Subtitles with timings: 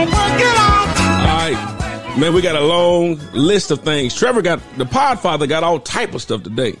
[0.00, 4.14] All right, man, we got a long list of things.
[4.14, 6.76] Trevor got the Podfather got all type of stuff today.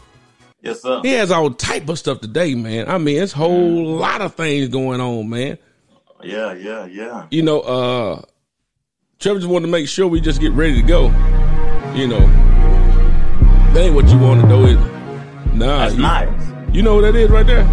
[0.62, 1.00] Yes, sir.
[1.02, 2.88] He has all type of stuff today, man.
[2.88, 5.58] I mean, it's a whole lot of things going on, man.
[6.22, 7.26] Yeah, yeah, yeah.
[7.30, 8.22] You know, uh
[9.18, 11.06] Trevor just wanted to make sure we just get ready to go.
[11.94, 12.20] You know,
[13.72, 15.54] that ain't what you want to do, is it?
[15.54, 16.74] Nah, That's you, nice.
[16.74, 17.64] you know what that is right there?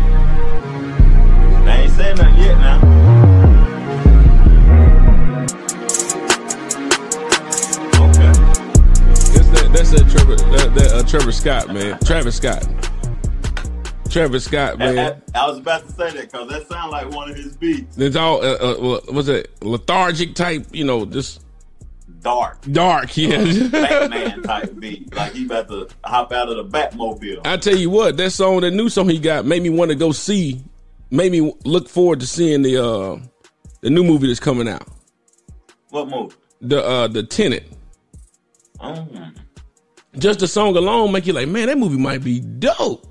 [9.90, 10.04] That's that.
[10.04, 10.36] That's that Trevor.
[10.58, 12.00] That, that uh, Trevor Scott, man.
[12.00, 12.68] Travis Scott.
[14.10, 15.22] Travis Scott, man.
[15.36, 17.98] I- I was about to say that because that sounds like one of his beats.
[17.98, 20.66] It's all uh, uh, was it lethargic type?
[20.72, 21.42] You know, just
[22.22, 22.60] Dark.
[22.72, 23.16] dark.
[23.16, 23.38] Yeah.
[23.72, 25.14] Batman type beat.
[25.14, 27.46] Like he about to hop out of the Batmobile.
[27.46, 29.96] I tell you what, that song, that new song he got, made me want to
[29.96, 30.62] go see.
[31.12, 33.20] Made me look forward to seeing the uh
[33.82, 34.88] the new movie that's coming out.
[35.90, 36.36] What movie?
[36.62, 37.72] The uh the Tenet.
[38.80, 39.36] Mm.
[40.20, 43.06] Just the song alone make you like, man, that movie might be dope.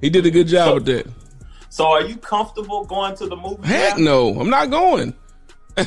[0.00, 1.06] He did a good job So- with that.
[1.72, 3.64] So are you comfortable going to the movie?
[3.66, 4.04] Heck now?
[4.04, 5.14] no, I'm not going.
[5.76, 5.86] but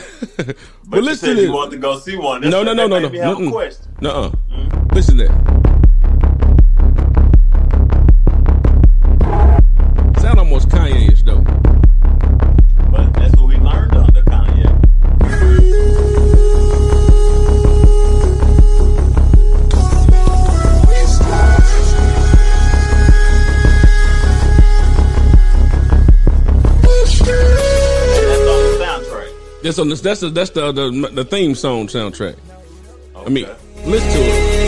[0.85, 1.49] But you listen you this.
[1.49, 2.39] wanted to go see one.
[2.41, 3.47] That's No, no, no, no, no.
[3.47, 3.93] A question.
[3.99, 4.29] Nuh-uh.
[4.29, 4.95] Mm-hmm.
[4.95, 5.72] Listen to that.
[29.63, 30.01] That's on this.
[30.01, 32.35] That's the that's the the, the theme song soundtrack.
[33.15, 33.47] I mean,
[33.85, 34.63] listen to it.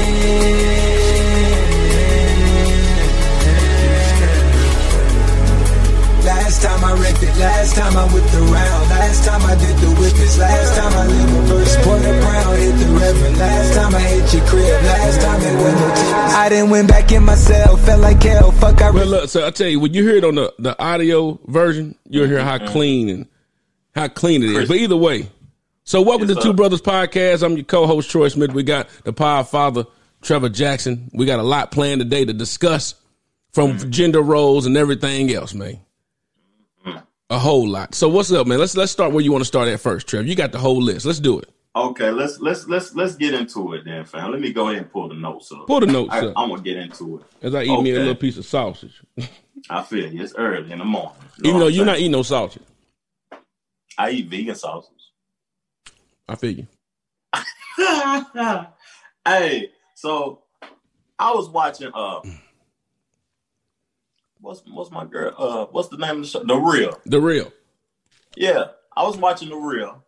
[6.24, 9.88] Last time I wrecked it, last time I whipped around, last time I did the
[10.00, 14.00] whippets, last time I lived reverse, pour the brown, hit the reverend, last time I
[14.00, 16.34] hit your crib, last time it went no tickets.
[16.34, 19.52] I didn't went back in myself, felt like hell, fuck I Well, look, so I
[19.52, 23.10] tell you, when you hear it on the, the audio version, you'll hear how clean
[23.10, 23.28] and
[23.96, 24.68] how clean it is.
[24.68, 25.30] But either way,
[25.84, 26.54] so welcome Yes, to Two.
[26.54, 27.44] Brothers Podcast.
[27.44, 28.52] I'm your co-host Troy Smith.
[28.54, 29.88] We got the Podfather
[30.22, 31.10] Trevor Jackson.
[31.14, 32.96] We got a lot planned today to discuss
[33.54, 33.90] from Mm-hmm.
[33.92, 35.80] gender roles and everything else, man.
[36.86, 36.98] Mm-hmm.
[37.30, 37.96] A whole lot.
[37.96, 38.60] So what's up, man?
[38.60, 40.28] Let's let's start where you want to start at first, Trevor.
[40.28, 41.06] You got the whole list.
[41.06, 41.50] Let's do it.
[41.76, 44.32] Okay, let's let's let's let's get into it then, fam.
[44.32, 45.68] Let me go ahead and pull the notes up.
[45.68, 46.34] Pull the notes I, up.
[46.38, 47.26] I'm gonna get into it.
[47.46, 49.02] As I eat me a little piece of sausage,
[49.70, 50.24] I feel you.
[50.24, 51.12] It's early in the morning.
[51.44, 52.62] You even know though you're not eating no sausage.
[53.98, 55.12] I eat vegan sauces.
[56.28, 56.68] I you.
[59.26, 60.44] hey, so
[61.20, 62.22] I was watching uh
[64.40, 66.44] what's what's my girl uh what's the name of the show?
[66.44, 67.00] The Real.
[67.06, 67.52] The real.
[68.36, 68.66] Yeah.
[68.98, 70.04] I was watching The Real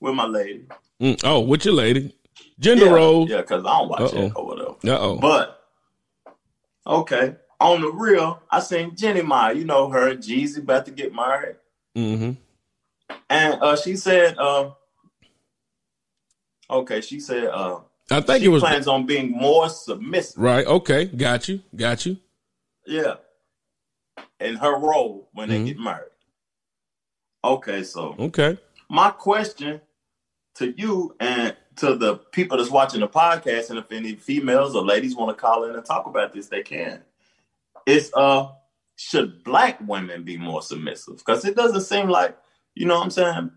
[0.00, 0.66] with my lady.
[1.00, 2.14] Mm, oh, with your lady.
[2.58, 3.30] Gender yeah, roles.
[3.30, 4.26] Yeah, because I don't watch Uh-oh.
[4.26, 4.70] it or whatever.
[4.84, 5.18] Uh oh.
[5.18, 5.62] But
[6.86, 7.36] okay.
[7.58, 11.56] On the real, I seen Jeannie Mai, you know her, Jeezy about to get married.
[11.96, 12.32] Mm-hmm.
[13.28, 14.70] And uh she said, uh,
[16.70, 17.80] okay, she said uh
[18.10, 20.40] I think she it was plans on being more submissive.
[20.40, 20.66] right.
[20.66, 22.18] Okay, got you, got you.
[22.86, 23.14] Yeah.
[24.40, 25.66] In her role when they Mhm.
[25.66, 26.10] get married.
[27.42, 28.58] Okay, so Okay.
[28.88, 29.80] my question
[30.54, 34.84] to you and to the people that's watching the podcast, and if any females or
[34.84, 37.02] ladies want to call in and talk about this, they can.
[37.86, 38.52] It's uh
[38.98, 41.18] should black women be more submissive?
[41.18, 42.36] Because it doesn't seem like,
[42.76, 43.50] you know what I'm saying,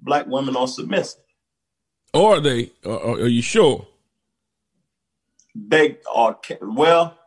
[0.00, 1.20] black women are submissive.
[2.12, 2.72] Or are they?
[2.84, 3.86] Or, are you sure?
[5.54, 7.18] They are well,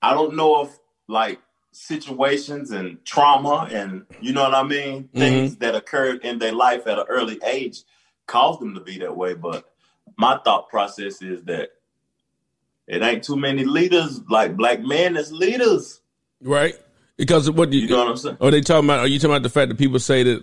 [0.00, 0.78] I don't know if
[1.08, 1.40] like
[1.72, 5.18] situations and trauma and you know what I mean, mm-hmm.
[5.18, 7.82] things that occurred in their life at an early age
[8.26, 9.34] caused them to be that way.
[9.34, 9.68] But
[10.16, 11.70] my thought process is that
[12.86, 16.00] it ain't too many leaders like black men as leaders.
[16.40, 16.78] Right?
[17.16, 17.84] Because what do you?
[17.84, 18.36] You know what I'm saying?
[18.40, 19.00] Are they talking about?
[19.00, 20.42] Are you talking about the fact that people say that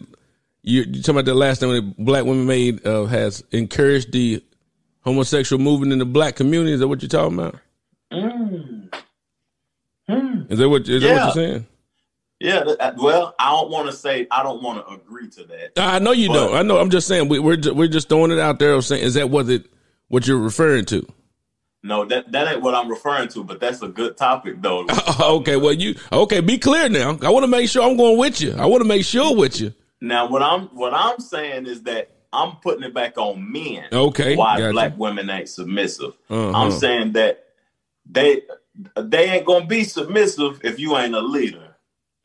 [0.61, 0.83] you?
[0.83, 4.43] You talking about the last thing that black women made uh, has encouraged the
[5.01, 6.73] homosexual movement in the black community?
[6.73, 7.55] Is that what you're talking about?
[8.11, 8.93] Mm.
[10.07, 10.41] Hmm.
[10.49, 10.87] Is that what?
[10.87, 11.67] Is that what you're saying?
[12.39, 15.73] Yeah, uh, well, I don't want to say I don't want to agree to that.
[15.77, 16.55] I know you don't.
[16.55, 16.79] I know.
[16.79, 18.73] I'm just saying we, we're we're just throwing it out there.
[18.73, 19.67] Of saying, is that what it
[20.07, 21.05] what you're referring to?
[21.83, 24.85] No, that that ain't what I'm referring to, but that's a good topic though.
[25.19, 26.39] okay, well you okay.
[26.39, 27.17] Be clear now.
[27.23, 28.53] I want to make sure I'm going with you.
[28.53, 29.73] I want to make sure with you.
[29.99, 33.85] Now, what I'm what I'm saying is that I'm putting it back on men.
[33.91, 34.71] Okay, why gotcha.
[34.71, 36.15] black women ain't submissive?
[36.29, 36.51] Uh-huh.
[36.51, 37.45] I'm saying that
[38.05, 38.43] they
[38.95, 41.75] they ain't gonna be submissive if you ain't a leader.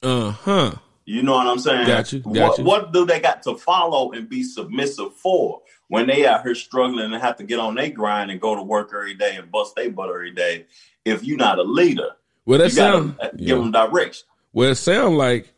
[0.03, 0.75] Uh huh.
[1.07, 1.87] You know what I'm saying?
[1.87, 6.07] Got you, got what, what do they got to follow and be submissive for when
[6.07, 8.91] they out here struggling and have to get on their grind and go to work
[8.95, 10.67] every day and bust their butt every day?
[11.05, 12.11] If you're not a leader,
[12.45, 13.47] Well, that you gotta sound uh, yeah.
[13.47, 14.27] give them direction.
[14.53, 15.53] well, it sound like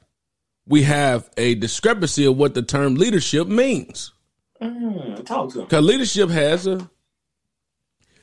[0.67, 4.13] we have a discrepancy of what the term leadership means.
[4.61, 5.65] Mm, talk to them.
[5.67, 6.91] Because leadership has a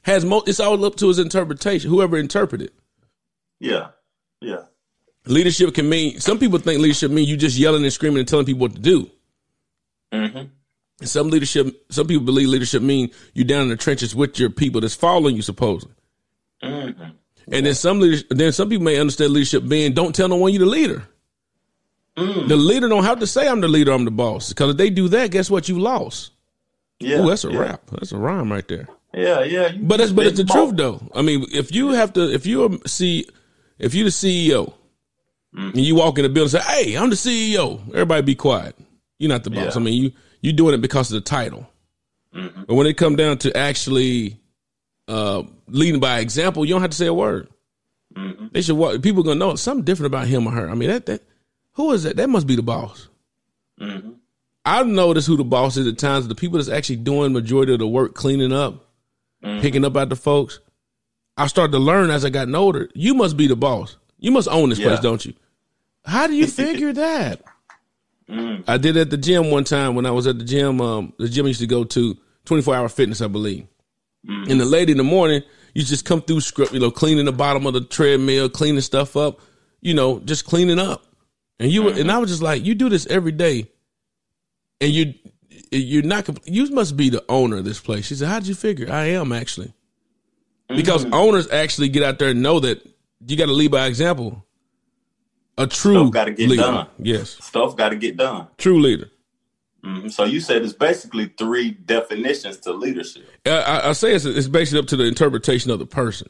[0.03, 1.89] has mo- it's all up to his interpretation.
[1.89, 2.73] Whoever interpreted it.
[3.59, 3.87] Yeah,
[4.41, 4.65] yeah,
[5.25, 6.19] leadership can mean.
[6.19, 8.81] Some people think leadership mean you just yelling and screaming and telling people what to
[8.81, 9.09] do.
[10.11, 10.49] hmm And
[11.03, 14.81] some leadership, some people believe leadership mean you're down in the trenches with your people
[14.81, 15.93] that's following you supposedly.
[16.63, 16.91] hmm
[17.51, 20.51] And then some leaders, then some people may understand leadership being don't tell no one
[20.53, 21.07] you're the leader.
[22.17, 22.47] Mm.
[22.47, 24.49] The leader don't have to say I'm the leader, I'm the boss.
[24.49, 25.67] Because if they do that, guess what?
[25.67, 26.31] You lost.
[26.99, 27.17] yeah.
[27.17, 27.59] Oh, that's a yeah.
[27.59, 27.81] rap.
[27.91, 28.87] That's a rhyme right there.
[29.13, 29.67] Yeah, yeah.
[29.73, 30.55] you- But it's but it's the both.
[30.55, 31.09] truth though.
[31.13, 33.27] I mean, if you have to, if you see,
[33.79, 34.73] if you're the CEO,
[35.55, 35.73] Mm.
[35.73, 38.75] and you walk in the building and say, "Hey, I'm the CEO," everybody be quiet.
[39.19, 39.75] You're not the boss.
[39.75, 39.81] Yeah.
[39.81, 40.11] I mean, you
[40.45, 41.67] you doing it because of the title.
[42.33, 42.63] Mm-hmm.
[42.67, 44.39] But when it come down to actually
[45.07, 47.47] uh, leading by example, you don't have to say a word.
[48.15, 48.47] Mm-hmm.
[48.51, 49.01] They should walk.
[49.01, 50.69] People gonna know something different about him or her.
[50.69, 51.21] I mean, that that
[51.73, 52.15] who is that?
[52.17, 53.07] That must be the boss.
[53.79, 54.11] Mm-hmm.
[54.65, 56.27] I've noticed who the boss is at times.
[56.27, 58.81] The people that's actually doing majority of the work, cleaning up,
[59.43, 59.61] Mm-hmm.
[59.61, 60.59] picking up after the folks.
[61.37, 62.89] I started to learn as I got older.
[62.95, 63.97] You must be the boss.
[64.17, 64.87] You must own this Yeah.
[64.87, 65.33] place, don't you?
[66.03, 67.41] How do you figure that?
[68.29, 68.63] Mm.
[68.67, 70.81] I did it at the gym one time when I was at the gym.
[70.81, 73.67] Um, the gym I used to go to, twenty four hour fitness, I believe.
[74.27, 74.49] Mm.
[74.49, 75.43] And the lady in the morning,
[75.73, 79.15] you just come through script, you know, cleaning the bottom of the treadmill, cleaning stuff
[79.15, 79.41] up,
[79.81, 81.05] you know, just cleaning up.
[81.59, 83.69] And you and I was just like, you do this every day,
[84.81, 85.13] and you
[85.71, 86.27] you're not.
[86.47, 88.07] You must be the owner of this place.
[88.07, 89.73] She said, "How did you figure?" I am actually,
[90.67, 92.85] because owners actually get out there and know that
[93.25, 94.44] you got to lead by example.
[95.57, 96.87] A true Stuff gotta get leader, done.
[96.99, 98.47] yes, Stuff got to get done.
[98.57, 99.09] true leader.
[99.85, 100.11] Mhm.
[100.11, 103.23] So you said it's basically three definitions to leadership.
[103.45, 106.27] I, I, say it's, it's basically up to the interpretation of the person.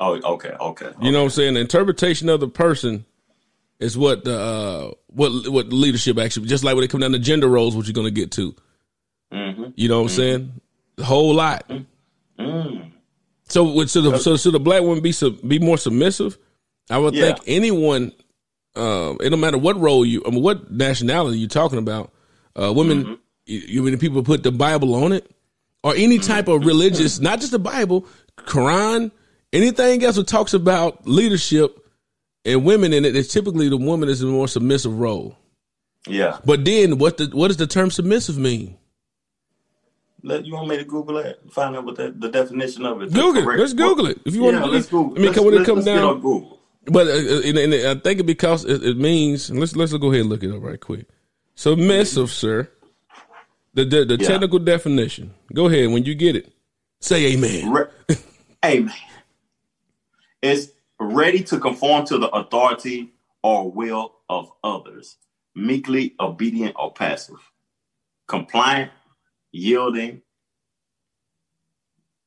[0.00, 0.90] Oh, okay, okay.
[1.02, 1.54] You know what I'm saying?
[1.54, 3.04] The interpretation of the person
[3.78, 7.18] is what the uh, what what leadership actually just like when it come down to
[7.18, 8.54] gender roles, what you're gonna get to.
[9.30, 10.52] hmm You know what I'm saying?
[10.96, 11.70] The whole lot.
[12.38, 12.90] Mm.
[13.48, 16.38] So would so the so should the black woman be sub, be more submissive?
[16.90, 17.26] I would Yeah.
[17.34, 18.12] think anyone,
[18.76, 22.12] um, it don't matter what role you, I mean, what nationality you're talking about.
[22.54, 23.14] Uh, women, Mm-hmm.
[23.46, 25.30] you, you mean people put the Bible on it,
[25.82, 28.06] or any type of religious, not just the Bible,
[28.36, 29.10] Quran,
[29.52, 31.78] anything else that talks about leadership
[32.44, 33.14] and women in it.
[33.14, 35.36] It's typically the woman is in a more submissive role.
[36.06, 36.38] Yeah.
[36.44, 38.76] But then, what the what does the term submissive mean?
[40.22, 41.38] Let you want me to Google that?
[41.52, 43.12] Find out what that, the definition of it.
[43.12, 43.58] Google it.
[43.58, 44.20] Let's Google it.
[44.24, 45.12] If you yeah, want to, let's Google.
[45.12, 46.57] I mean, let's, when it comes down, Google.
[46.90, 50.08] But uh, uh, and, and I think it because it, it means let's let's go
[50.08, 51.06] ahead and look it up right quick.
[51.54, 52.68] Submissive, sir.
[53.74, 54.26] The the, the Yeah.
[54.28, 55.34] technical definition.
[55.52, 56.52] Go ahead when you get it.
[57.00, 57.70] Say amen.
[57.70, 58.16] Re-
[58.64, 58.94] Amen.
[60.42, 63.12] Is ready to conform to the authority
[63.42, 65.16] or will of others,
[65.54, 67.36] meekly obedient or passive,
[68.26, 68.90] compliant,
[69.52, 70.22] yielding.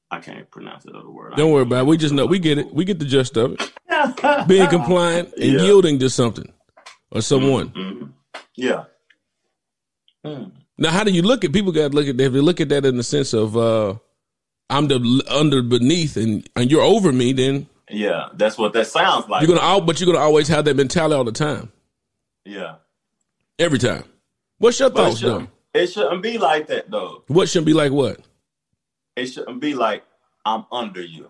[0.10, 1.36] I can't pronounce that other word.
[1.38, 1.88] Don't worry about it.
[1.88, 2.74] We just know we get it.
[2.74, 3.72] We get the gist of it.
[4.06, 4.48] It.
[4.48, 5.62] Being compliant and Yeah.
[5.62, 6.52] yielding to something
[7.12, 7.70] or someone.
[7.70, 8.12] Mhm.
[8.56, 8.84] Yeah.
[10.26, 10.52] Mm.
[10.78, 11.72] Now, how do you look at people?
[11.72, 12.24] Got to look at that.
[12.26, 13.96] If you look at that in the sense of uh,
[14.70, 19.28] I'm the under beneath and and you're over me, then Yeah, that's what that sounds
[19.28, 19.46] like.
[19.48, 21.72] you're gonna but you're gonna always have that mentality all the time,
[22.46, 22.76] yeah.
[23.60, 24.04] every time.
[24.60, 25.48] What's your But it thoughts, though?
[25.74, 27.24] it shouldn't be like that though.
[27.28, 28.20] What shouldn't be like what?
[29.16, 30.04] It shouldn't be like
[30.46, 31.30] I'm under you.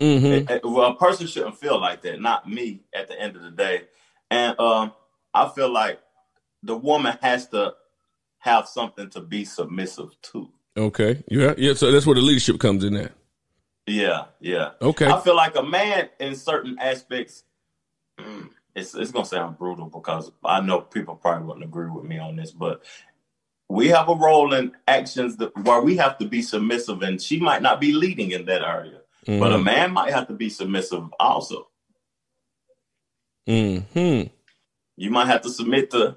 [0.00, 0.50] Mm-hmm.
[0.50, 3.50] It- well, a person shouldn't feel like that, not me at the end of the
[3.50, 3.82] day.
[4.30, 4.92] And um,
[5.32, 6.00] I feel like
[6.62, 7.74] the woman has to
[8.38, 10.50] have something to be submissive to.
[10.76, 11.22] Okay.
[11.28, 11.54] Yeah.
[11.56, 11.74] Yeah.
[11.74, 12.94] So that's where the leadership comes in.
[12.94, 13.12] There.
[13.86, 14.70] Yeah, yeah.
[14.80, 15.06] Okay.
[15.06, 17.44] I feel like a man in certain aspects,
[18.18, 22.18] mm, it's it's gonna sound brutal because I know people probably wouldn't agree with me
[22.18, 22.82] on this, but
[23.68, 27.38] we have a role in actions that where we have to be submissive, and she
[27.40, 29.64] might not be leading in that area, but a Mhm.
[29.64, 31.68] man might have to be submissive also.
[33.48, 34.30] Mhm.
[34.96, 36.16] You might have to submit to,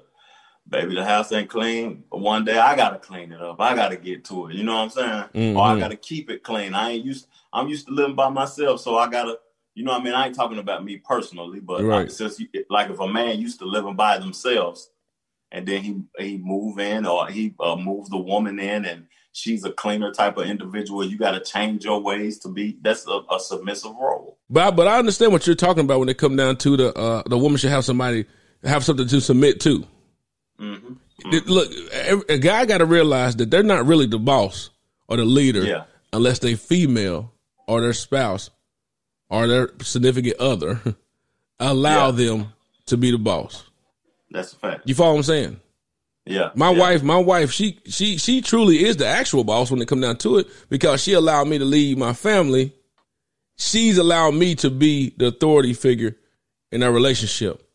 [0.68, 2.04] baby, the house ain't clean.
[2.10, 3.60] One day I gotta clean it up.
[3.60, 4.54] I gotta get to it.
[4.54, 4.90] You know what I'm
[5.32, 5.56] saying?
[5.56, 5.80] Or I Mhm.
[5.80, 6.74] gotta keep it clean.
[6.74, 7.26] I ain't used.
[7.52, 9.38] I'm used to living by myself, so I gotta.
[9.74, 10.14] You know what I mean?
[10.14, 12.00] I ain't talking about me personally, but Right.
[12.00, 14.90] like, since you, like if a man used to living by themselves,
[15.52, 19.06] and then he he move in or he uh, move the woman in, and
[19.38, 22.76] she's a cleaner type of individual, you got to change your ways to be.
[22.82, 24.38] That's a, a submissive role.
[24.50, 26.94] But I, but I understand what you're talking about when it come down to the
[26.98, 28.24] uh, the woman should have somebody
[28.64, 29.86] have something to submit to.
[30.60, 30.94] Mm-hmm.
[31.32, 34.70] It- Look, a a guy got to realize that they're not really the boss
[35.08, 35.84] or the leader Yeah.
[36.12, 37.32] unless they female
[37.66, 38.50] or their spouse
[39.30, 40.80] or their significant other
[41.60, 42.12] allow Yeah.
[42.26, 42.52] them
[42.86, 43.64] to be the boss.
[44.30, 44.82] That's a fact.
[44.88, 45.60] You follow what I'm saying?
[46.28, 46.50] Yeah.
[46.54, 46.78] My yeah.
[46.78, 50.18] wife, my wife, she she she truly is the actual boss when it come down
[50.18, 52.74] to it because she allowed me to lead my family.
[53.56, 56.16] She's allowed me to be the authority figure
[56.70, 57.66] in our relationship.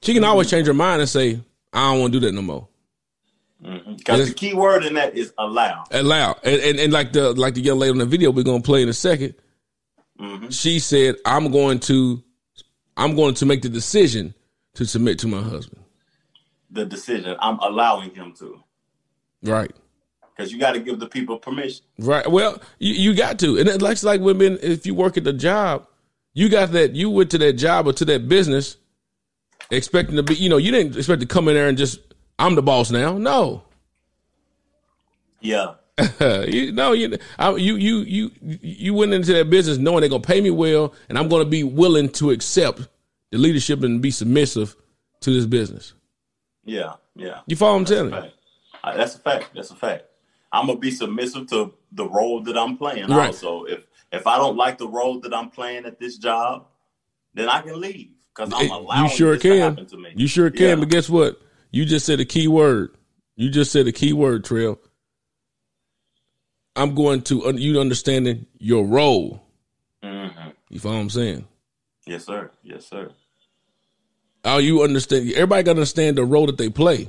[0.00, 1.40] She can always change her mind and say,
[1.72, 2.68] "I don't want to do that no more."
[3.64, 3.96] Mm-hmm.
[3.96, 5.84] Because the key word in that is allow.
[5.90, 8.62] Allow and, and and like the like the young lady on the video we're gonna
[8.62, 9.34] play in a 2nd
[10.20, 10.48] mm-hmm.
[10.50, 12.22] She said, "I'm going to,
[12.96, 14.34] I'm going to make the decision
[14.74, 15.81] to submit to my husband."
[16.72, 17.36] The decision.
[17.38, 18.62] I'm allowing him to.
[19.42, 19.70] Right.
[20.34, 21.84] Because you got to give the people permission.
[21.98, 22.28] Right.
[22.28, 24.58] Well, you, you got to, and it's like, like women.
[24.62, 25.86] If you work at the job,
[26.32, 26.94] you got that.
[26.94, 28.76] You went to that job or to that business,
[29.70, 30.34] expecting to be.
[30.34, 32.00] You know, you didn't expect to come in there and just.
[32.38, 33.18] I'm the boss now.
[33.18, 33.62] No,
[35.40, 35.74] Yeah.
[36.20, 40.22] you no, you, I, you, you, you, you went into that business knowing they're gonna
[40.22, 42.88] pay me well, and I'm gonna be willing to accept
[43.30, 44.74] the leadership and be submissive
[45.20, 45.92] to this business.
[46.64, 46.94] Yeah.
[47.14, 47.40] Yeah.
[47.46, 48.30] You follow what I'm telling you?
[48.84, 49.50] That's a fact.
[49.54, 50.04] That's a fact.
[50.52, 53.08] I'm gonna be submissive to the role that I'm playing.
[53.08, 53.26] Right.
[53.28, 53.80] Also, if
[54.12, 56.66] if I don't like the role that I'm playing at this job,
[57.34, 59.60] then I can leave because I'm allowing you sure this to can.
[59.60, 60.12] happen to me.
[60.14, 60.68] You sure can.
[60.68, 60.74] Yeah.
[60.76, 61.40] But guess what?
[61.70, 62.94] You just said a key word.
[63.36, 64.78] You just said a key word, Trail.
[66.76, 69.42] I'm going to you understanding your role.
[70.02, 70.54] Mhm.
[70.70, 71.46] You follow what I'm saying?
[72.06, 72.50] Yes, sir.
[72.62, 73.10] Yes, sir.
[74.44, 75.30] How you understand?
[75.32, 77.08] Everybody got to understand the role that they play.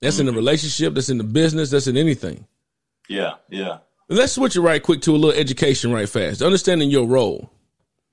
[0.00, 0.94] That's in the relationship.
[0.94, 1.70] That's in the business.
[1.70, 2.46] That's in anything.
[3.08, 3.34] Yeah.
[3.48, 3.78] Yeah.
[4.08, 6.42] Let's switch it right quick to a little education right fast.
[6.42, 7.50] Understanding your role.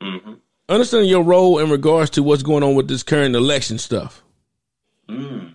[0.02, 0.34] hmm
[0.70, 4.24] Understanding your role in regards to what's going on with this current election stuff.
[5.10, 5.54] Mm.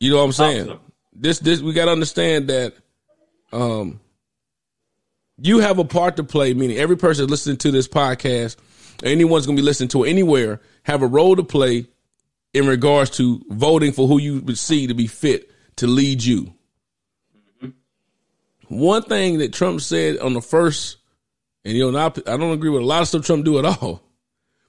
[0.00, 0.68] You know what I'm saying?
[0.68, 0.80] Awesome.
[1.14, 2.74] This this we got to understand that
[3.52, 4.00] um
[5.40, 8.56] you have a part to play meaning every person listening to this podcast
[9.02, 11.86] anyone's going to be listening to anywhere have a role to play
[12.54, 16.52] in regards to voting for who you would see to be fit to lead you.
[18.68, 20.96] One thing that Trump said on the first
[21.64, 23.64] and you know not, I don't agree with a lot of stuff Trump do at
[23.64, 24.02] all.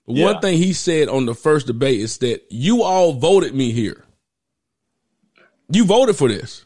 [0.05, 0.25] But Yeah.
[0.25, 4.03] one thing he said on the first debate is that you all voted me here.
[5.69, 6.63] You voted for this.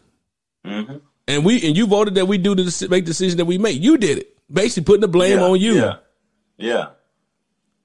[0.66, 3.58] hmm And we and you voted that we do the make the decision that we
[3.58, 3.82] make.
[3.82, 4.38] You did it.
[4.52, 5.46] Basically putting the blame yeah.
[5.46, 5.74] on you.
[5.76, 5.96] Yeah.
[6.58, 6.88] Yeah.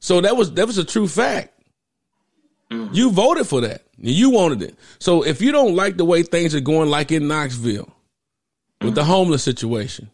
[0.01, 1.53] So that was that was a true fact.
[2.71, 3.83] You voted for that.
[3.97, 4.75] You wanted it.
[4.99, 7.89] So if you don't like the way things are going, like in Knoxville,
[8.83, 10.11] with the homeless situation,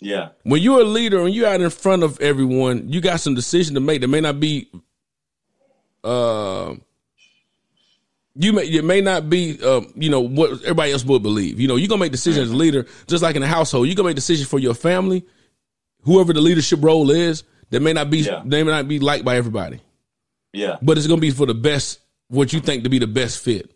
[0.00, 0.28] Yeah.
[0.42, 3.74] when you're a leader and you're out in front of everyone, you got some decision
[3.74, 4.68] to make that may not be
[6.04, 6.74] uh
[8.40, 11.58] you may it may not be um, you know what everybody else would believe.
[11.58, 13.96] You know, you're gonna make decisions as a leader, just like in a household, you're
[13.96, 15.24] gonna make decisions for your family,
[16.02, 18.42] whoever the leadership role is, that may not be Yeah.
[18.44, 19.80] they may not be liked by everybody.
[20.52, 20.76] Yeah.
[20.82, 23.70] But it's gonna be for the best what you think to be the best fit.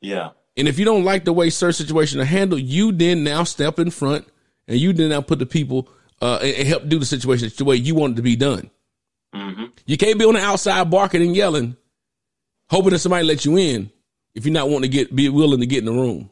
[0.00, 0.30] Yeah.
[0.56, 3.78] And if you don't like the way certain situations are handled, you then now step
[3.78, 4.26] in front
[4.66, 5.88] and you then now put the people
[6.20, 8.70] uh, and, and help do the situation the way you want it to be done.
[9.32, 11.76] hmm You can't be on the outside barking and yelling,
[12.70, 13.90] hoping that somebody let you in
[14.34, 16.30] if you're not wanting to get be willing to get in the room.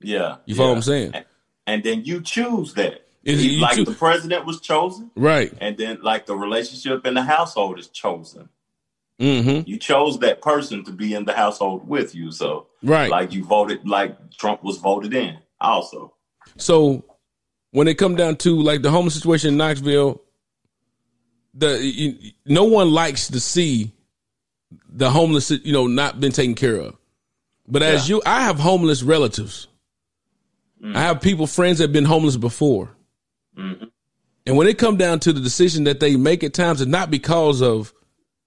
[0.00, 0.36] Yeah.
[0.46, 0.72] You follow yeah.
[0.72, 1.10] what I'm saying?
[1.14, 1.24] And,
[1.66, 3.01] and then you choose that.
[3.24, 5.52] Is- you like choo- the president was chosen, Right.
[5.60, 8.48] and then like the relationship in the household is chosen.
[9.20, 9.68] Mm-hmm.
[9.68, 12.32] You chose that person to be in the household with you.
[12.32, 13.10] So Right.
[13.10, 16.14] like you voted like Trump was voted in also.
[16.56, 17.04] So
[17.70, 20.20] when it come down to like the homeless situation in Knoxville,
[21.54, 23.92] the you, no one likes to see
[24.88, 26.96] the homeless, you know, not been taken care of.
[27.68, 28.16] But as Yeah.
[28.16, 29.68] you, I have homeless relatives.
[30.84, 32.90] I have people, friends that have been homeless before.
[33.58, 33.90] Mhm.
[34.46, 37.10] And when it come down to the decision that they make at times, it's not
[37.10, 37.92] because of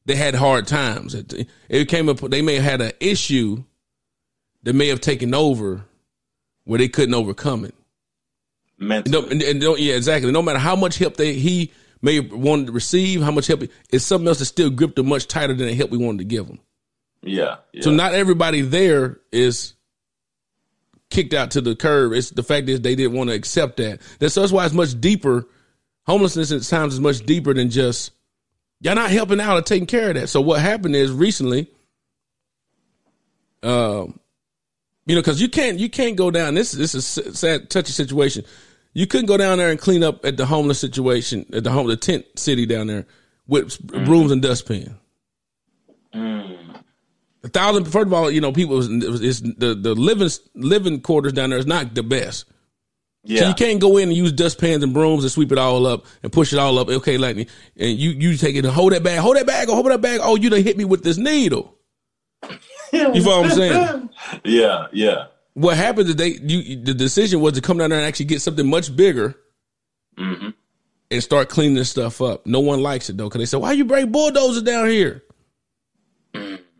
[0.05, 1.15] they had hard times.
[1.15, 3.63] It, it came up, they may have had an issue
[4.63, 5.85] that may have taken over
[6.65, 7.75] where they couldn't overcome it.
[8.77, 9.21] Mentally.
[9.21, 10.31] No, and, yeah, exactly.
[10.31, 11.71] No matter how much help they he
[12.01, 15.07] may have wanted to receive, how much help it's something else that still gripped them
[15.07, 16.59] much tighter than the help we wanted to give them.
[17.23, 17.57] yeah.
[17.71, 17.83] yeah.
[17.83, 19.74] So not everybody there is
[21.15, 22.11] kicked out to the curb.
[22.11, 24.01] It's the fact is they didn't want to accept that.
[24.19, 25.47] That's that's why it's much deeper.
[26.05, 28.11] Homelessness at times is much deeper than just
[28.81, 30.27] y'all not helping out or taking care of that.
[30.27, 31.71] So what happened is recently,
[33.63, 34.19] um,
[35.05, 36.53] you know, because you can't you can't go down.
[36.53, 38.43] This this is a sad touchy situation.
[38.93, 41.87] You couldn't go down there and clean up at the homeless situation at the home
[41.87, 43.05] the tent city down there
[43.47, 44.97] with brooms and dustpan.
[46.13, 46.74] Mm.
[47.49, 47.85] Thousand.
[47.85, 51.65] First of all, you know, people is the the living living quarters down there is
[51.65, 52.45] not the best.
[53.23, 53.41] Yeah.
[53.41, 56.05] So you can't go in and use dustpans and brooms and sweep it all up
[56.21, 56.89] and push it all up.
[56.89, 59.85] Okay, like and you you take it and hold that bag, hold that bag, hold
[59.87, 60.19] that bag.
[60.21, 61.75] Oh, you done hit me with this needle.
[62.93, 64.09] You feel what I'm saying?
[64.43, 65.25] yeah, yeah.
[65.55, 68.41] What happened is they you the decision was to come down there and actually get
[68.41, 69.35] something much bigger
[70.17, 70.49] Mm-hmm.
[71.11, 72.45] and start cleaning this stuff up.
[72.45, 75.23] No one likes it though, because they say, "Why you bring bulldozers down here?"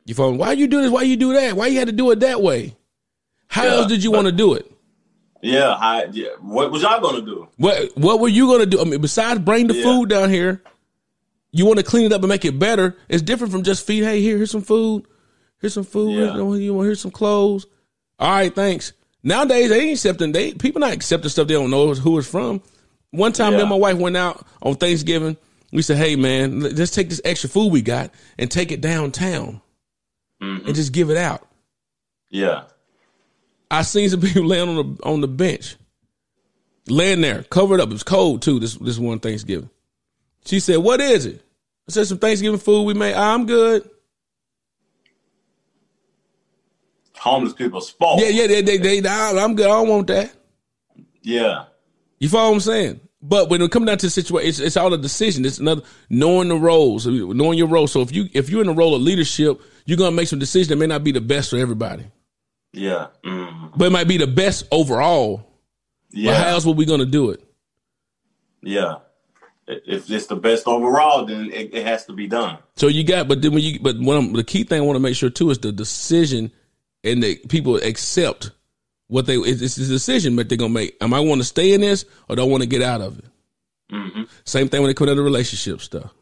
[0.05, 0.38] You me?
[0.38, 0.91] Why you do this?
[0.91, 1.55] Why you do that?
[1.55, 2.75] Why you had to do it that way?
[3.47, 4.71] How Yeah, else did you want to do it?
[5.41, 6.29] Yeah, I, yeah.
[6.41, 7.47] What was y'all gonna do?
[7.57, 8.81] What What were you gonna do?
[8.81, 9.83] I mean, besides bring the Yeah.
[9.83, 10.62] food down here,
[11.51, 12.95] you want to clean it up and make it better.
[13.09, 14.03] It's different from just feed.
[14.03, 15.05] Hey, here, here's some food.
[15.62, 16.15] Here's some food.
[16.15, 16.31] Yeah.
[16.33, 17.65] You know, you want here's some clothes.
[18.19, 18.93] All right, thanks.
[19.24, 20.31] Nowadays they ain't accepting.
[20.31, 22.62] They people not accepting stuff they don't know who it's from.
[23.12, 23.62] One time, me Yeah.
[23.62, 25.38] and my wife went out on Thanksgiving.
[25.71, 29.62] We said, "Hey, man, let's take this extra food we got and take it downtown
[30.42, 30.65] Mhm.
[30.65, 31.48] and just give it out."
[32.30, 32.63] Yeah,
[33.72, 35.75] I seen some people laying on the on the bench,
[36.88, 37.89] laying there, covered up.
[37.89, 38.60] It was cold too.
[38.60, 39.70] This this one Thanksgiving.
[40.46, 41.42] She said, "What is it?"
[41.88, 43.89] I said, "Some Thanksgiving food we made." I'm good.
[47.18, 48.20] homeless people spoil.
[48.20, 49.65] Yeah, yeah, they, they, they, nah, I'm good.
[49.65, 50.32] I don't want that.
[51.24, 51.65] yeah,
[52.20, 53.00] You follow what I'm saying?
[53.20, 55.44] But when it comes down to the situation, it's, it's all a decision.
[55.44, 57.88] It's another knowing the roles, knowing your role.
[57.88, 60.70] So if you if you're in a role of leadership, you're gonna make some decisions
[60.70, 62.06] that may not be the best for everybody,
[62.74, 65.48] yeah, mm, but it might be the best overall.
[66.13, 67.44] But how else were we gonna do it?
[68.62, 68.96] yeah.
[69.68, 72.60] If it's the best overall, then it, it has to be done.
[72.75, 75.00] So you got, but then when you, but one the key thing I want to
[75.00, 76.51] make sure too is the decision,
[77.04, 78.51] and that people accept
[79.08, 79.38] what they.
[79.38, 80.96] It's, it's a decision that they're gonna make.
[81.01, 83.18] Am I want to stay in this or do I want to get out of
[83.18, 83.25] it?
[83.92, 84.24] Mm-hmm.
[84.44, 86.13] Same thing when it comes to the relationship stuff.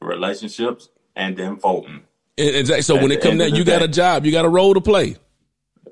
[0.00, 2.04] Relationships and then voting.
[2.38, 3.84] And, and so At when it comes down, you got day.
[3.84, 5.16] a job, you got a role to play.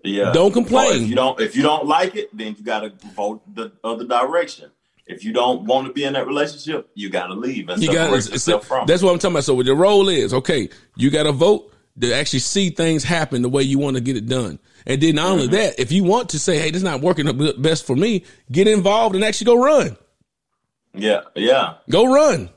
[0.02, 0.32] Yeah.
[0.32, 1.02] Don't So complain.
[1.04, 4.04] if you don't, if you don't like it, then you got to vote the other
[4.06, 4.70] direction.
[5.06, 7.92] If you don't want to be in that relationship, you got to leave and You
[7.92, 8.10] got
[8.64, 8.86] from.
[8.86, 9.44] that's what I'm talking about.
[9.44, 13.42] So what your role is, okay, you got to vote to actually see things happen
[13.42, 14.58] the way you want to get it done.
[14.86, 15.54] And then not only Mm-hmm.
[15.56, 18.24] that, if you want to say, hey, this is not working the best for me,
[18.50, 19.96] get involved and actually go run.
[20.94, 22.48] yeah, yeah, Go run.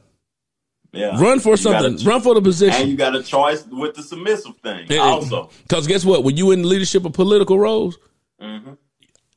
[0.93, 1.19] Yeah.
[1.21, 2.05] Run for You something.
[2.05, 2.81] run for the position.
[2.81, 5.49] and you got a choice with the submissive thing And- also.
[5.63, 6.23] Because guess what?
[6.23, 7.97] When you in leadership of political roles,
[8.39, 8.73] hmm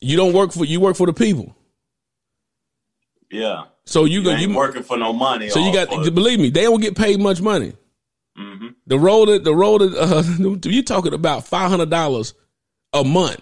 [0.01, 1.57] you don't work for you work for the people.
[3.31, 5.49] Yeah, So you you go ain't you working for no money.
[5.49, 7.73] so you got believe me, they don't get paid much money.
[8.39, 8.75] Mhm.
[8.87, 12.35] The role that the role that uh, you talking about five hundred dollars
[12.93, 13.41] a month.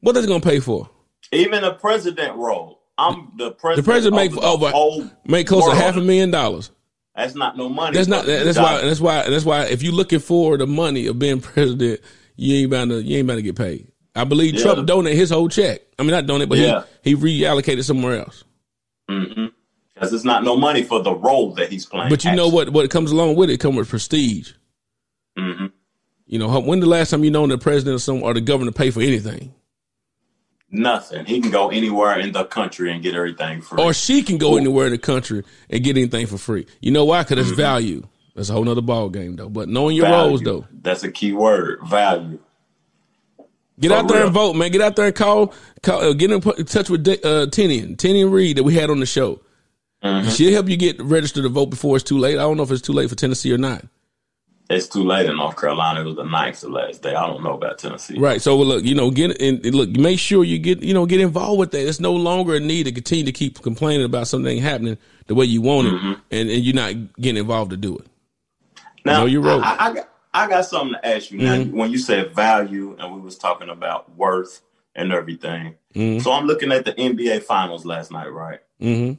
[0.00, 0.88] What that's gonna pay for?
[1.30, 2.80] even a president role.
[2.98, 3.86] I'm the president.
[3.86, 6.70] The president make over make close to half a million dollars.
[7.14, 7.96] That's not no money.
[7.96, 11.18] That's not that's why that's why that's why if you're looking for the money of
[11.18, 12.00] being president,
[12.36, 13.88] you ain't about to you ain't about to get paid.
[14.14, 14.62] I believe Yeah.
[14.62, 15.82] Trump donated his whole check.
[15.98, 16.84] I mean not donate, but Yeah.
[17.02, 18.44] he, he reallocated somewhere else.
[19.10, 19.46] Mm-hmm.
[19.94, 22.08] Because it's not no money for the role that he's playing.
[22.08, 24.52] But you know what what comes along with it comes with prestige.
[25.36, 25.66] hmm
[26.26, 28.72] You know, when the last time you known the president or some or the governor
[28.72, 29.54] pay for anything?
[30.74, 31.26] Nothing.
[31.26, 33.82] He can go anywhere in the country and get everything free.
[33.82, 36.66] Or she can go anywhere in the country and get anything for free.
[36.80, 37.22] You know why?
[37.22, 37.50] Because Mm-hmm.
[37.52, 38.08] it's value.
[38.34, 39.50] That's a whole nother ball game though.
[39.50, 40.28] But knowing your Value.
[40.28, 40.66] roles though.
[40.72, 41.80] That's a key word.
[41.86, 42.38] Value.
[43.78, 44.26] Get For out there real.
[44.26, 44.70] and vote, man.
[44.70, 48.56] Get out there and call, call uh, get in touch with uh, Tinian, Tinian Reed
[48.56, 49.40] that we had on the show.
[50.02, 50.30] Mm-hmm.
[50.30, 52.34] She'll help you get registered to vote before it's too late.
[52.38, 53.84] I don't know if it's too late for Tennessee or not.
[54.72, 56.00] It's too late in North Carolina.
[56.00, 57.14] It was the ninth the last day.
[57.14, 58.18] I don't know about Tennessee.
[58.18, 58.40] Right.
[58.40, 61.58] So look, you know, get in, look, make sure you get, you know, get involved
[61.58, 61.86] with that.
[61.86, 65.44] It's no longer a need to continue to keep complaining about something happening the way
[65.44, 66.12] you want it, Mm-hmm.
[66.30, 68.06] and, and you're not getting involved to do it.
[69.04, 69.62] Now, Know your role.
[69.62, 71.38] I, I, got, I got something to ask you.
[71.38, 71.76] Now, Mm-hmm.
[71.76, 74.60] when you said value, and we was talking about worth
[74.94, 76.20] and everything, Mm-hmm.
[76.20, 78.60] so I'm looking at the NBA Finals last night, right?
[78.80, 79.14] Mm-hmm.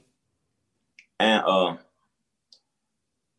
[1.20, 1.78] And uh,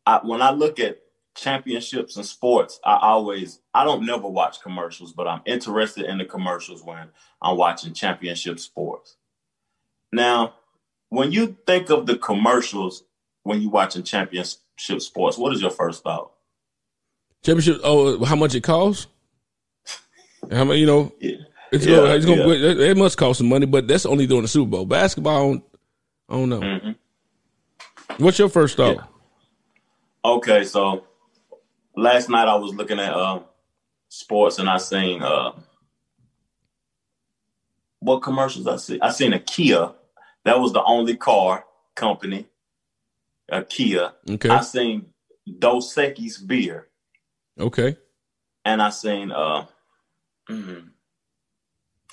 [0.05, 0.99] I, when I look at
[1.35, 6.25] championships and sports, I always I don't never watch commercials, but I'm interested in the
[6.25, 7.09] commercials when
[7.41, 9.17] I'm watching championship sports.
[10.11, 10.55] Now,
[11.09, 13.03] when you think of the commercials
[13.43, 14.57] when you're watching championship
[14.99, 16.31] sports, what is your first thought?
[17.43, 17.81] Championship.
[17.83, 19.07] Oh, how much it costs?
[20.51, 20.77] How much?
[20.77, 21.35] You know, Yeah.
[21.71, 22.89] it's Yeah, gonna, it's gonna yeah.
[22.89, 24.85] it, must cost some money, but that's only during the Super Bowl.
[24.85, 25.63] Basketball, I don't,
[26.29, 26.79] I don't know.
[26.79, 26.91] hmm
[28.17, 29.09] What's your first thought?
[30.23, 31.03] Okay, so
[31.95, 33.39] last night I was looking at uh,
[34.09, 35.51] sports and I seen uh,
[37.99, 38.99] what commercials I see.
[39.01, 39.91] I seen a Kia.
[40.43, 42.47] That was the only car company,
[43.49, 44.13] a Kia.
[44.29, 45.07] Okay, I seen
[45.59, 46.87] Dos Equis beer.
[47.59, 47.97] okay.
[48.63, 49.65] and I seen uh,
[50.49, 50.89] mm,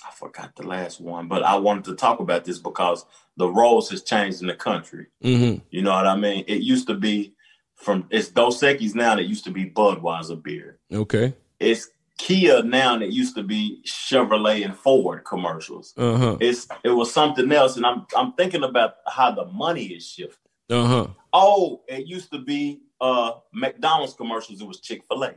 [0.07, 3.05] I forgot the last one, but I wanted to talk about this because
[3.37, 5.07] the roles has changed in the country.
[5.23, 5.65] Mm-hmm.
[5.71, 6.45] You know what I mean?
[6.47, 7.35] It used to be
[7.83, 10.79] from it's Dos Equis now that used to be Budweiser beer.
[10.93, 11.35] Okay.
[11.61, 15.93] It's Kia now that used to be Chevrolet and Ford commercials.
[15.97, 16.37] Uh huh.
[16.41, 20.39] It's it was something else, and I'm I'm thinking about how the money is shifted.
[20.71, 21.07] Uh huh.
[21.33, 24.61] Oh, it used to be uh McDonald's commercials.
[24.61, 25.35] It was Chick Fil A.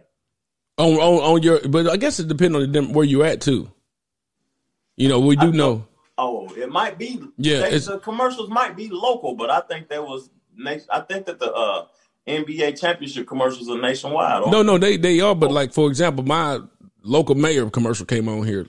[0.78, 3.72] On, on on your, but I guess it depends on the, where you at too.
[4.98, 5.88] You know, we do know.
[6.18, 7.22] Oh, it might be.
[7.38, 10.30] Yeah, they- the commercials might be local, but I think that was.
[10.90, 11.88] I think that the uh,
[12.28, 14.52] NBA championship commercials are nationwide.
[14.52, 16.60] No, no, they they are, but like for example, my
[17.04, 18.68] local mayor commercial came on here.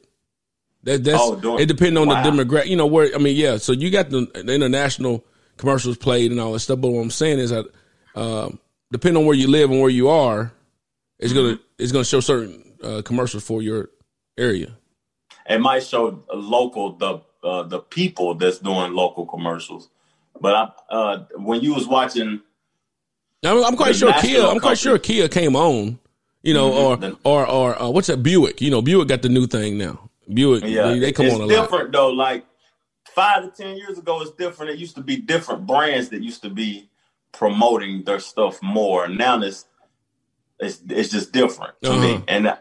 [0.82, 2.22] That that's Oh, it depends on wow.
[2.22, 2.66] the demographic.
[2.66, 3.56] You know where I mean, yeah.
[3.56, 5.24] So you got the, the international
[5.56, 6.80] commercials played and all that stuff.
[6.80, 7.66] But what I'm saying is that
[8.14, 8.50] uh,
[8.92, 10.52] depending on where you live and where you are,
[11.18, 11.62] it's gonna Mm-hmm.
[11.82, 13.88] it's gonna show certain uh, commercials for your
[14.38, 14.76] area.
[15.48, 19.88] it might show local the uh, the people that's doing local commercials.
[20.40, 22.42] But I, uh, when you was watching,
[23.44, 24.42] I'm, I'm quite sure Kia.
[24.42, 25.98] I'm quite sure Kia came on.
[26.42, 27.16] You know, Mhm.
[27.24, 28.60] or or or uh, what's that Buick?
[28.60, 30.08] You know, Buick got the new thing now.
[30.32, 31.48] Buick, yeah, they, they come it's on a lot.
[31.62, 32.10] different though.
[32.10, 32.46] Like
[33.14, 34.70] five to ten years ago, it's different.
[34.70, 36.88] It used to be different brands that used to be
[37.32, 39.08] promoting their stuff more.
[39.08, 39.66] Now it's
[40.60, 42.00] it's it's just different to Uh-huh.
[42.00, 42.24] me.
[42.28, 42.56] And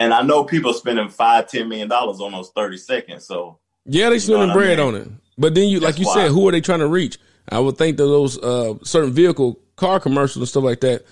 [0.00, 3.26] and I know people spending five ten million dollars on those thirty seconds.
[3.26, 4.88] So Yeah, they spending what I bread mean?
[4.88, 5.08] on it.
[5.38, 6.14] But then you, like you why.
[6.14, 7.18] said, who are they trying to reach?
[7.48, 11.04] I would think that those uh, certain vehicle car commercials and stuff like that.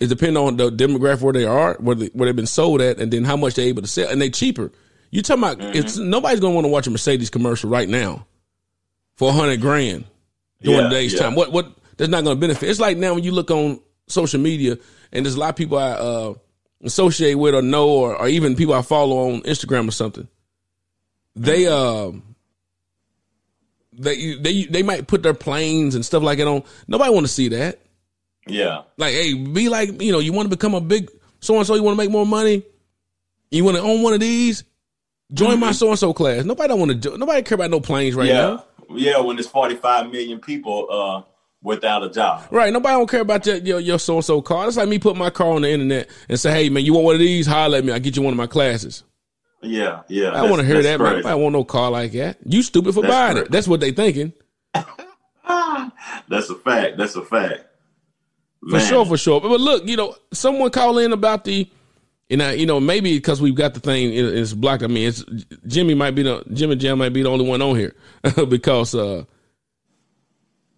[0.00, 2.98] It depends on the demographic where they are, where, they, where they've been sold at,
[2.98, 4.70] and then how much they're able to sell, and they cheaper.
[5.10, 5.58] You talking about?
[5.58, 5.76] Mm-hmm.
[5.76, 8.26] It's nobody's gonna want to watch a Mercedes commercial right now
[9.16, 10.04] for a hundred grand
[10.62, 11.20] during Yeah, the day's yeah.
[11.20, 11.34] time.
[11.34, 12.68] What what that's not gonna benefit.
[12.68, 14.76] It's like now when you look on social media,
[15.12, 16.34] and there's a lot of people I uh,
[16.84, 20.28] associate with or know, or, or even people I follow on Instagram or something.
[21.34, 22.22] They um
[23.92, 26.62] they they they might put their planes and stuff like that on.
[26.86, 27.80] Nobody want to see that.
[28.48, 31.66] Yeah, Like, hey, be like you know, you want to become a big so and
[31.66, 31.74] so.
[31.74, 32.64] You want to make more money.
[33.50, 34.64] You want to own one of these.
[35.32, 36.44] Join my so and so class.
[36.44, 37.18] Nobody don't want to do.
[37.18, 38.64] Nobody care about no planes right yeah, now.
[38.90, 39.20] yeah.
[39.20, 41.22] When there's forty five million people uh,
[41.62, 42.46] without a job.
[42.50, 42.72] Right.
[42.72, 44.66] Nobody don't care about your your, your so and so car.
[44.68, 47.04] It's like me putting my car on the internet and say, hey man, you want
[47.04, 47.46] one of these?
[47.46, 47.92] Holler at me.
[47.92, 49.04] I'll get you one of my classes.
[49.60, 50.28] Yeah, yeah.
[50.28, 51.00] I want to hear that.
[51.00, 51.26] Man.
[51.26, 52.38] I want no car like that.
[52.44, 53.46] You stupid for That's buying crazy.
[53.46, 53.50] it.
[53.50, 54.32] That's what they thinking.
[56.28, 56.96] That's a fact.
[56.96, 57.64] That's a fact.
[58.70, 59.40] For sure, for sure.
[59.40, 61.68] But look, you know, someone call in about the,
[62.30, 64.82] and I, you know, maybe because we've got the thing, it- it's blocked.
[64.82, 65.24] I mean, it's
[65.66, 67.94] Jimmy might be the Jimmy Jam might be the only one on here
[68.48, 69.24] because, uh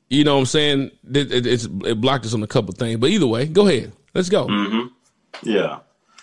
[0.09, 2.99] you know, what I'm saying it, it, it's it blocked us on a couple things.
[2.99, 4.47] But either way, go ahead, let's go.
[5.43, 5.79] Yeah.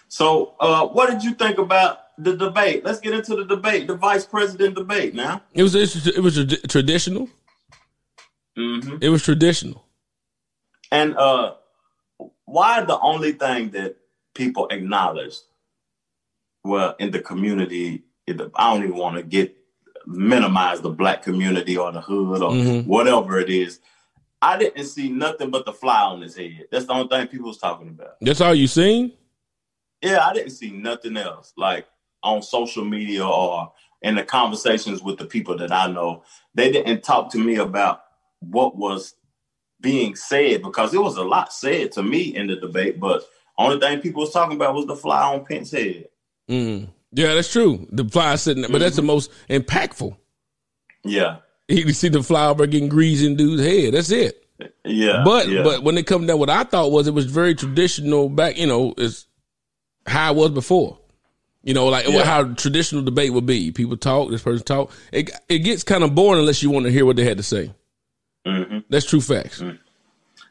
[0.09, 2.83] So, uh, what did you think about the debate?
[2.85, 5.41] Let's get into the debate, the vice president debate now.
[5.53, 7.29] It was it was trad- traditional.
[8.55, 9.85] hmm It was traditional.
[10.91, 11.55] And uh,
[12.45, 13.97] why the only thing that
[14.33, 15.41] people acknowledged,
[16.63, 19.55] well, in the community, I don't even want to get
[20.05, 22.85] minimize the black community or the hood or Mhm.
[22.85, 23.79] whatever it is.
[24.41, 26.67] I didn't see nothing but the fly on his head.
[26.71, 28.15] That's the only thing people was talking about.
[28.21, 29.11] That's all you seen.
[30.01, 31.87] Yeah, I didn't see nothing else like
[32.23, 36.23] on social media or in the conversations with the people that I know.
[36.53, 38.03] They didn't talk to me about
[38.39, 39.15] what was
[39.81, 43.23] being said because it was a lot said to me in the debate, but
[43.57, 46.05] only thing people was talking about was the fly on Pence's head.
[46.49, 46.89] Mm.
[47.11, 47.87] Yeah, that's true.
[47.91, 50.15] The fly sitting, there, but that's the most impactful.
[51.03, 51.37] Yeah.
[51.67, 53.93] You see the fly over getting greasy in dude's head.
[53.93, 54.45] That's it.
[54.85, 55.23] Yeah.
[55.23, 55.63] But yeah.
[55.63, 58.57] but when it comes down, what I thought was it was very traditional back.
[58.57, 59.25] You know, is
[60.05, 60.97] how it was before.
[61.63, 62.23] You know, like Yeah.
[62.23, 63.71] how traditional debate would be.
[63.71, 64.91] People talk, this person talk.
[65.11, 67.43] It it gets kind of boring unless you want to hear what they had to
[67.43, 67.73] say.
[68.47, 68.83] Mhm.
[68.89, 69.61] That's true facts.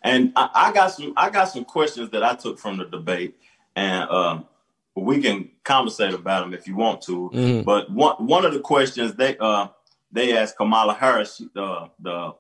[0.03, 3.37] And I, I got some I got some questions that I took from the debate,
[3.75, 4.47] and um,
[4.95, 7.31] we can conversate about them if you want to.
[7.33, 7.65] Mhm.
[7.65, 9.69] But one one of the questions they uh
[10.13, 12.35] they asked Kamala Harris, the the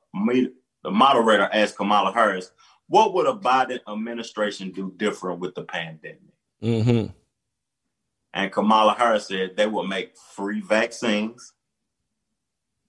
[0.82, 2.52] the moderator asked Kamala Harris,
[2.88, 6.20] what would a Biden administration do different with the pandemic?
[6.60, 7.06] hmm
[8.32, 11.52] And Kamala Harris said they would make free vaccines.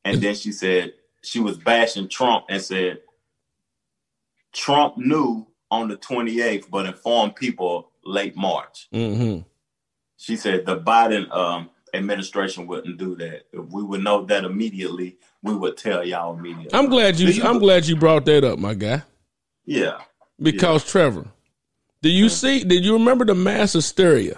[0.05, 2.99] And then she said she was bashing Trump and said
[4.53, 8.87] Trump knew on the 28th, but informed people late March.
[8.91, 9.39] hmm
[10.17, 13.47] She said the Biden um, administration wouldn't do that.
[13.51, 16.69] If we would know that immediately, we would tell y'all immediately.
[16.77, 17.43] I'm glad you.
[17.43, 19.03] I'm glad you brought that up, my guy.
[19.65, 19.99] Yeah.
[20.41, 21.25] Because Trevor,
[22.01, 22.63] do you see?
[22.63, 24.37] Did you remember the mass hysteria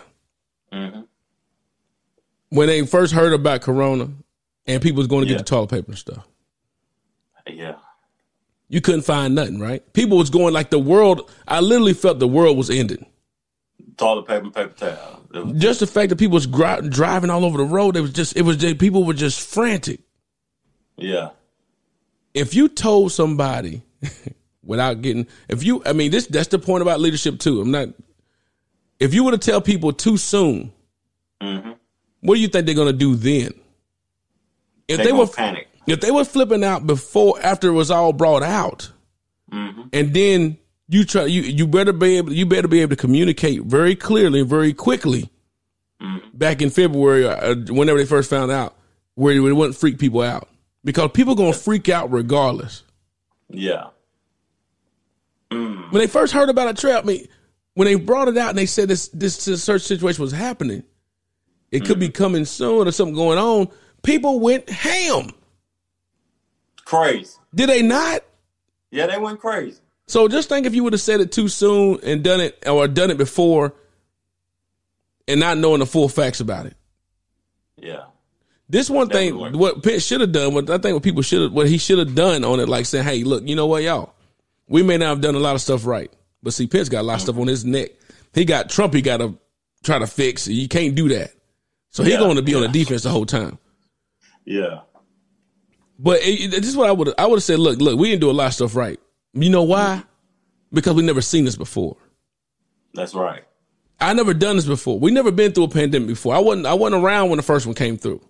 [2.49, 4.09] when they first heard about Corona
[4.65, 5.37] and people was going to Yeah.
[5.37, 6.25] get the toilet paper and stuff.
[7.55, 7.75] Yeah.
[8.67, 9.81] You couldn't find nothing, right?
[9.93, 11.29] People was going like the world.
[11.47, 13.05] I literally felt the world was ending.
[13.97, 15.25] Toilet paper, paper towel.
[15.33, 18.13] Was- Just the fact that people was gri- driving all over the road, it was
[18.13, 20.01] just it was just, people were just frantic.
[20.97, 21.29] yeah.
[22.35, 23.81] If you told somebody
[24.63, 27.59] without getting, if you, I mean, this that's the point about leadership too.
[27.61, 27.89] I'm not.
[28.99, 30.71] If you were to tell people too soon,
[31.41, 31.71] hmm
[32.21, 33.51] what do you think they're gonna do then?
[34.87, 35.68] If They, they were panic.
[35.91, 38.91] If they were flipping out before after it was all brought out,
[39.51, 42.95] hmm and then you try you you better be able you better be able to
[42.95, 45.29] communicate very clearly and very quickly
[46.01, 46.21] Mhm.
[46.33, 48.75] back in February uh, whenever they first found out
[49.15, 50.47] where it wouldn't freak people out
[50.83, 52.83] because people gonna freak out regardless.
[53.49, 53.87] Yeah.
[55.51, 55.91] Mm.
[55.91, 57.27] When they first heard about a trap, I mean,
[57.73, 60.83] when they brought it out and they said this this search situation was happening,
[61.71, 63.67] it could be coming soon or something going on.
[64.03, 65.31] People went ham.
[66.89, 67.37] Crazy.
[67.53, 68.23] Did they not?
[68.89, 69.79] Yeah, they went crazy.
[70.07, 72.87] So just think if you would have said it too soon and done it or
[72.87, 73.75] done it before
[75.27, 76.75] and not knowing the full facts about it.
[77.77, 78.05] Yeah.
[78.67, 81.53] This one thing, what Pitt should have done, what I think what people should have,
[81.53, 84.13] what he should have done on it, like saying, "Hey, look, you know what, y'all,
[84.67, 87.03] we may not have done a lot of stuff right, but see, Pitt's got a
[87.03, 87.41] lot of stuff mm-hmm.
[87.41, 87.91] on his neck.
[88.33, 88.95] He got Trump.
[88.95, 89.37] He got to
[89.83, 90.47] try to fix.
[90.47, 91.33] You can't do that.
[91.91, 93.59] So he's Yeah, going to be on the defense the whole time.
[94.45, 94.79] Yeah.
[96.01, 97.59] But it, this is what I would I would have said.
[97.59, 98.99] Look, look, we didn't do a lot of stuff right.
[99.33, 100.03] You know why?
[100.71, 101.97] Because we never seen this before.
[102.93, 103.43] That's right.
[103.99, 104.97] I never done this before.
[104.97, 106.33] We never been through a pandemic before.
[106.33, 108.21] I wasn't I wasn't around when the first one came through.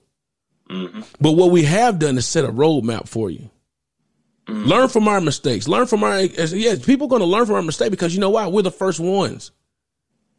[0.67, 3.51] hmm But what we have done is set a roadmap for you.
[4.47, 5.67] Learn from our mistakes.
[5.67, 6.83] Learn from our yes.
[6.83, 8.47] People going to learn from our mistake because you know why?
[8.47, 9.51] We're the first ones.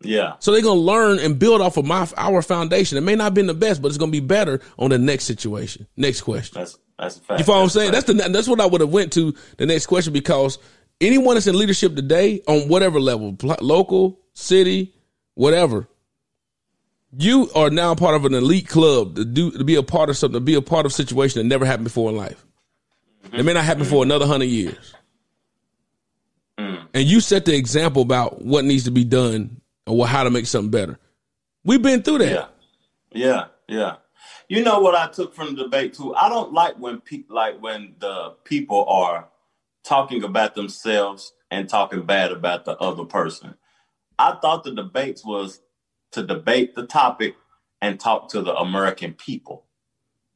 [0.02, 0.34] Yeah.
[0.38, 2.98] So they're gonna learn and build off of my our foundation.
[2.98, 5.24] It may not have been the best, but it's gonna be better on the next
[5.24, 6.58] situation, next question.
[6.58, 7.38] That's that's a fact.
[7.40, 7.92] You follow what I'm saying?
[7.92, 10.58] That's the that's what I would have went to the next question because
[11.00, 14.94] anyone that's in leadership today on whatever level, local, city,
[15.34, 15.88] whatever,
[17.16, 20.16] you are now part of an elite club to do to be a part of
[20.16, 22.44] something, to be a part of a situation that never happened before in life.
[23.32, 24.94] It may not happen for another hundred years.
[26.58, 26.86] Mm.
[26.92, 30.46] And you set the example about what needs to be done or how to make
[30.46, 30.98] something better.
[31.64, 32.30] We've been through that.
[32.30, 32.46] Yeah.
[33.12, 33.44] Yeah.
[33.68, 33.96] Yeah.
[34.50, 36.12] You know what I took from the debate too?
[36.12, 39.28] I don't like when people like when the people are
[39.84, 43.54] talking about themselves and talking bad about the other person.
[44.18, 45.60] I thought the debates was
[46.10, 47.36] to debate the topic
[47.80, 49.66] and talk to the American people.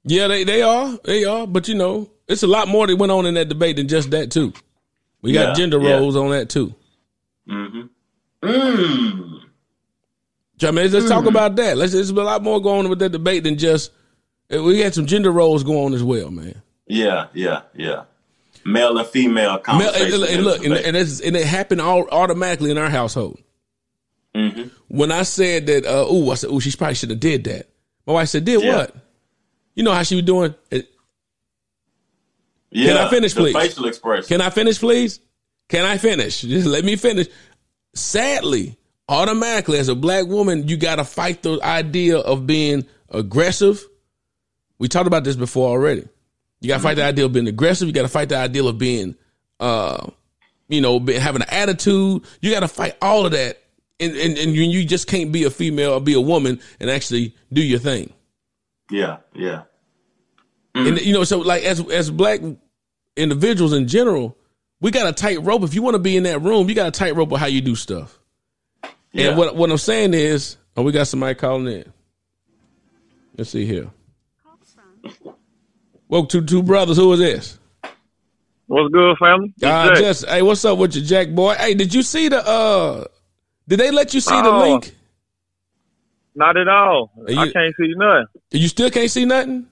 [0.05, 0.97] Yeah, they, they are.
[1.05, 1.49] They are.
[1.49, 4.13] But you know, it's a lot more that went on in that debate than just
[4.13, 4.53] that too.
[5.23, 5.95] We got Yeah, gender yeah.
[5.95, 6.73] roles on that too.
[7.49, 8.49] Mm-hmm.
[8.49, 9.41] Mm.
[10.61, 11.77] So, I mean, let's, let's talk about that.
[11.77, 13.91] Let's there's a lot more going on with that debate than just
[14.51, 16.63] we had some gender roles going on as well, man.
[16.87, 18.05] Yeah, yeah, yeah.
[18.65, 20.15] Male and female conversation.
[20.15, 23.39] and, and look, and, and, it's, and it happened all automatically in our household.
[24.35, 27.45] hmm When I said that, uh, ooh, I said, ooh, she probably should have did
[27.45, 27.69] that.
[28.07, 28.77] My wife said, did Yeah.
[28.77, 28.97] what?
[29.75, 30.55] You know how she was doing?
[30.71, 30.89] it?
[32.71, 33.55] yeah, I finish, please?
[33.55, 34.29] Facial expression.
[34.29, 35.21] Can I finish, please?
[35.69, 36.41] Can I finish?
[36.43, 37.29] Just let me finish.
[37.95, 38.77] Sadly,
[39.09, 43.85] automatically, as a black woman, you got to fight the idea of being aggressive.
[44.79, 46.09] We talked about this before already.
[46.61, 47.87] You got to fight the idea of being aggressive.
[47.87, 49.17] You got to fight the idea of being,
[49.61, 50.07] uh,
[50.69, 52.25] you know, having an attitude.
[52.41, 53.63] You got to fight all of that,
[54.01, 57.35] and, and and you just can't be a female or be a woman and actually
[57.53, 58.13] do your thing.
[58.91, 59.63] yeah, yeah.
[60.75, 62.41] And you know, so like as as black
[63.17, 64.37] individuals in general,
[64.81, 65.63] we got a tight rope.
[65.63, 67.47] If you want to be in that room, you got a tight rope of how
[67.47, 68.19] you do stuff.
[69.13, 69.29] Yeah.
[69.29, 71.93] And what what I'm saying is, oh, we got somebody calling in.
[73.37, 73.91] Let's see here.
[76.15, 76.97] Well, two two brothers.
[76.97, 77.59] Who is this?
[78.69, 79.53] What's good, family?
[79.61, 81.55] Uh, just hey, what's up with you, Jack boy?
[81.55, 82.39] Hey, did you see the?
[82.47, 83.05] uh
[83.67, 84.95] Did they let you see the link?
[86.37, 87.11] Not at all.
[87.27, 88.27] you- I can't see nothing.
[88.53, 89.67] You still can't see nothing.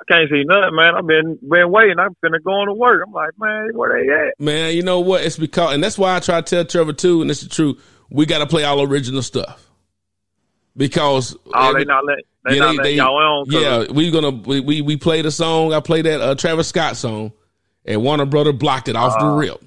[0.00, 0.96] I can't see nothing, man.
[0.96, 2.00] I've been been waiting.
[2.00, 3.04] I'm finna go on to work.
[3.06, 4.34] I'm like, man, where they at?
[4.44, 5.22] Man, you know what?
[5.22, 7.80] It's because, and that's why I try to tell Trevor too, and it's the truth.
[8.10, 9.67] We got to play all original stuff
[10.78, 13.44] because Oh, they not let they Yeah, not they- let they- y'all on.
[13.50, 15.74] Yeah, we gonna we we, we played a song.
[15.74, 17.32] I played that uh, Travis Scott song,
[17.84, 19.60] and Warner Brother blocked it off the Uh, rip.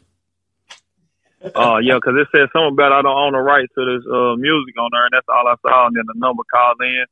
[1.55, 4.35] Oh yeah, because it said something about I don't own the rights to this uh,
[4.37, 5.87] music on there, and that's all I saw.
[5.87, 7.05] And then the number called in.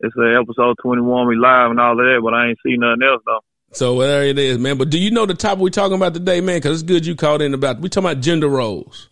[0.00, 2.76] It's said episode twenty one, we live and all of that, but I ain't see
[2.76, 3.40] nothing else though.
[3.72, 4.78] So there it is, man.
[4.78, 6.56] But do you know the topic we talking about today, man?
[6.58, 7.80] Because it's good you called in about.
[7.80, 9.08] We talking about gender roles.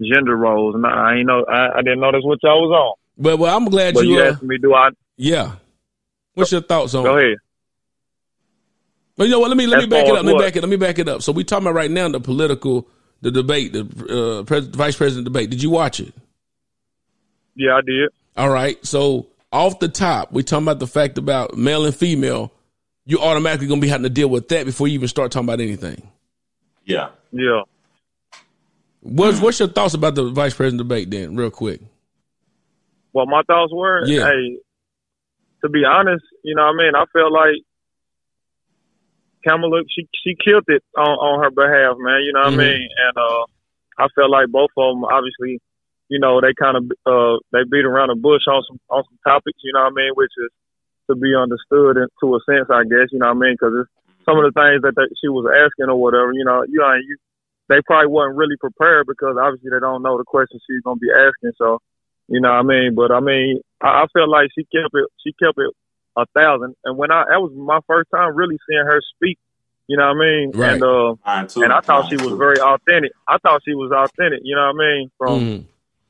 [0.00, 1.44] Gender roles, and I ain't know.
[1.44, 4.16] I, I didn't know that's what y'all was But well, I'm glad But you.
[4.16, 4.90] you Uh, asked me, do I?
[5.16, 5.52] yeah.
[6.34, 7.04] What's your thoughts on?
[7.04, 7.24] Go it?
[7.24, 7.36] ahead.
[9.16, 9.48] But you know what?
[9.48, 10.16] Let me let me back it up.
[10.16, 10.60] Let me back it.
[10.60, 11.22] Let me back it up.
[11.22, 12.86] So we talking about right now the political,
[13.22, 15.48] the debate, the uh, pres- vice president debate.
[15.48, 16.12] Did you watch it?
[17.54, 18.10] Yeah, I did.
[18.36, 18.76] All right.
[18.84, 22.52] So off the top, we talking about the fact about male and female.
[23.06, 25.60] You automatically gonna be having to deal with that before you even start talking about
[25.60, 26.06] anything.
[26.84, 27.08] Yeah.
[27.32, 27.62] Yeah.
[29.00, 31.10] What's what's your thoughts about the vice president debate?
[31.10, 31.80] Then, real quick.
[33.16, 34.04] What my thoughts were?
[34.04, 34.28] Yeah.
[34.28, 34.60] Hey,
[35.64, 36.92] to be honest, you know what I mean?
[36.94, 37.56] I felt like
[39.40, 42.20] Kamala, she she killed it on, on her behalf, man.
[42.28, 42.60] You know what Mhm.
[42.60, 42.88] I mean?
[43.08, 43.44] And uh,
[44.04, 45.60] I felt like both of them, obviously,
[46.12, 49.18] you know, they kind of uh, they beat around the bush on some on some
[49.24, 49.64] topics.
[49.64, 50.12] You know what I mean?
[50.12, 50.50] Which is
[51.08, 53.08] to be understood in, to a sense, I guess.
[53.16, 53.56] You know what I mean?
[53.56, 53.86] Because
[54.28, 56.92] some of the things that they, she was asking or whatever, you know, you know,
[57.00, 57.16] you,
[57.72, 61.08] they probably wasn't really prepared because obviously they don't know the questions she's gonna be
[61.14, 61.56] asking.
[61.56, 61.80] So,
[62.28, 62.94] you know what I mean?
[62.94, 65.06] But I mean, I, I felt like she kept it.
[65.24, 65.72] She kept it
[66.16, 66.74] a thousand.
[66.84, 69.38] And when I that was my first time really seeing her speak.
[69.88, 70.50] You know what I mean?
[70.52, 70.72] Right.
[70.72, 71.62] And uh, Mine too.
[71.62, 72.36] and I thought she was too.
[72.36, 73.12] very authentic.
[73.28, 74.40] I thought she was authentic.
[74.42, 75.10] You know what I mean?
[75.16, 75.64] From Mhm.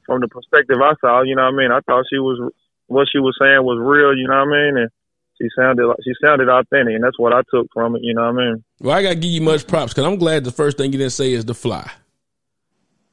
[0.06, 1.70] from the perspective I saw, you know what I mean?
[1.72, 2.40] I thought she was
[2.86, 4.76] what she was saying was real, you know what I mean?
[4.78, 4.90] And
[5.36, 8.32] she sounded like she sounded authentic and that's what I took from it, you know
[8.32, 8.64] what I mean?
[8.80, 11.12] Well, I gotta give you much props because I'm glad the first thing you didn't
[11.12, 11.90] say is the fly.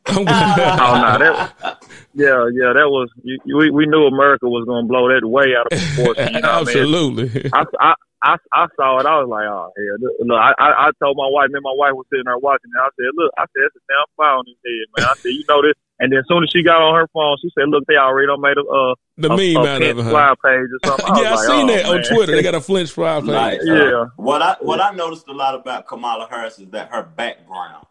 [0.08, 0.80] I'm glad.
[0.80, 4.86] Oh no, that yeah, yeah, that was you, you- we we knew America was gonna
[4.88, 6.34] blow that way out of proportion.
[6.36, 6.78] You know what I mean?
[6.84, 7.50] Absolutely.
[7.54, 9.06] I, I I I saw it.
[9.06, 10.28] I was like, oh hell.
[10.28, 11.50] Look, I I I told my wife.
[11.50, 12.80] Me and my wife was sitting there watching it.
[12.80, 15.08] I said, look, I said, it's a damn fly on his head, man.
[15.10, 15.74] I said, you know this.
[16.00, 18.28] And then as soon as she got on her phone, she said, look, they already
[18.28, 20.04] done made a uh The a, meme a out Pence of it.
[20.04, 20.10] Huh?
[20.12, 21.06] fly page or something.
[21.08, 22.04] I yeah, I like, seen oh, that on.
[22.16, 22.32] Twitter.
[22.36, 23.30] They got a flinch fry page.
[23.30, 24.06] Like, uh, Yeah.
[24.18, 27.86] what I what I noticed a lot about Kamala Harris is that her background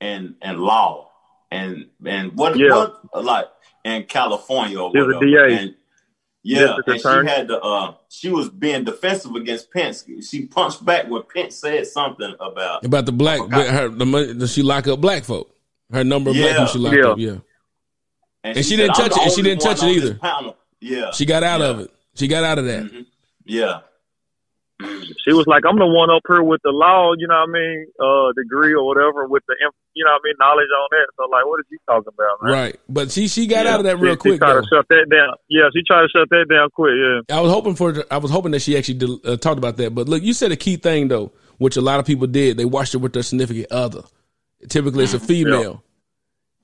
[0.00, 1.09] and and law
[1.50, 2.86] and and what Yeah.
[3.10, 3.46] what like
[3.84, 5.20] in California or She was a.
[5.20, 5.56] DA.
[5.62, 5.74] And,
[6.42, 10.04] yeah, District and she had to uh she was being defensive against Pence.
[10.28, 14.48] She punched back when Pence said something about About the black, her the money that
[14.48, 15.54] she lock up black folk.
[15.92, 16.52] Her number of black Yeah.
[16.52, 17.08] people she locked Yeah.
[17.08, 17.18] up.
[17.18, 17.36] Yeah,
[18.44, 20.18] And she said, didn't "I'm touch it, and she didn't touch it either.
[20.80, 21.66] Yeah, she got out Yeah.
[21.66, 21.90] of it.
[22.14, 22.84] She got out of that.
[22.84, 23.06] Mhm.
[23.44, 23.80] yeah.
[25.24, 27.52] She was like, I'm the one up here with the law, you know what I
[27.52, 29.54] mean, uh, degree or whatever, with the,
[29.94, 31.06] you know what I mean, knowledge on that.
[31.16, 32.52] So like, what is she talking about, man?
[32.52, 33.74] Right, but she she got Yeah.
[33.74, 34.60] out of that real she, quick She tried though.
[34.62, 35.34] to shut that down.
[35.48, 36.92] Yeah, she tried to shut that down quick.
[36.96, 37.36] Yeah.
[37.36, 38.04] I was hoping for.
[38.10, 39.94] I was hoping that she actually did, uh, talked about that.
[39.94, 42.56] But look, you said a key thing though, which a lot of people did.
[42.56, 44.02] They watched it with their significant other.
[44.68, 45.82] Typically, it's a female,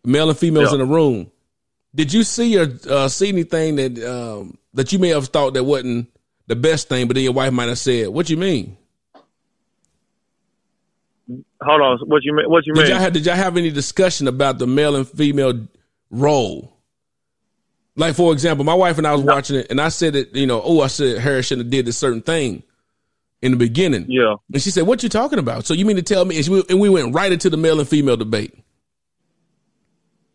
[0.04, 0.76] male and females Yeah.
[0.76, 1.30] in a room.
[1.94, 5.64] Did you see or uh, see anything that um, that you may have thought that
[5.64, 6.08] wasn't
[6.46, 8.76] the best thing, but then your wife might have said, "What you mean?"
[11.60, 11.98] Hold on.
[12.06, 12.48] What you mean?
[12.48, 12.90] What you Did mean?
[12.92, 15.66] y'all have, did y'all have any discussion about the male and female
[16.10, 16.76] role?
[17.96, 20.46] Like for example, my wife and I was watching it, and I said that you
[20.46, 22.62] know, oh, I said Harris shouldn't have did this certain thing
[23.42, 24.06] in the beginning.
[24.08, 24.34] yeah.
[24.52, 26.36] And she said, "What you talking about?" So you mean to tell me?
[26.36, 28.54] And, she, and we went right into the male and female debate.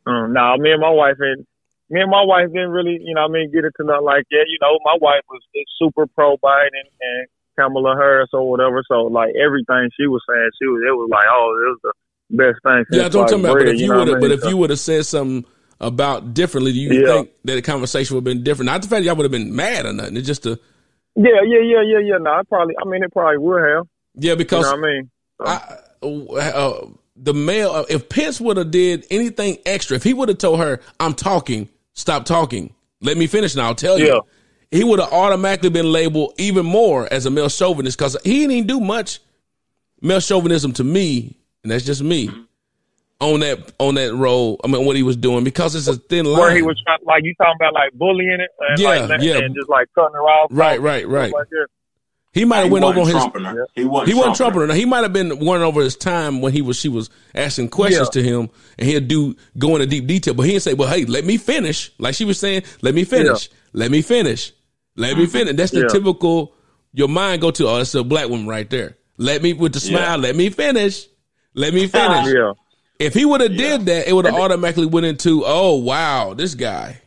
[0.08, 1.46] Um, nah, me and my wife and
[1.92, 4.46] me and my wife didn't really, you know, I mean, get into nothing like that.
[4.48, 5.42] You know, my wife was
[5.78, 7.28] super pro Biden and
[7.60, 8.82] Kamala Harris or whatever.
[8.88, 11.94] So like everything she was saying, she was it was like, oh, it was the
[12.38, 12.86] best thing.
[12.90, 13.60] Yeah, don't what I'm talking sliced about.
[13.60, 15.46] But if you know would I but if you would have said something
[15.80, 17.08] about differently, do you Yeah.
[17.08, 18.68] think that the conversation would have been different?
[18.68, 20.16] Not the fact that y'all would have been mad or nothing.
[20.18, 20.60] It's just a
[21.16, 22.18] yeah, yeah, yeah, yeah, yeah.
[22.22, 23.86] No, I probably, I mean, it probably would have.
[24.16, 25.12] yeah You because know what I mean?
[25.44, 26.86] I, uh,
[27.18, 30.60] the male, uh, if Pence would have did anything extra, if he would have told
[30.60, 34.06] her, "I'm talking, stop talking, let me finish, and I'll tell Yeah.
[34.06, 34.22] you,"
[34.72, 38.52] he would have automatically been labeled even more as a male chauvinist because he didn't
[38.52, 39.20] even do much
[40.02, 42.30] male chauvinism to me, and that's just me
[43.20, 44.60] on that on that role.
[44.64, 46.40] I mean, what he was doing because it's a thin line.
[46.40, 49.38] Where he was trying, like you talking about, like bullying it, and Yeah, like, yeah.
[49.40, 51.32] and just like cutting her off, Right, right, right.
[51.34, 51.46] Like.
[52.34, 53.16] He might have went over on his.
[53.16, 53.32] her.
[53.36, 53.66] Yeah.
[53.76, 54.10] He wasn't.
[54.10, 54.62] He wasn't trumping trumping her.
[54.62, 54.68] her.
[54.68, 57.70] Now, he might have been running over his time when he was she was asking
[57.70, 58.22] questions Yeah.
[58.22, 60.34] to him, and he'd do go into deep detail.
[60.34, 63.04] But he didn't say, "Well, hey, let me finish." Like she was saying, "Let me
[63.04, 63.50] finish.
[63.74, 64.54] Let me finish.
[64.96, 65.32] Let me mm-hmm.
[65.32, 65.88] finish." That's the Yeah.
[65.88, 66.54] typical.
[66.94, 69.80] Your mind go to, "Oh, that's a black woman right there." Let me with the
[69.82, 70.02] smile.
[70.02, 70.16] Yeah.
[70.16, 71.08] Let me finish.
[71.54, 72.28] Let me finish.
[72.34, 72.54] Yeah,
[73.00, 73.78] If he would have Yeah.
[73.78, 77.02] did that, it would have automatically went into, "Oh, wow, this guy."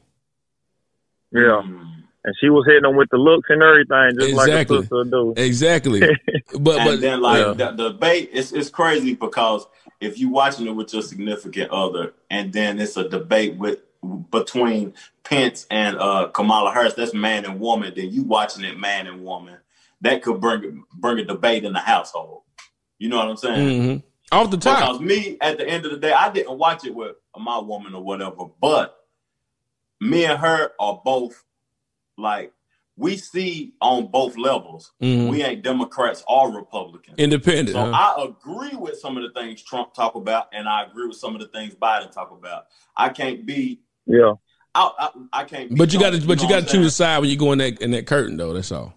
[1.33, 1.63] yeah.
[1.65, 1.94] Mm.
[2.25, 4.57] And she was hitting him with the looks and everything, just Exactly.
[4.57, 5.35] like a sister would do.
[5.37, 6.01] Exactly.
[6.61, 7.53] but and then like yeah.
[7.53, 9.67] the, the debate it's it's crazy because
[10.01, 13.81] if you're watching it with your significant other and then it's a debate with
[14.31, 19.07] between Pence and uh Kamala Harris, that's man and woman, then you watching it man
[19.07, 19.59] and woman.
[20.01, 22.43] That could bring bring a debate in the household.
[22.99, 23.81] You know what I'm saying?
[23.83, 24.37] Mm-hmm.
[24.37, 24.79] off the top.
[24.81, 27.95] Because me, at the end of the day, I didn't watch it with my woman
[27.95, 28.97] or whatever, but
[30.01, 31.43] me and her are both
[32.17, 32.53] like
[32.97, 34.93] we see on both levels.
[35.03, 35.29] Mhm.
[35.29, 37.17] We ain't Democrats or Republicans.
[37.19, 37.71] Independent.
[37.71, 37.91] So huh?
[37.93, 41.35] I agree with some of the things Trump talk about, and I agree with some
[41.35, 42.67] of the things Biden talk about.
[42.97, 43.81] I can't be.
[44.07, 44.35] Yeah.
[44.77, 45.71] I, I, I can't.
[45.71, 47.37] Be but you got to, but you got to choose I'm a side when you
[47.37, 48.53] go in that in that curtain, though.
[48.53, 48.95] That's all.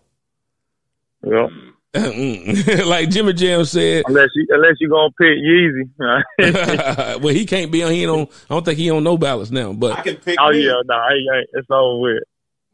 [1.24, 1.48] Yeah.
[1.50, 1.74] Mm.
[2.86, 7.22] like Jimmy Jam said, Unless you unless you gonna pick Yeezy.
[7.22, 7.92] well, he can't be on.
[7.92, 8.28] He ain't on.
[8.50, 9.74] I don't think he on no ballots now.
[9.74, 10.38] But I can pick.
[10.40, 10.66] oh me.
[10.66, 11.50] yeah, no, I ain't.
[11.54, 12.24] It's over with.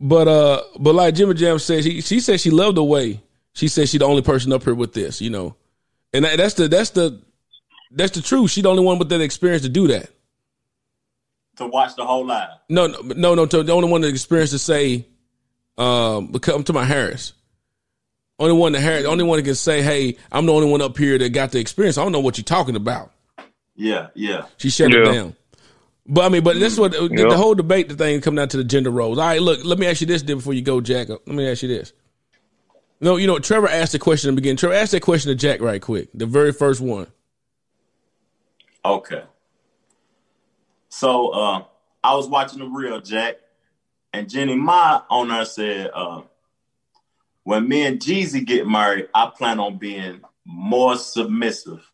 [0.05, 3.21] But uh, but like Jimmy Jam said, she she said she loved the way
[3.53, 5.55] she said she the only person up here with this, you know,
[6.11, 7.21] and that, that's the that's the
[7.89, 8.51] that's the truth.
[8.51, 10.09] She the only one with that experience to do that.
[11.57, 12.49] to watch the whole live.
[12.67, 13.45] No, no, no, no.
[13.45, 15.05] to- The only one that experience to say,
[15.77, 17.31] um, because I'm to my Harris.
[18.39, 20.97] Only one that Harris, only one that can say, "Hey, I'm the only one up
[20.97, 23.11] here that got the experience." I don't know what you're talking about.
[23.75, 24.47] Yeah, yeah.
[24.57, 25.11] She shut it Yeah.
[25.13, 25.35] down.
[26.05, 28.57] But I mean, but that's what the, the whole debate, the thing come down to
[28.57, 29.17] the gender roles.
[29.17, 31.07] All right, look, let me ask you this then before you go, Jack.
[31.09, 31.93] Let me ask you this.
[32.99, 34.57] No, you know, Trevor asked the question in the beginning.
[34.57, 37.07] Trevor asked that question to Jack right quick, the very first one.
[38.83, 39.23] Okay.
[40.89, 41.63] So uh,
[42.03, 43.37] I was watching the real Jack,
[44.11, 46.21] and Jeannie Mai on there said, uh,
[47.43, 51.89] "When me and Jeezy get married, I plan on being more submissive.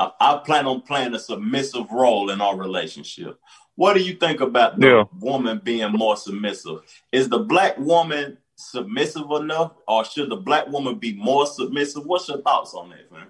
[0.00, 3.38] I, I plan on playing a submissive role in our relationship."
[3.76, 5.04] What do you think about the Yeah.
[5.20, 6.80] woman being more submissive?
[7.12, 12.04] Is the black woman submissive enough, or should the black woman be more submissive?
[12.04, 13.28] What's your thoughts on that, man?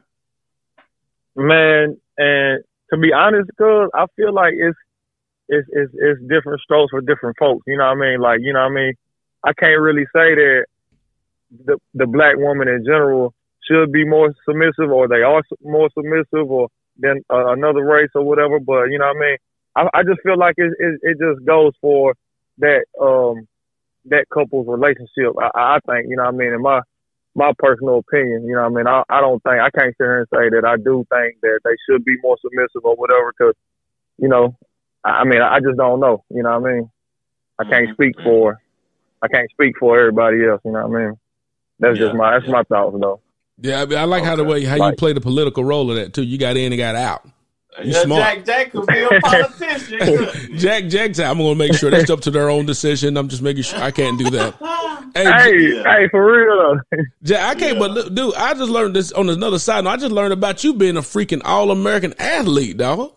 [1.36, 4.78] Man, and to be honest, cuz I feel like it's
[5.48, 7.64] it's it's it's different strokes for different folks.
[7.66, 8.20] You know what I mean?
[8.20, 8.94] Like, you know what I mean?
[9.44, 10.64] I can't really say that
[11.64, 13.34] the the black woman in general
[13.70, 16.68] should be more submissive or they are more submissive or
[16.98, 18.58] than uh, another race or whatever.
[18.60, 19.36] But you know what I mean?
[19.76, 22.14] I, I just feel like it, it it just goes for
[22.58, 23.46] that um
[24.06, 25.34] that couple's relationship.
[25.40, 26.52] I, I think you know what I mean.
[26.54, 26.80] In my
[27.36, 28.86] my personal opinion, you know what I mean?
[28.88, 31.60] I, I don't think, I can't sit here and say that I do think that
[31.64, 33.54] they should be more submissive or whatever because,
[34.18, 34.56] you know,
[35.04, 36.90] I, I mean, I just don't know, you know what I mean?
[37.58, 37.94] I can't Mhm.
[37.94, 38.58] speak for,
[39.22, 41.14] I can't speak for everybody else, you know what I mean?
[41.78, 42.52] That's Yeah, just my, that's yeah.
[42.52, 43.20] my thoughts though.
[43.62, 45.96] Yeah, I, mean, I like how the way how you play the political role of
[45.96, 46.22] that too.
[46.22, 47.24] You got in and got out.
[47.82, 48.22] You Yeah, smart.
[48.22, 50.28] Jack, Jack could be a politician.
[50.58, 53.16] Jack, Jack said, "I'm going to make sure that's up to their own decision.
[53.16, 54.54] I'm just making sure I can't do that."
[55.14, 55.82] Hey, Hey, Yeah.
[55.84, 56.80] hey, for real.
[57.22, 57.78] Jack, I can't.
[57.78, 59.86] But look, dude, I just learned this on another side.
[59.86, 63.12] I just learned about you being a freaking All American athlete, dog.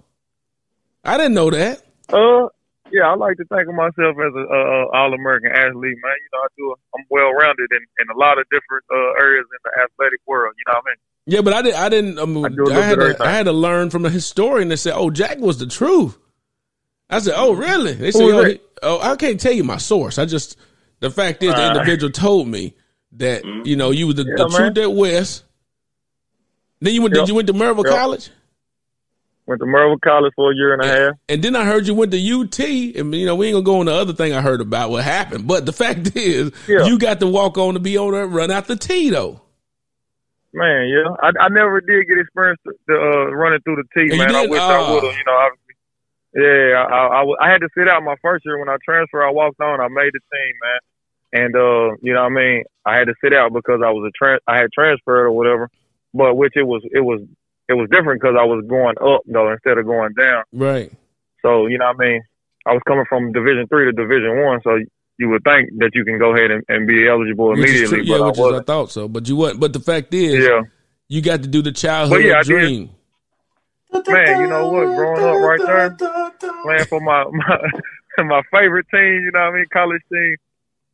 [1.04, 1.82] I didn't know that.
[2.10, 2.48] uh,
[2.94, 6.16] yeah, I like to think of myself as a, uh all American athlete, man.
[6.24, 9.46] You know, I do, I'm well rounded in, in a lot of different uh, areas
[9.50, 10.54] in the athletic world.
[10.58, 11.00] You know what I mean?
[11.26, 11.80] Yeah, but I didn't.
[11.80, 12.20] I didn't.
[12.20, 13.18] I, I I, had to.
[13.20, 16.18] I had to learn from a historian that said, "Oh, Jack was the truth."
[17.10, 20.18] I said, "Oh, really?" They said, "Oh, he- oh, I can't tell you my source.
[20.20, 20.58] I just
[21.00, 21.72] the fact is, the Uh.
[21.76, 22.76] individual told me
[23.14, 24.74] that you know you was the, the Yeah, man.
[24.74, 25.44] truth at West.
[26.82, 27.16] Then you went.
[27.16, 27.22] Yep.
[27.24, 27.94] Did you went to Maryville Yep.
[27.96, 28.30] College?
[29.46, 31.12] Went to Maryville College for a year and a half.
[31.28, 33.80] And then I heard you went to UT, and you know we ain't gonna go
[33.82, 35.48] on the other thing I heard about what happened.
[35.48, 36.86] But the fact is, Yeah.
[36.86, 39.42] you got to walk on to be on there, run out the T though.
[40.54, 44.10] Man, yeah, I, I never did get experience to, to, uh, running through the T,
[44.12, 44.36] And man.
[44.36, 44.64] I wish Oh.
[44.64, 45.34] I would have, you know.
[45.34, 45.76] Obviously,
[46.36, 49.26] yeah, I, I, I, I had to sit out my first year when I transferred.
[49.26, 52.64] I walked on, I made the team, man, and uh, you know, what I mean,
[52.86, 55.70] I had to sit out because I was a trans, I had transferred or whatever.
[56.14, 57.22] But which it was, it was,
[57.70, 60.44] it was different because I was going up though instead of going down.
[60.52, 60.92] Right.
[61.42, 62.22] So you know, what I mean,
[62.66, 64.80] I was coming from Division three to Division one, so
[65.18, 68.06] you would think that you can go ahead and, and be eligible Which immediately, true,
[68.06, 69.08] yeah, but I which is I thought so.
[69.08, 69.60] But you wasn't.
[69.60, 70.62] But the fact is, Yeah.
[71.08, 72.90] you got to do the childhood Well, yeah, dream.
[74.08, 74.86] Man, you know what?
[74.86, 75.90] Growing up right there,
[76.64, 77.26] playing for my
[78.18, 80.36] my, my favorite team, you know what I mean, college team.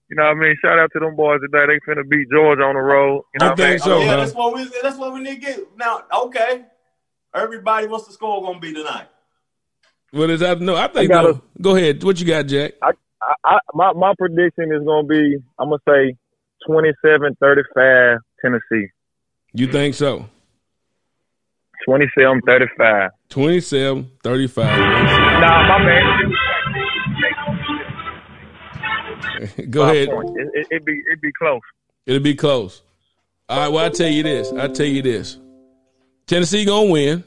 [0.09, 0.55] You know what I mean?
[0.63, 1.65] Shout out to them boys today.
[1.67, 3.23] They finna beat Georgia on the road.
[3.33, 3.71] You know I what I mean?
[3.73, 4.17] think so, yeah, huh?
[4.17, 5.77] that's what we that's what we need to get.
[5.77, 6.65] Now, okay.
[7.35, 9.07] Everybody, what's the score gonna be tonight?
[10.11, 10.59] Well, What is that?
[10.61, 11.09] No, I think.
[11.11, 11.41] gotta- no.
[11.61, 12.03] Go ahead.
[12.03, 12.73] What you got, Jack?
[12.81, 12.91] I,
[13.43, 16.15] I, my my prediction is gonna be I'm gonna say
[16.67, 18.87] 27-35 Tennessee.
[19.53, 20.25] You think so?
[21.87, 23.09] 27-35.
[23.29, 24.65] 27, 35.
[24.65, 26.33] Nah, my man.
[29.69, 30.09] Go Five ahead.
[30.09, 30.31] points.
[30.35, 31.61] It, it, it be it be close.
[32.05, 32.81] It'll be close.
[33.47, 33.67] All right.
[33.69, 34.51] Well, I tell you this.
[34.51, 35.37] I tell you this.
[36.27, 37.23] Tennessee gonna win.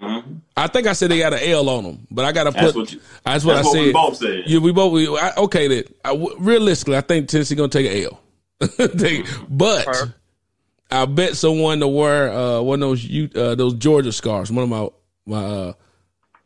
[0.00, 0.40] Mhm.
[0.56, 2.60] I think I said they got an L on them, but I got to put.
[2.60, 2.76] That's put.
[2.80, 3.84] what you- that's what That's I what said.
[3.86, 4.42] we both said.
[4.46, 4.92] Yeah, we both.
[4.92, 5.84] We, I, okay, then.
[6.04, 8.20] I, w- realistically, I think Tennessee gonna take an L.
[8.98, 10.12] Take- but Alright.
[10.90, 14.50] I bet someone to wear uh, one of those you uh, those Georgia scarves.
[14.50, 14.88] One of my
[15.26, 15.72] my uh,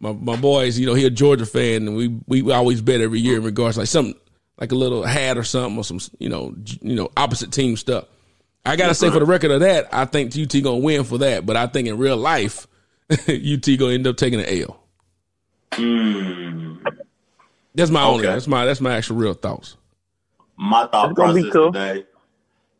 [0.01, 3.21] my my boys, you know, he a Georgia fan, and we we always bet every
[3.21, 4.15] year in regards like something
[4.59, 8.05] like a little hat or something or some you know you know opposite team stuff.
[8.67, 11.45] I gotta say for the record of that, I think UT gonna win for that,
[11.45, 12.67] but I think in real life,
[13.11, 14.81] UT gonna end up taking an L.
[15.73, 16.81] Mm.
[17.75, 18.23] That's my only.
[18.25, 19.77] That's my that's my actual real thoughts.
[20.57, 21.73] My thought It's gonna be process cool.
[21.73, 22.05] today: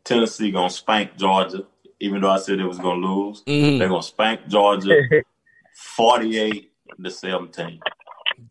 [0.05, 1.65] Tennessee gonna spank Georgia,
[1.99, 3.43] even though I said it was gonna lose.
[3.43, 3.77] Mhm.
[3.79, 5.01] They're gonna spank Georgia,
[5.75, 6.71] forty-eight
[7.03, 7.81] to seventeen.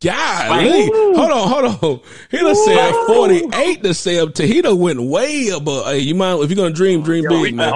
[0.05, 0.87] Golly.
[1.17, 2.01] Hold on, hold on.
[2.31, 4.47] He done said 48 to 17.
[4.47, 5.87] He done went way above.
[5.87, 7.73] Hey, you mind if you're gonna dream, dream Yo, we, big, man.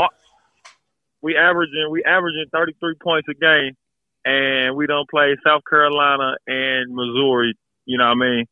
[1.23, 3.77] we averaging we averaging thirty three points a game,
[4.25, 7.55] and we don't play South Carolina and Missouri.
[7.87, 8.45] You know what I mean?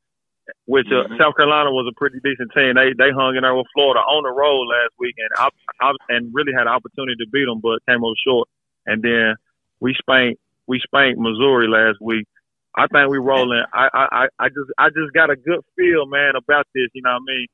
[0.67, 1.19] Which uh, Mhm.
[1.19, 2.75] South Carolina was a pretty decent team.
[2.75, 5.49] They they hung in there with Florida on the road last week, and I,
[5.81, 8.49] I, and really had an opportunity to beat them, but came up short.
[8.87, 9.35] And then
[9.81, 12.27] we spanked we spanked Missouri last week.
[12.77, 13.65] I think we rolling.
[13.73, 16.89] I, I I just I just got a good feel, man, about this.
[16.93, 17.47] You know what I mean?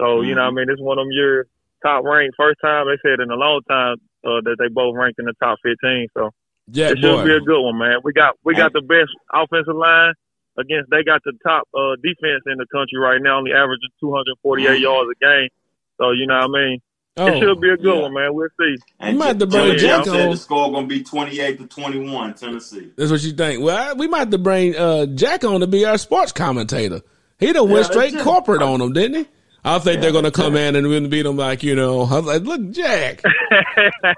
[0.00, 0.66] So you know what I mean?
[0.66, 1.46] This is one of them years
[1.82, 2.36] top ranked.
[2.36, 5.34] First time they said in a long time uh, that they both ranked in the
[5.40, 6.08] top fifteen.
[6.14, 6.30] So
[6.70, 8.00] yeah, it should be a good one, man.
[8.04, 10.12] We got we got the best offensive line
[10.58, 10.90] against.
[10.90, 15.08] They got the top uh, defense in the country right now, only averaging 248 yards
[15.08, 15.48] a game.
[15.96, 16.78] So you know what I mean.
[17.18, 18.02] It Oh, should be a good yeah.
[18.02, 18.34] one, man.
[18.34, 18.76] We'll see.
[19.00, 20.30] And You might have to bring Jim Jack on.
[20.30, 22.90] the score gonna be twenty-eight to twenty-one, Tennessee.
[22.96, 23.62] that's what you think.
[23.62, 27.00] Well, I, we might have to bring uh, Jack on to be our sports commentator.
[27.38, 29.28] He done went Yeah, straight that's corporate on him, didn't he?
[29.64, 30.60] I think Yeah, they're gonna come it.
[30.68, 32.02] in and we'll beat them like you know.
[32.02, 33.22] I was like, look, Jack,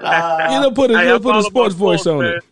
[0.03, 2.19] Ah, you know, put a Hey, you know, put a follow sports voice sports, on
[2.25, 2.35] man.
[2.37, 2.45] it.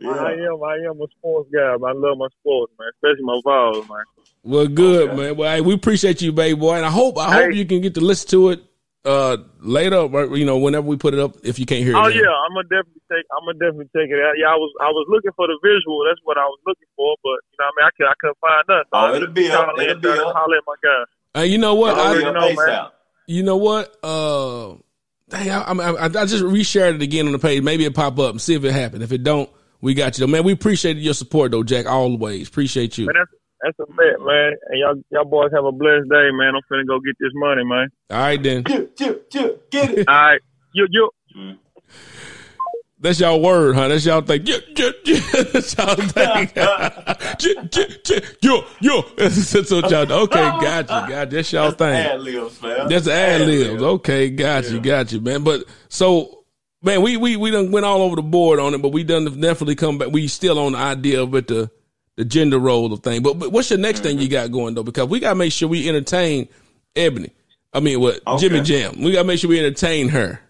[0.00, 0.10] yeah.
[0.10, 1.76] I am I am a sports guy.
[1.78, 1.84] Man.
[1.84, 3.98] I love my sports, man, especially my Vols, man.
[4.44, 5.16] Well, good Okay.
[5.16, 5.36] man.
[5.36, 7.56] Well, hey, we appreciate you, baby boy, and I hope I hope Hey.
[7.58, 8.60] you can get to listen to it
[9.04, 11.36] uh later, or, you know, whenever we put it up.
[11.42, 12.08] If you can't hear it, Oh now.
[12.08, 13.24] yeah, I'm gonna definitely take.
[13.36, 14.34] I'm gonna definitely check it out.
[14.38, 16.04] Yeah, I was I was looking for the visual.
[16.06, 18.14] That's what I was looking for, but you know, what I mean, I could I
[18.20, 18.88] couldn't find nothing.
[18.88, 19.68] So Oh, it'll be up.
[19.78, 20.36] It'll be tried up.
[20.36, 21.40] Holler at my guy.
[21.40, 21.92] Uh, you know what?
[21.98, 22.86] It'll I, be know, man.
[23.26, 23.96] You know what?
[24.04, 24.74] Uh,
[25.30, 27.62] dang, I, I, I, I just reshared it again on the page.
[27.62, 29.02] Maybe it pop up and see if it happened.
[29.02, 29.48] If it don't,
[29.80, 30.26] we got you.
[30.26, 30.30] Though.
[30.30, 31.86] Man, we appreciate your support though, Jack.
[31.86, 33.06] Always appreciate you.
[33.06, 33.24] Man,
[33.62, 34.52] that's that's a bet, man.
[34.68, 36.54] And y'all y'all boys have a blessed day, man.
[36.54, 37.88] I'm finna go get this money, man.
[38.10, 38.64] All right then.
[38.64, 40.08] Chip, chip, chip, get it.
[40.08, 40.40] All right,
[40.74, 41.10] you you.
[42.98, 43.88] That's y'all word, huh?
[43.88, 44.46] That's y'all thing.
[44.46, 45.42] Yeah, yeah, yeah.
[45.52, 46.50] That's y'all thing.
[46.54, 46.88] Yeah,
[47.40, 48.20] yeah, yeah.
[48.40, 49.02] Yo, yo.
[49.16, 50.12] That's what y'all.
[50.12, 51.36] Okay, got you, got you.
[51.36, 51.94] That's y'all thing.
[51.94, 52.88] Ad libs, man.
[52.88, 53.82] That's ad libs.
[53.82, 55.42] Okay, got you, got you, man.
[55.42, 56.44] But so,
[56.80, 59.24] man, we we we done went all over the board on it, but we done
[59.40, 60.10] definitely come back.
[60.12, 61.72] We still on the idea of it, the
[62.16, 63.22] the gender role of thing.
[63.22, 64.82] But, but what's your next thing you got going though?
[64.82, 66.48] Because we gotta make sure we entertain
[66.94, 67.30] Ebony.
[67.72, 68.48] I mean, what Okay.
[68.48, 69.00] Jimmy Jam?
[69.00, 70.40] We gotta make sure we entertain her.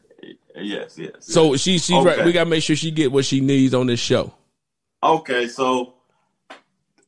[0.57, 1.13] Yes, yes.
[1.21, 2.25] So she she's right.
[2.25, 4.35] We gotta make sure she get what she needs on this show.
[5.03, 5.95] Okay, so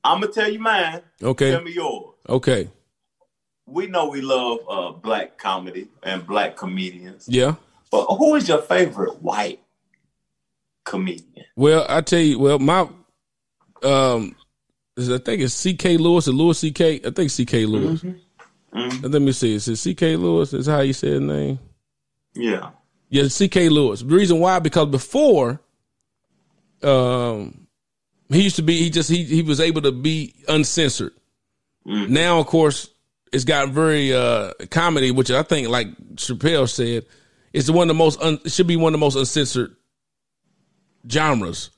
[0.02, 1.00] I'm gonna tell you mine.
[1.22, 2.14] Okay, tell me yours.
[2.28, 2.68] okay,
[3.66, 7.54] We know we love uh, black comedy and black comedians, yeah.
[7.90, 9.60] but who is your favorite white
[10.84, 11.44] comedian?
[11.56, 12.88] Well, I tell you, well, my
[13.82, 14.34] um,
[14.96, 15.96] I think it's C.K.
[15.96, 17.00] Louis or Louis C.K.
[17.04, 17.66] I think C.K.
[17.66, 18.00] Louis.
[18.72, 19.12] Mhm.
[19.12, 19.54] Let me see.
[19.54, 20.16] Is it C.K.
[20.16, 20.52] Louis?
[20.52, 21.58] Is how you say his name?
[22.34, 22.70] Yeah.
[23.08, 23.68] Yeah, C.K.
[23.68, 24.00] Louis.
[24.00, 25.60] The reason why because before,
[26.82, 27.66] um,
[28.28, 28.76] he used to be.
[28.78, 31.12] He just he he was able to be uncensored.
[31.86, 32.08] Mhm.
[32.10, 32.88] Now, of course,
[33.32, 37.04] it's got very uh comedy, which I think, like Chappelle said,
[37.52, 39.74] is one of the most un, should be one of the most uncensored
[41.08, 41.70] genres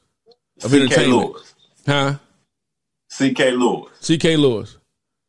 [0.62, 0.82] of C.K.
[0.84, 1.32] entertainment.
[1.32, 1.54] Louis.
[1.86, 2.14] Huh?
[3.16, 3.52] C.K.
[3.52, 3.88] Louis.
[4.00, 4.36] C.K.
[4.36, 4.76] Louis.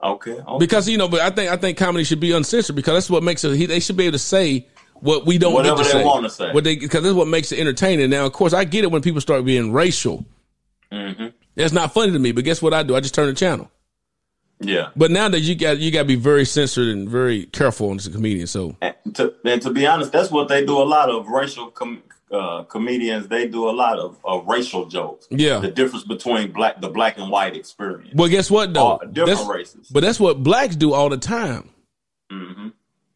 [0.03, 0.33] Okay.
[0.33, 0.57] okay.
[0.59, 3.23] Because you know, but I think I think comedy should be uncensored because that's what
[3.23, 3.67] makes it.
[3.67, 6.51] They should be able to say what we don't Whatever to they wanna say.
[6.51, 8.09] What they because that's what makes it entertaining.
[8.09, 10.25] Now, of course, I get it when people start being racial.
[10.91, 12.31] hmm That's not funny to me.
[12.31, 12.95] But guess what I do?
[12.95, 13.71] I just turn the channel.
[14.59, 14.89] Yeah.
[14.95, 18.05] But now that you got you got to be very censored and very careful as
[18.05, 18.47] a comedian.
[18.47, 21.67] So And to, and to be honest, that's what they do a lot of racial
[21.71, 23.27] com- uh, comedians.
[23.27, 25.27] They do a lot of, of racial jokes.
[25.29, 25.59] Yeah.
[25.59, 28.13] The difference between black, the black and white experience.
[28.15, 28.97] well, guess what though?
[28.99, 29.87] Different That's- races.
[29.89, 31.69] But that's what blacks do all the time.
[32.29, 32.69] hmm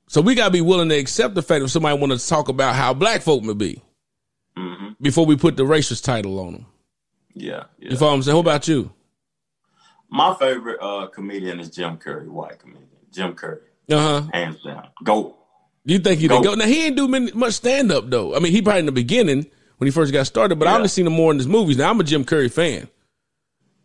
[0.08, 2.48] So we got to be willing to accept the fact if somebody want to talk
[2.50, 3.82] about how black folk may be
[4.58, 6.66] hmm before we put the racist title on them.
[7.34, 7.64] Yeah.
[7.80, 7.92] yeah.
[7.92, 8.36] You follow what I'm saying?
[8.36, 8.92] What about you?
[10.10, 12.88] My favorite uh, comedian is Jim Carrey, white comedian.
[13.14, 14.28] Jim Carrey, Uh huh.
[14.34, 14.90] hands down.
[15.04, 15.38] Go.
[15.86, 16.54] You think he didn't Go.
[16.54, 18.36] Now he ain't do many, much stand up though.
[18.36, 20.76] I mean, he probably in the beginning when he first got started, but I Yeah.
[20.78, 21.78] only seen him more in his movies.
[21.78, 22.88] Now I'm a Jim Carrey fan.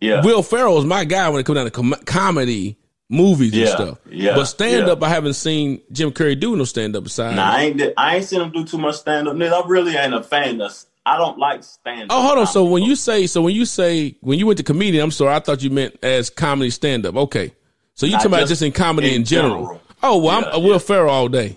[0.01, 0.23] Yeah.
[0.23, 2.77] Will Ferrell is my guy when it comes down to com- comedy
[3.09, 3.99] movies and stuff.
[4.11, 4.93] yeah, but stand yeah.
[4.93, 7.37] up, I haven't seen Jim Carrey do no stand up besides.
[7.37, 7.83] Nah, I ain't.
[7.97, 9.35] I ain't seen him do too much stand up.
[9.37, 10.77] Nigga, I really ain't a fan of
[11.07, 12.11] I don't like stand.
[12.11, 12.19] Up.
[12.19, 12.47] Oh, hold on.
[12.47, 15.35] So when you say, so when you say, when you went to comedian, I'm sorry,
[15.35, 17.17] I thought you meant as comedy stand up.
[17.17, 17.55] Okay.
[17.95, 19.61] So you talking about just just in comedy in, in general.
[19.61, 19.83] general.
[20.03, 21.57] Oh, well, Yeah, I'm a Will Ferrell all day.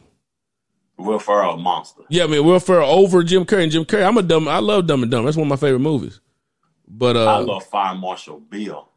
[1.00, 2.04] Will Ferrell, monster.
[2.10, 3.64] Yeah, I mean, Will Ferrell over Jim Carrey.
[3.64, 5.26] And Jim Carrey, I'm a dumb, I love Dumb and Dumb.
[5.26, 6.20] That's one of my favorite movies.
[6.88, 8.88] But, uh, I love Fire Marshal Bill.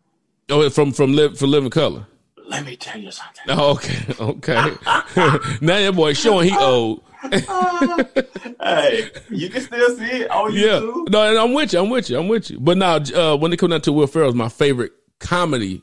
[0.51, 2.07] oh, from, from Live, for Living Color.
[2.49, 3.45] Let me tell you something.
[3.49, 4.15] Oh, okay.
[4.21, 4.75] Okay.
[5.61, 7.03] now that boy showing he old.
[8.61, 10.81] hey, you can still see it on Yeah.
[10.81, 11.09] YouTube.
[11.11, 11.79] No, and I'm with you.
[11.79, 12.19] I'm with you.
[12.19, 12.59] I'm with you.
[12.59, 15.83] But now, uh, when it comes down to Will Ferrell's my favorite comedy,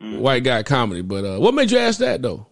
[0.00, 1.00] white guy comedy.
[1.02, 2.46] But uh, what made you ask that though?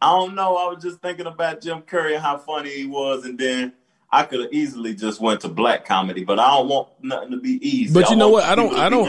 [0.00, 0.56] I don't know.
[0.56, 3.72] I was just thinking about Jim Carrey and how funny he was, and then
[4.10, 7.36] I could have easily just went to black comedy, but I don't want nothing to
[7.38, 7.92] be easy.
[7.92, 8.44] But you know what?
[8.44, 9.08] I don't- I don't-.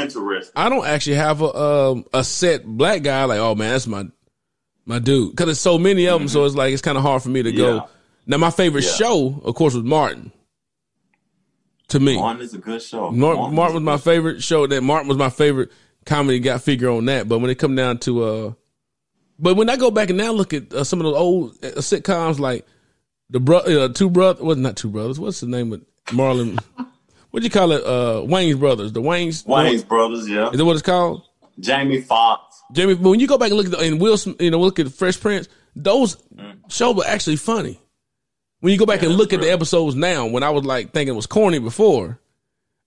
[0.55, 4.05] I don't actually have a um, a set black guy like, oh man, that's my
[4.85, 5.31] my dude.
[5.31, 7.43] Because there's so many of them, so it's like it's kind of hard for me
[7.43, 7.59] to Mm-hmm.
[7.59, 7.65] Yeah.
[7.65, 7.89] go.
[8.25, 8.91] Now, my favorite Yeah.
[8.93, 10.31] show, of course, was Martin.
[11.89, 13.09] To me, Martin is a good show.
[13.11, 14.67] Martin, Martin was my favorite show.
[14.67, 15.71] That Martin was my favorite
[16.05, 17.27] comedy guy figure on that.
[17.27, 18.53] But when it come down to uh,
[19.39, 21.69] but when I go back and now look at uh, some of those old uh,
[21.79, 22.65] sitcoms like
[23.29, 25.19] the bro, uh, two brothers, was not two brothers.
[25.19, 26.59] What's the name of Marlon?
[27.31, 27.83] What do you call it?
[27.83, 28.91] Uh, Wayans brothers.
[28.91, 29.45] The Wayans.
[29.45, 30.49] Wayans brothers, yeah.
[30.49, 31.23] Is that what it's called?
[31.59, 32.63] Jamie Foxx.
[32.71, 34.59] Jamie, but when you go back and look at the, and Will, Smith, you know,
[34.59, 36.17] look at Fresh Prince, those
[36.69, 37.79] shows were actually funny.
[38.61, 41.13] When you go back and look at the episodes now, when I was like thinking
[41.13, 42.19] it was corny before,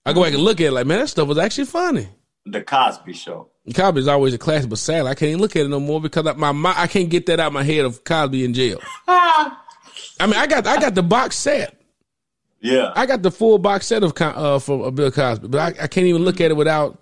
[0.05, 2.09] I go back and look at it like, man, that stuff was actually funny.
[2.45, 3.49] The Cosby Show.
[3.73, 6.01] Cosby is always a classic, but sadly, I can't even look at it no more
[6.01, 8.53] because I, my, my I can't get that out of my head of Cosby in
[8.53, 8.79] jail.
[9.07, 9.55] I
[10.21, 11.79] mean, I got I got the box set.
[12.59, 12.93] Yeah.
[12.95, 15.87] I got the full box set of uh, from uh, Bill Cosby, but I, I
[15.87, 16.99] can't even look at it without.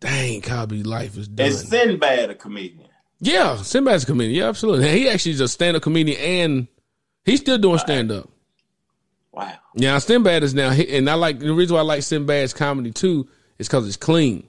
[0.00, 1.46] Dang, Cosby's life is done.
[1.46, 2.88] Is Sinbad a comedian?
[3.20, 4.34] Yeah, Sinbad's a comedian.
[4.36, 4.86] Yeah, absolutely.
[4.86, 6.68] And he actually is a stand up comedian and
[7.24, 8.28] he's still doing stand up.
[9.32, 9.54] Wow.
[9.74, 13.26] Yeah, Sinbad is now, and I like the reason why I like Sinbad's comedy too
[13.58, 14.46] is because it's clean.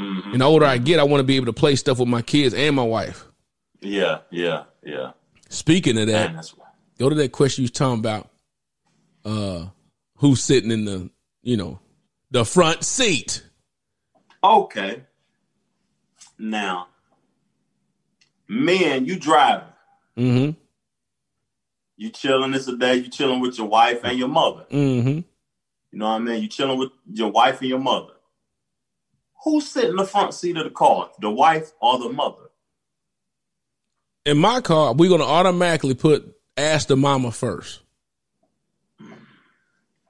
[0.00, 0.32] Mm-hmm.
[0.32, 2.22] And the older I get, I want to be able to play stuff with my
[2.22, 3.26] kids and my wife.
[3.80, 5.12] Yeah, yeah, yeah.
[5.48, 6.42] Speaking of that, Man,
[6.98, 8.30] go to that question you was talking about.
[9.24, 9.66] Uh,
[10.16, 11.10] who's sitting in the,
[11.42, 11.80] you know,
[12.30, 13.44] the front seat?
[14.42, 15.02] okay.
[16.38, 16.88] Now,
[18.48, 19.68] man, you driving.
[20.16, 20.50] Mm-hmm.
[21.98, 24.64] You chilling this a day, you chilling with your wife and your mother.
[24.70, 25.08] Mm-hmm.
[25.08, 25.24] You
[25.98, 26.42] know what I mean?
[26.42, 28.14] You chilling with your wife and your mother.
[29.44, 31.10] Who's sitting in the front seat of the car?
[31.20, 32.50] The wife or the mother?
[34.26, 37.80] In my car, we're gonna automatically put ask the mama first.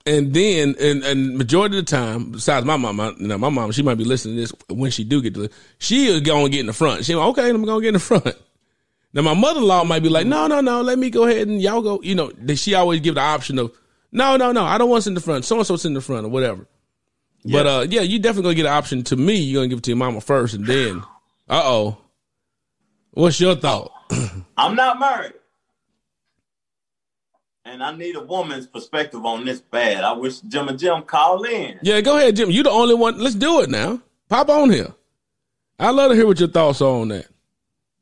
[0.06, 3.82] And then, and, and majority of the time, besides my mama, know, my mama, she
[3.82, 6.60] might be listening to this when she do get to, she is going to get
[6.60, 7.04] in the front.
[7.04, 8.34] She like, okay, I'm going to get in the front.
[9.12, 11.82] Now my mother-in-law might be like, no, no, no, let me go ahead and y'all
[11.82, 12.00] go.
[12.02, 13.72] You know, she always give the option of,
[14.10, 15.44] no, no, no, I don't want to sit in the front.
[15.44, 16.66] So and so sit in the front or whatever.
[17.44, 17.72] But Yeah.
[17.72, 19.02] uh, yeah, you definitely gonna get an option.
[19.04, 21.02] To me, you're gonna give it to your mama first, and then,
[21.48, 21.98] uh oh,
[23.12, 23.92] what's your thought?
[24.56, 25.32] I'm not married.
[27.64, 30.02] And I need a woman's perspective on this bad.
[30.02, 31.78] I wish Jim and Jim call in.
[31.82, 32.50] Yeah, go ahead, Jim.
[32.50, 33.18] You the only one.
[33.18, 34.00] Let's do it now.
[34.28, 34.92] Pop on here.
[35.78, 37.26] I'd love to hear what your thoughts are on that.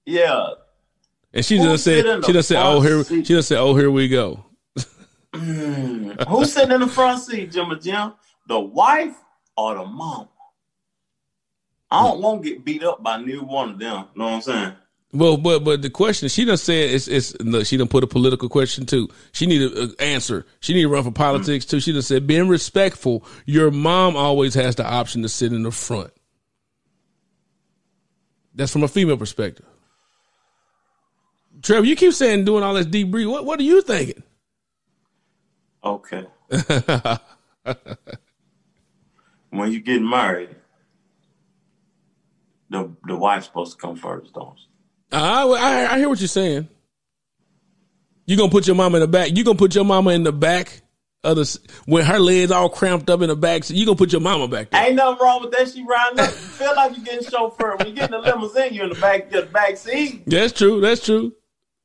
[0.06, 0.46] Yeah.
[1.34, 3.26] And she just said, she just said, oh here, seat?
[3.26, 4.44] she just said, oh here we go.
[5.34, 8.14] Who's sitting in the front seat, Jim and Jim?
[8.48, 9.14] The wife
[9.58, 10.28] or the mom?
[11.90, 14.06] I don't want to get beat up by neither one of them.
[14.14, 14.72] Know what I'm saying?
[15.12, 18.06] Well, but but the question she done said it's it's look, she done put a
[18.06, 19.08] political question too.
[19.32, 20.44] She need an answer.
[20.60, 21.80] She need to run for politics too.
[21.80, 23.24] She done said being respectful.
[23.46, 26.10] Your mom always has the option to sit in the front.
[28.54, 29.64] That's from a female perspective.
[31.62, 33.32] Trevor, you keep saying doing all this deep breathing.
[33.32, 34.22] What what are you thinking?
[35.82, 36.26] Okay.
[39.50, 40.50] when you get married,
[42.70, 44.64] the the wife's supposed to come first, don't she?
[45.12, 46.68] I, I I hear what you're saying.
[48.26, 49.34] You gonna put your mama in the back.
[49.34, 50.82] You gonna put your mama in the back
[51.24, 53.64] of the when her legs all cramped up in the back.
[53.64, 54.84] So you gonna put your mama back there.
[54.86, 55.68] Ain't nothing wrong with that.
[55.70, 56.28] She riding up.
[56.28, 57.78] You feel like you're getting chauffeured.
[57.78, 60.24] When you get in the limousine, you're in the back, the back seat.
[60.26, 60.80] That's true.
[60.82, 61.32] That's true.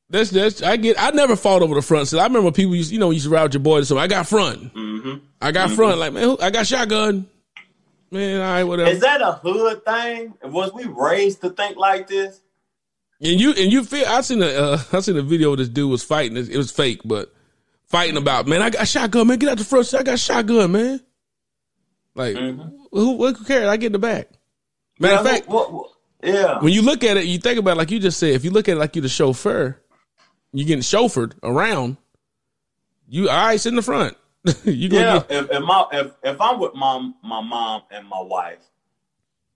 [0.09, 0.61] That's that's.
[0.61, 1.01] I get.
[1.01, 2.19] I never fought over the front seat.
[2.19, 3.87] I remember people used, you know, used to ride with your boys.
[3.87, 4.73] So I got front.
[4.73, 5.25] Mm-hmm.
[5.41, 5.97] I got front.
[5.97, 7.27] Like man, who- I got shotgun.
[8.13, 8.91] Man, all right, whatever.
[8.91, 10.35] Is that a hood thing?
[10.43, 12.41] Was we raised to think like this?
[13.19, 14.05] And you and you feel.
[14.07, 15.53] I seen a uh, I seen a video.
[15.53, 16.37] Of this dude was fighting.
[16.37, 17.33] It, was fake, but
[17.87, 18.61] fighting about man.
[18.61, 19.25] I got a shotgun.
[19.25, 19.97] Man, get out the front seat.
[19.97, 20.71] I got shotgun.
[20.71, 21.01] Man.
[22.13, 23.13] Like who?
[23.13, 23.67] What cares?
[23.67, 24.29] I get in the back.
[24.99, 25.89] Matter of fact, what- what-
[26.23, 26.59] yeah.
[26.61, 28.29] when you look at it, you think about it like you just said.
[28.29, 29.81] If you look at it like you're the chauffeur,
[30.53, 31.97] you getting chauffeured around.
[33.09, 33.59] You all right?
[33.59, 34.15] Sit in the front.
[34.65, 38.21] you Yeah, get, if, if my if if I'm with my my mom and my
[38.21, 38.59] wife,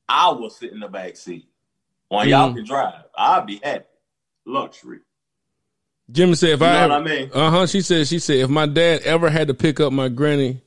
[0.08, 1.48] I will sit in the back seat.
[2.10, 2.56] When y'all Mhm.
[2.56, 3.86] can drive, I'll be happy.
[4.46, 5.00] Luxury.
[6.10, 7.30] Jimmy said if You I I mean?
[7.34, 7.68] Uh huh.
[7.68, 8.08] She said.
[8.08, 10.62] She said if my dad ever had to pick up my granny,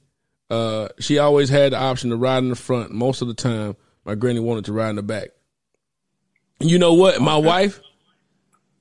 [0.51, 2.91] uh, she always had the option to ride in the front.
[2.93, 5.29] Most of the time, my granny wanted to ride in the back.
[6.59, 7.23] You know what?
[7.23, 7.81] My wife,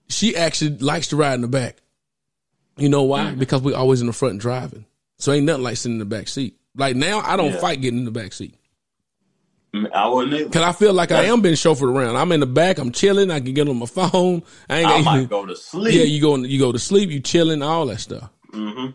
[0.09, 1.77] she actually likes to ride in the back.
[2.75, 3.21] You know why?
[3.31, 3.39] Mm.
[3.39, 4.85] Because we're always in the front driving.
[5.20, 6.55] So ain't nothing like sitting in the back seat.
[6.76, 7.59] Like now, I don't Yeah.
[7.59, 8.55] fight getting in the back seat
[9.93, 10.45] I wouldn't either.
[10.45, 12.15] because I feel like I am being chauffeured around.
[12.15, 12.80] I'm in the back.
[12.80, 13.30] I'm chilling.
[13.30, 14.41] I can get on my phone.
[14.70, 14.89] I ain't.
[14.89, 15.93] I might go to sleep.
[15.93, 16.36] yeah, you go.
[16.38, 17.11] You go to sleep.
[17.11, 17.61] You chilling.
[17.61, 18.30] All that stuff.
[18.51, 18.91] Mm-hmm.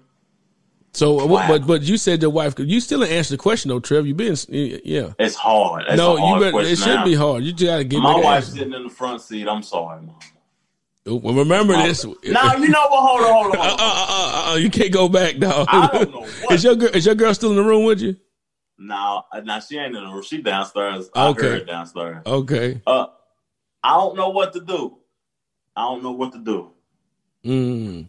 [0.94, 1.46] So, uh, Wow.
[1.48, 2.54] but but you said your wife.
[2.58, 4.06] You still didn't answer the question though, Trev.
[4.06, 5.12] You been yeah.
[5.18, 5.84] It's hard.
[5.86, 6.66] That's no, hard you better.
[6.68, 7.04] It should now.
[7.04, 7.44] be hard.
[7.44, 8.58] You just gotta get My me the wife's answer.
[8.58, 9.46] sitting in the front seat.
[9.46, 10.16] I'm sorry, mom.
[11.06, 12.04] Well, remember this.
[12.26, 13.02] Now you know what?
[13.06, 13.60] Hold on, hold on.
[13.60, 13.80] Uh, Hold on.
[13.80, 15.66] uh, uh, uh, you can't go back, dog.
[15.70, 16.88] I don't know what- Is your girl?
[16.94, 18.16] Is your girl still in the room with you?
[18.78, 20.22] Now, now she ain't in the room.
[20.22, 21.10] She downstairs.
[21.14, 21.42] I Okay.
[21.42, 22.22] heard downstairs.
[22.26, 22.80] Okay.
[22.86, 23.06] Uh,
[23.82, 24.96] I don't know what to do.
[25.76, 26.70] I don't know what to do.
[27.44, 28.08] Mm.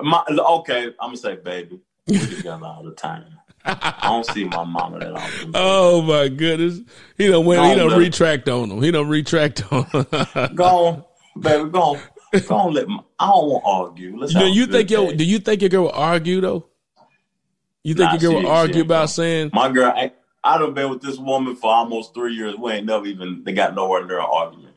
[0.00, 3.26] My, okay, I'm gonna say, baby, we together all the time.
[3.66, 5.52] I don't see my mama that often.
[5.54, 6.80] Oh my goodness.
[7.18, 7.58] He don't win.
[7.58, 8.82] Go He don't retract on him.
[8.82, 9.84] He don't retract on.
[9.84, 10.06] him.
[10.54, 11.04] Go on,
[11.40, 12.00] baby, go on,
[12.50, 12.74] on.
[12.74, 14.18] Let my, I don't want to argue.
[14.18, 15.10] Let's you know, you think your?
[15.10, 15.16] day.
[15.16, 16.66] Do you think your girl will argue though?
[17.82, 19.50] You think Nah, your girl will argue about saying?
[19.52, 20.12] My girl, I,
[20.42, 22.56] I done been with this woman for almost three years.
[22.56, 24.74] We ain't never even they got nowhere near an argument.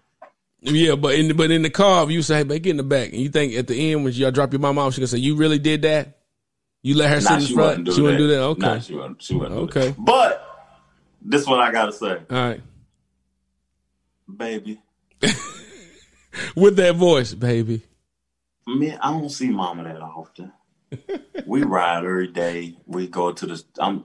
[0.62, 2.78] Yeah, but in the, but in the car, if you say, "Hey, man, get in
[2.78, 5.02] the back," and you think at the end when y'all drop your mom off, she
[5.02, 6.18] gonna say, "You really did that?
[6.82, 7.80] You let her sit in front?
[7.80, 8.42] wouldn't she wouldn't do that?
[8.42, 9.22] Okay, Nah, she wouldn't.
[9.22, 9.60] She wouldn't.
[9.62, 9.96] Okay.
[9.98, 10.44] But
[11.22, 12.62] this is what I gotta say, all right."
[14.36, 14.82] baby.
[16.56, 17.82] With that voice, baby.
[18.66, 20.52] Man, I don't see mama that often.
[21.46, 22.78] we ride every day.
[22.86, 23.64] We go to the.
[23.80, 24.04] I'm,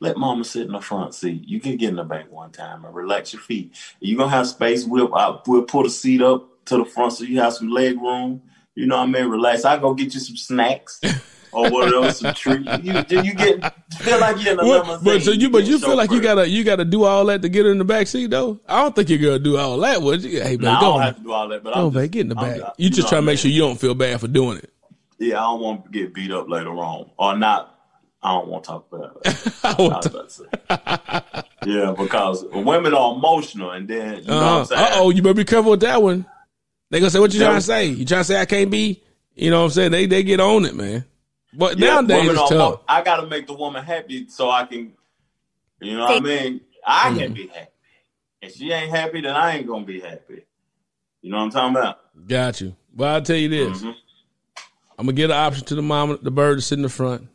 [0.00, 1.46] let mama sit in the front seat.
[1.46, 3.76] You can get in the back one time and relax your feet.
[4.00, 4.84] You gonna have space.
[4.84, 8.00] We'll I, we'll put a seat up to the front so you have some leg
[8.00, 8.42] room.
[8.74, 9.26] You know what I mean?
[9.26, 9.64] Relax.
[9.64, 11.00] I go get you some snacks
[11.56, 12.68] or whatever, some treats.
[12.82, 12.92] You
[13.22, 15.04] you get feel like you're in a What- limousine.
[15.04, 17.42] but so you but get you feel like you gotta you gotta do all that
[17.42, 18.60] to get her in the back seat though.
[18.68, 20.42] I don't think you're gonna do all that, would you?
[20.42, 21.02] Hey, Nah, man, I go don't on.
[21.02, 22.60] have to do all that, but Go, I'm man, just, get in the back.
[22.60, 24.70] I- You just try to make sure you don't feel bad for doing it.
[25.18, 27.72] Yeah, I don't want to get beat up later on, or not.
[28.22, 29.52] I don't want to talk about it.
[29.64, 30.44] I I want to- about to say.
[31.66, 34.88] yeah, because women are emotional, and then you know what Uh I'm saying.
[34.94, 36.26] oh, you better be careful with that one.
[36.90, 37.46] They gonna say what you Yeah.
[37.46, 37.86] trying to say.
[37.86, 39.02] You trying to say I can't be?
[39.34, 39.90] You know what I'm saying?
[39.92, 41.04] They they get on it, man.
[41.58, 42.52] But Yeah, nowadays women it's tough.
[42.52, 44.92] emo- I got to make the woman happy so I can,
[45.80, 46.60] you know what I mean.
[46.86, 47.18] I Mm-hmm.
[47.18, 47.70] can be happy.
[48.42, 50.44] If she ain't happy, then I ain't gonna be happy.
[51.22, 52.28] You know what I'm talking about?
[52.28, 52.76] Got you.
[52.94, 53.82] But I'll tell you this.
[53.82, 53.94] Mhm.
[54.98, 57.26] I'm gonna get an option to the mom, the bird to sit in the front.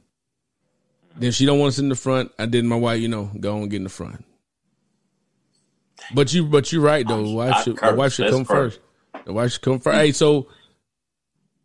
[1.17, 3.07] Then if she don't want to sit in the front, I did my wife, you
[3.09, 4.23] know, go and get in the front.
[6.13, 7.23] But you, but you're right though.
[7.25, 8.79] The wife I should, the wife should come first.
[9.25, 9.97] The wife should come first.
[9.97, 10.47] Hey, so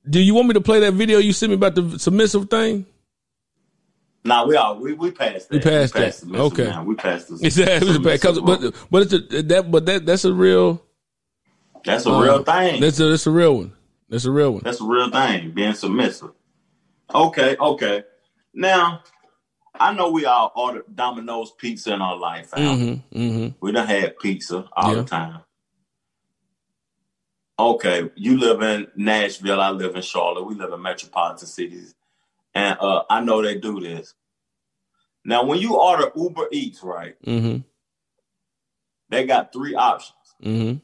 [0.09, 2.87] do you want me to play that video you sent me about the submissive thing?
[4.25, 5.55] Nah, we all we we passed that.
[5.55, 6.15] We passed that.
[6.15, 6.65] the missile Okay.
[6.65, 6.85] now.
[6.85, 7.43] we passed this.
[7.43, 10.83] Is that because but but it's a, that but that that's a real
[11.85, 12.81] that's a uh, real thing.
[12.81, 13.73] That's a that's a real one.
[14.09, 14.63] That's a real one.
[14.65, 16.31] That's a real thing, being submissive.
[17.15, 18.05] Okay, okay.
[18.53, 19.03] Now,
[19.75, 22.51] I know we all order Domino's pizza in our life.
[22.51, 23.19] Mm-hmm.
[23.19, 23.49] Mm-hmm.
[23.61, 25.03] We done had pizza all Yeah.
[25.03, 25.41] the time.
[27.59, 29.61] Okay, you live in Nashville.
[29.61, 30.45] I live in Charlotte.
[30.45, 31.95] We live in metropolitan cities,
[32.55, 34.15] and uh, I know they do this.
[35.25, 37.17] Now, when you order Uber Eats, right?
[37.25, 37.63] Mm-hmm.
[39.09, 40.35] They got three options.
[40.43, 40.77] Mm-hmm.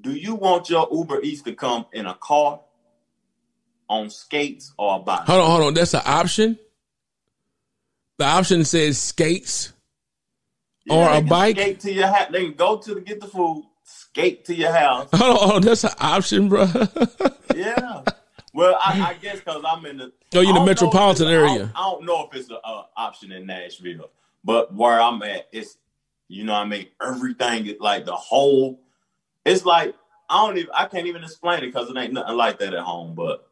[0.00, 2.60] Do you want your Uber Eats to come in a car,
[3.88, 5.26] on skates, or a bike?
[5.26, 5.74] Hold on, hold on.
[5.74, 6.58] That's an option.
[8.18, 9.72] The option says skates.
[10.90, 11.56] or a bike?
[11.56, 12.28] Skate to your house.
[12.32, 13.64] They can go to the, get the food,
[14.12, 15.08] skate to your house.
[15.14, 15.62] Hold on.
[15.62, 16.66] That's an option, bro.
[17.54, 18.02] yeah.
[18.52, 20.12] Well, I, I guess because I'm in the.
[20.34, 21.72] Oh, you in the I don't know if metropolitan it's- I don't- area.
[21.74, 24.10] I don't, know if it's an uh, option in Nashville,
[24.44, 25.76] but where I'm at, it's
[26.28, 26.86] you know what I mean.
[27.04, 28.80] Everything is like the whole.
[29.44, 29.94] It's like
[30.28, 30.70] I don't even.
[30.74, 33.14] I can't even explain it because it ain't nothing like that at home.
[33.14, 33.46] But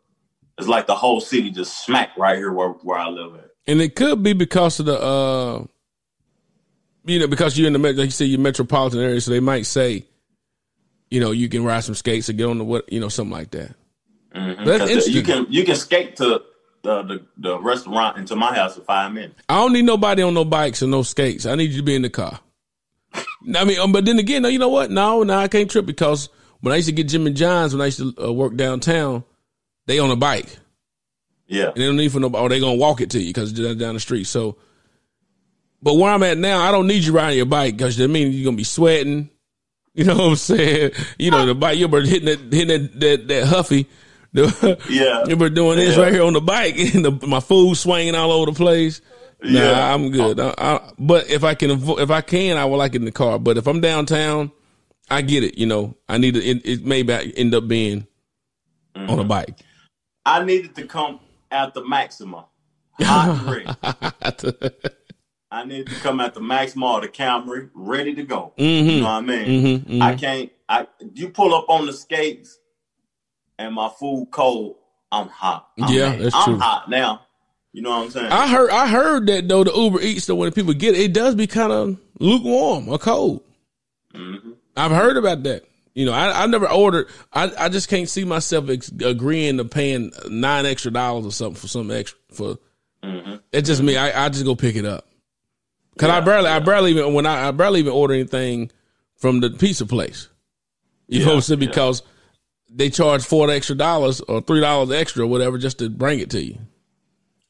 [0.59, 3.51] it's like the whole city just smack right here where where I live at.
[3.69, 5.65] and it could be because of the, uh,
[7.05, 9.67] you know, because you're in the like you say, your metropolitan area, so they might
[9.67, 10.05] say,
[11.11, 13.33] you know, you can ride some skates or get on the what, you know, something
[13.33, 13.75] like that.
[14.35, 14.65] Mhm.
[14.65, 15.15] That's interesting.
[15.15, 16.43] You can you can skate to
[16.83, 19.35] the, the the restaurant into my house in five minutes.
[19.49, 21.47] I don't need nobody on no bikes or no skates.
[21.47, 22.41] I need you to be in the car.
[23.15, 24.91] I mean, um, but then again, no, you know what?
[24.91, 26.29] No, no, I can't trip because
[26.61, 29.25] when I used to get Jimmy John's, when I used to uh, work downtown,
[29.87, 30.59] they on a bike.
[31.47, 31.69] Yeah.
[31.69, 32.43] and they don't need for nobody.
[32.45, 34.25] Or they gonna walk it to you because it's down the street.
[34.25, 34.59] So,
[35.83, 38.35] but where I'm at now, I don't need you riding your bike because that means
[38.35, 39.31] you're gonna be sweating.
[39.99, 40.93] You know what I'm saying?
[41.19, 41.77] You know the bike.
[41.77, 43.89] You're hitting that hitting that that, that huffy.
[44.33, 45.25] The- Yeah.
[45.27, 46.03] You're doing this Yeah.
[46.05, 49.01] right here on the bike, and the, my food swinging all over the place.
[49.43, 49.93] Nah, Yeah.
[49.95, 50.39] I'm good.
[50.39, 53.11] I, I, but if I can, if I can, I would like it in the
[53.13, 53.41] car.
[53.41, 54.53] But if I'm downtown,
[55.11, 55.59] I get it.
[55.59, 56.45] You know, I need to.
[56.45, 57.03] It, it may
[57.37, 58.07] end up being
[58.97, 59.11] Mm-hmm.
[59.11, 59.57] on a bike.
[60.25, 61.19] I needed to come
[61.51, 62.47] at the Maxima.
[63.01, 63.65] Hot.
[65.51, 68.53] I need to come at the Maxima, the Camry, ready to go.
[68.59, 68.89] Mm-hmm.
[68.91, 70.03] You know what I mean?
[70.03, 70.51] I can't.
[70.69, 72.59] I you pull up on the skates,
[73.59, 74.77] and my food cold.
[75.11, 75.71] I'm hot.
[75.81, 76.21] I'm Yeah, mad.
[76.21, 76.59] that's I'm true.
[76.59, 77.23] hot now.
[77.73, 78.27] You know what I'm saying?
[78.33, 78.71] I heard.
[78.71, 81.47] I heard that though the Uber Eats though when people get it, it does be
[81.47, 83.43] kind of lukewarm or cold.
[84.15, 84.55] Mhm.
[84.77, 85.65] I've heard about that.
[85.95, 87.09] You know, I, I never ordered.
[87.33, 91.59] I, I just can't see myself ex- agreeing to paying nine extra dollars or something
[91.61, 92.59] for some extra for.
[93.03, 93.41] Mhm.
[93.53, 93.97] It's just me.
[93.97, 95.07] I, I just go pick it up.
[95.99, 98.71] Cause I Yeah, barely, I barely even when I, I barely even order anything
[99.17, 100.29] from the pizza place.
[101.09, 101.61] You know what I'm Yeah, saying?
[101.63, 101.69] yeah.
[101.69, 102.03] Because
[102.71, 106.31] they charge four extra dollars or three dollars extra or whatever just to bring it
[106.31, 106.59] to you.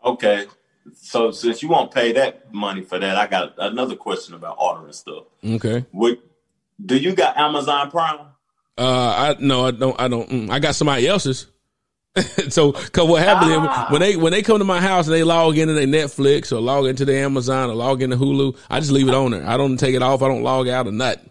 [0.05, 0.47] Okay.
[0.95, 4.93] So since you won't pay that money for that, I got another question about ordering
[4.93, 5.25] stuff.
[5.45, 5.85] Okay.
[5.91, 6.19] What
[6.85, 8.21] do you got Amazon Prime?
[8.79, 10.01] Uh, I no, I don't.
[10.01, 10.29] I don't.
[10.31, 11.49] Mm, I got somebody else's.
[12.49, 13.87] so, cause what happened Ah.
[13.91, 16.61] when they when they come to my house and they log into their Netflix or
[16.61, 19.47] log into their Amazon or log into Hulu, I just leave it on there.
[19.47, 20.23] I don't take it off.
[20.23, 21.31] I don't log out or nothing.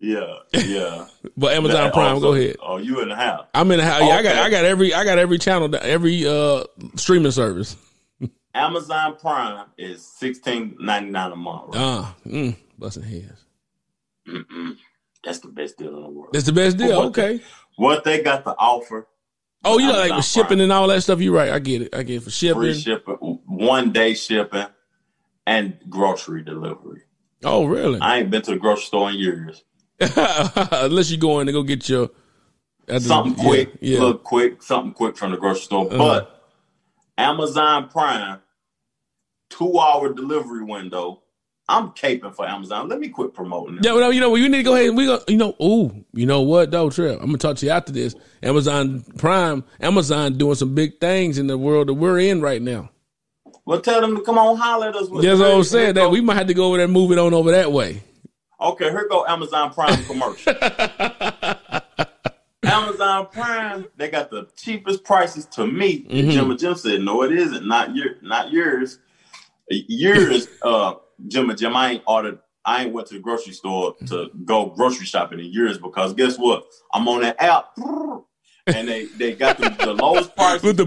[0.00, 1.06] Yeah, yeah.
[1.36, 2.56] But Amazon That Prime, also- go ahead.
[2.62, 3.46] Oh, you in the house?
[3.54, 4.00] I'm in the house.
[4.02, 6.64] Yeah, I got I got every I got every channel, every uh
[6.96, 7.76] streaming service.
[8.54, 11.74] Amazon Prime is sixteen ninety nine a month.
[11.74, 11.76] Right?
[11.76, 13.44] Ah, mm, busting heads.
[14.28, 14.76] Mm-mm.
[15.24, 16.30] That's the best deal in the world.
[16.32, 16.98] That's the best deal.
[16.98, 17.40] What Okay.
[17.76, 19.06] What they got to offer?
[19.64, 21.20] Oh, you know, like with shipping and all that stuff.
[21.20, 21.50] You're right.
[21.50, 21.94] I get it.
[21.94, 22.60] I get it for shipping.
[22.62, 23.14] Free shipping,
[23.46, 24.66] one day shipping,
[25.46, 27.02] and grocery delivery.
[27.44, 28.00] Oh, really?
[28.00, 29.64] I ain't been to the grocery store in years.
[30.00, 32.04] Unless you go in and go get your
[32.88, 33.98] at the- something yeah, quick, Yeah.
[34.00, 35.86] look quick, something quick from the grocery store.
[35.86, 35.98] Uh-huh.
[35.98, 36.42] But
[37.18, 38.40] Amazon Prime,
[39.50, 41.22] two hour delivery window.
[41.68, 42.88] I'm caping for Amazon.
[42.88, 43.84] Let me quit promoting it.
[43.84, 45.20] Yeah, well, you know, you need to go ahead and we go.
[45.28, 47.20] You know, ooh, you know what though, Trip?
[47.20, 48.14] I'm gonna talk to you after this.
[48.42, 52.90] Amazon Prime, Amazon doing some big things in the world that we're in right now.
[53.66, 55.10] Well, tell them to come on, holler at us.
[55.10, 55.94] with That's what I'm saying.
[55.94, 58.02] That we might have to go over there and move it on over that way.
[58.60, 60.54] Okay, here go Amazon Prime commercial.
[62.64, 66.04] Amazon Prime, they got the cheapest prices to me.
[66.04, 66.16] Mm-hmm.
[66.16, 67.66] And Jim and Jim said, "No, it isn't.
[67.68, 68.98] Not your, not yours.
[69.68, 70.94] Yours, uh,
[71.26, 71.76] Jim and Jim.
[71.76, 72.38] I ain't ordered.
[72.64, 76.36] I ain't went to the grocery store to go grocery shopping in years because guess
[76.36, 76.66] what?
[76.92, 77.70] I'm on that app,
[78.66, 80.84] and they they got the, the lowest prices With the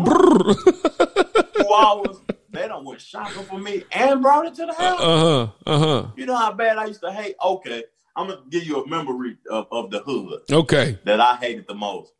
[1.57, 2.17] two hours.
[2.51, 4.99] They don't went shopping for me and brought it to the house.
[5.01, 5.47] Uh huh.
[5.65, 6.07] Uh huh.
[6.17, 7.35] You know how bad I used to hate.
[7.43, 7.83] Okay,
[8.15, 10.99] I'm gonna give you a memory of, of the hood Okay.
[11.05, 12.11] that I hated the most.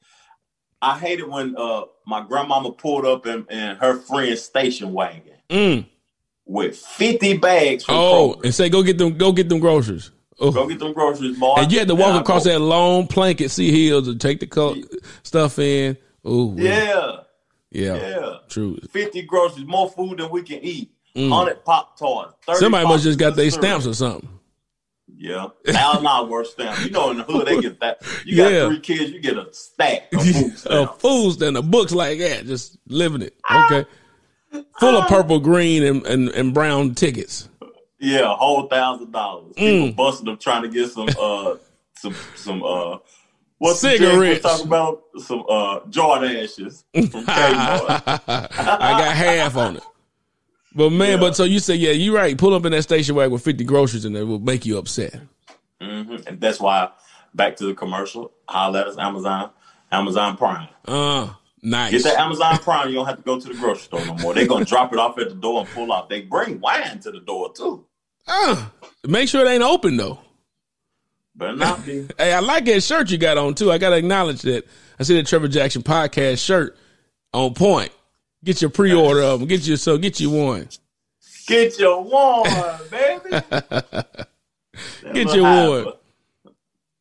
[0.82, 5.86] I hated when uh, my grandmama pulled up in, in her friend's station wagon Mm.
[6.52, 8.44] With 50 bags Oh, Kroger.
[8.46, 9.18] and say go get them.
[9.18, 10.12] Go get them groceries.
[10.40, 10.52] Oh.
[10.52, 11.54] Go get them groceries, boy.
[11.58, 14.40] and you had to walk I across that long plank at Sea Hills and take
[14.40, 14.76] the co-
[15.24, 15.96] stuff in.
[16.26, 17.18] Oh, Yeah,
[17.72, 18.36] yeah, yeah.
[18.50, 18.78] true.
[18.92, 20.92] 50 groceries, more food than we can eat.
[21.16, 21.30] Mm.
[21.30, 22.34] 100 Pop Tarts.
[22.60, 24.28] Somebody must just got their stamps or something.
[25.18, 26.84] Yeah, thousand dollar worth stamp.
[26.84, 28.02] You know, in the hood they get that.
[28.26, 28.68] You got Yeah.
[28.68, 31.02] three kids, you get a stack of food a stamps.
[31.02, 33.36] food and the books like that, just living it.
[33.54, 33.86] Okay.
[34.80, 37.48] Full of purple, green, and, and, and brown tickets.
[38.00, 39.54] Yeah, a whole thousand dollars.
[39.56, 39.86] Mm.
[39.86, 41.56] People busting them trying to get some uh
[41.98, 42.98] some some uh
[43.60, 44.42] what's the Cigarettes.
[44.42, 45.04] Talk about?
[45.18, 48.02] Some uh Jordan ashes from Kmart.
[48.28, 49.84] I got half on it.
[50.74, 51.18] But man, Yeah.
[51.18, 52.38] but so you say, yeah, you're right.
[52.38, 55.20] Pull up in that station wagon with 50 groceries and it will make you upset.
[55.82, 56.90] hmm And that's why
[57.36, 59.52] back to the commercial, holler at us Amazon,
[59.92, 60.70] Amazon Prime.
[60.86, 61.30] Uh,
[61.62, 61.92] nice.
[61.92, 64.34] Get that Amazon Prime, you don't have to go to the grocery store no more.
[64.34, 66.10] They're gonna drop it off at the door and pull out.
[66.10, 67.86] They bring wine to the door too.
[68.28, 68.68] Uh,
[69.08, 70.20] make sure it ain't open though.
[71.36, 72.08] Better not be.
[72.18, 73.72] Hey, I like that shirt you got on too.
[73.72, 74.66] I gotta acknowledge that.
[75.00, 76.78] I see the Trevor Jackson podcast shirt
[77.34, 77.92] on point.
[78.44, 79.48] Get your pre-order of them.
[79.48, 80.68] Get you so get you one.
[81.48, 83.30] Get your one, baby.
[85.14, 85.84] Get your high, one.
[85.84, 86.02] but-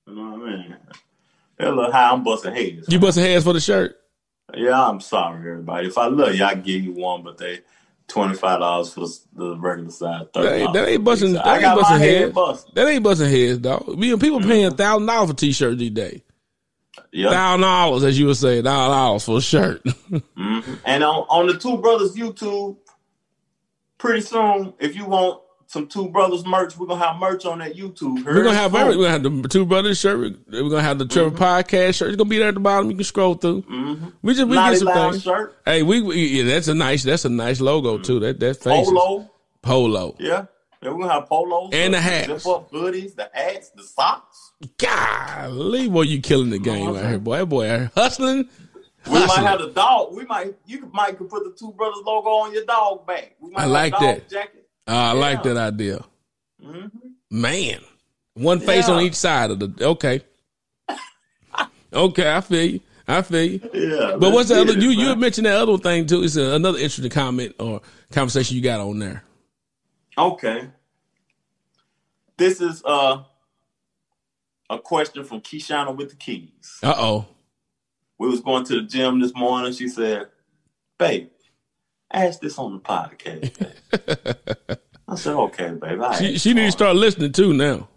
[0.07, 0.77] You know what I mean?
[1.59, 2.87] That little high, I'm busting heads.
[2.89, 4.00] You busting hands for the shirt.
[4.55, 5.89] Yeah, I'm sorry, everybody.
[5.89, 7.61] If I love you, I give you one, but they
[8.09, 10.27] twenty five dollars for the, the regular size.
[10.35, 11.33] That $30 ain't, that ain't busting.
[11.35, 12.35] That I ain't busting head.
[12.75, 13.85] That ain't busting heads, dog.
[13.97, 16.21] We- People paying thousand dollars for t-shirts these days.
[17.13, 17.31] Yeah.
[17.31, 19.83] Thousand dollars, as you would say, thousand dollars for a shirt.
[20.11, 20.79] Mhm.
[20.85, 22.77] And on, on the Two Brothers YouTube,
[23.99, 25.41] pretty soon, if you want
[25.71, 28.25] some Two Brothers merch, we're gonna have merch on that YouTube.
[28.25, 30.19] We're gonna have every, we're gonna have the two brothers shirt.
[30.51, 32.09] We're gonna have the Trevor podcast shirt.
[32.09, 32.91] It's gonna be there at the bottom.
[32.91, 33.63] You can scroll through.
[33.63, 34.09] mm-hmm.
[34.23, 35.23] We just we Naughty get some Lounge things.
[35.23, 38.19] shirt, Hey, we, we yeah, that's a nice that's a nice logo too.
[38.19, 39.31] That that face polo,
[39.63, 40.17] polo.
[40.19, 40.47] yeah.
[40.83, 42.47] Yeah, we're gonna have polos And the hats.
[42.47, 44.53] up hoodies, the hats, the socks.
[44.79, 47.37] Golly, boy, you killing the game right here, boy.
[47.39, 48.49] That boy here hustling.
[49.07, 49.47] We might hustling.
[49.47, 50.15] have the dog.
[50.15, 53.37] We might you might could put the Two Brothers logo on your dog back.
[53.41, 54.29] We might I have like that.
[54.29, 54.60] jacket.
[54.91, 56.05] Uh, I like that idea.
[56.61, 56.87] hmm
[57.31, 57.79] Man,
[58.35, 58.95] one face Yeah.
[58.95, 59.73] on each side of the.
[59.81, 60.23] Okay,
[61.93, 62.81] okay, I feel you.
[63.07, 63.61] I feel you.
[63.73, 64.73] Yeah, But what's the other?
[64.73, 65.07] You it, you man.
[65.11, 66.23] had mentioned that other thing too.
[66.25, 67.81] It's a, another interesting comment or
[68.11, 69.23] conversation you got on there.
[70.19, 70.69] Okay.
[72.37, 73.23] This is uh
[74.71, 76.79] a question from Keyshana with the keys.
[76.83, 77.27] Uh oh.
[78.19, 79.73] We was going to the gym this morning.
[79.73, 80.29] She said,
[80.99, 81.29] "Babe,
[82.13, 86.97] ask this on the podcast." I said, "Okay, babe." I She she need to start
[86.97, 87.89] listening too now.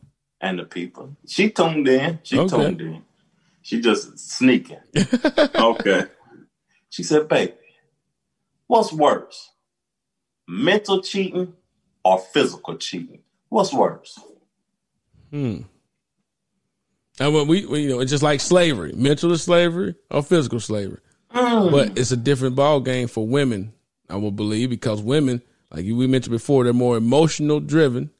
[0.41, 2.19] And the people, she tuned in.
[2.23, 2.57] She Okay.
[2.57, 3.03] tuned in.
[3.61, 4.79] She just sneaking.
[5.55, 6.05] okay.
[6.89, 7.53] She said, "Baby,
[8.67, 9.51] what's worse,
[10.47, 11.53] mental cheating
[12.03, 13.21] or physical cheating?
[13.49, 14.19] What's worse?"
[15.31, 15.61] Hmm.
[17.19, 20.99] And when we, we you know it's just like slavery, mental slavery or physical slavery.
[21.33, 21.71] Mm.
[21.71, 23.72] But it's a different ball game for women,
[24.09, 25.41] I will believe, because women,
[25.71, 28.11] like we mentioned before, they're more emotional driven.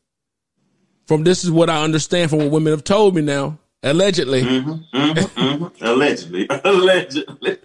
[1.08, 4.42] From this is what I understand from what women have told me now, allegedly.
[4.44, 5.82] Mhm, mhm, mhm.
[5.82, 7.58] Allegedly, allegedly.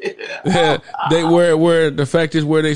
[1.11, 2.75] they where where the fact is where they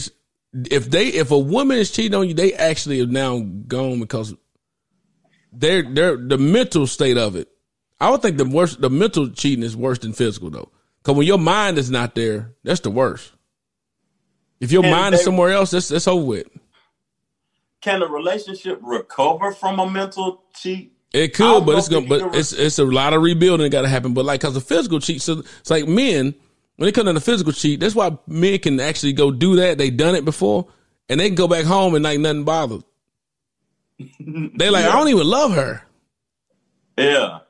[0.71, 4.35] if they if a woman is cheating on you, they actually have now gone because
[5.53, 7.49] they're they're the mental state of it.
[8.01, 10.71] I would think the worst the mental cheating is worse than physical though.
[11.03, 13.33] Cause when your mind is not there, that's the worst.
[14.63, 16.47] If your mind is somewhere else, that's that's over with.
[17.81, 20.93] Can a relationship recover from a mental cheat?
[21.13, 23.89] It could, but it's gonna but can it's it's a lot of rebuilding got to
[23.89, 24.15] happen.
[24.15, 26.37] But like, cause the physical cheat, so it's like men
[26.77, 29.79] when it comes to the physical cheat, that's why men can actually go do that.
[29.79, 30.69] They done it before,
[31.09, 32.85] and they can go back home and like nothing bothers.
[34.21, 35.83] They like, I don't even love her.
[36.97, 37.41] Yeah,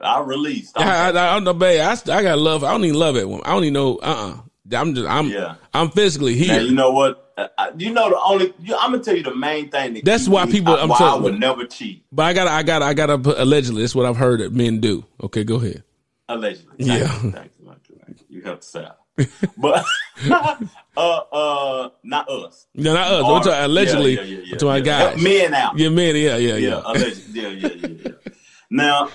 [0.00, 0.78] I released.
[0.78, 1.82] I, I, I don't know, babe.
[1.82, 2.64] I, I got love.
[2.64, 3.44] I don't even love that woman.
[3.44, 3.96] I don't even know.
[3.98, 5.54] Uh, uh I'm just, I'm, Yeah.
[5.74, 6.60] I'm physically Now, here.
[6.62, 7.32] you know what?
[7.58, 8.52] I- You know the only.
[8.60, 9.94] You, I'm gonna tell you the main thing.
[9.94, 12.04] That That's why people- uh, I'm why I would never cheat.
[12.12, 13.82] but I got, to I got, to I got to put allegedly.
[13.82, 15.04] That's what I've heard that men do.
[15.22, 15.82] Okay, go ahead.
[16.28, 16.76] Allegedly.
[16.78, 17.22] Thank Yeah.
[17.22, 18.26] You, thank you, thank you, thank you.
[18.28, 18.86] You have to say.
[19.58, 19.84] but
[20.96, 21.00] uh,
[21.32, 22.66] uh, not us.
[22.74, 23.24] No, not us.
[23.24, 24.82] Or- I'm talking allegedly Yeah, yeah, yeah, yeah, to my yeah.
[24.84, 25.08] guys.
[25.08, 25.78] Help Men out.
[25.78, 26.14] Yeah, man.
[26.16, 26.82] Yeah, yeah, yeah, yeah.
[26.84, 27.40] allegedly.
[27.42, 28.10] Yeah, yeah, yeah, yeah.
[28.70, 29.08] Now,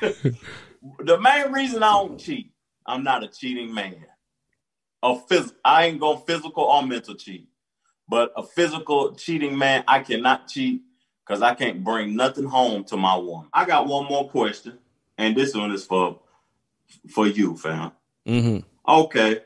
[0.00, 2.52] the main reason I don't cheat,
[2.86, 3.96] I'm not a cheating man.
[5.02, 7.48] A phys- I ain't going physical or mental cheat,
[8.08, 10.82] but a physical cheating man, I cannot cheat
[11.26, 13.48] because I can't bring nothing home to my woman.
[13.52, 14.78] I got one more question,
[15.16, 16.20] and this one is for
[17.08, 17.92] for you, fam.
[18.26, 19.40] hmm Okay.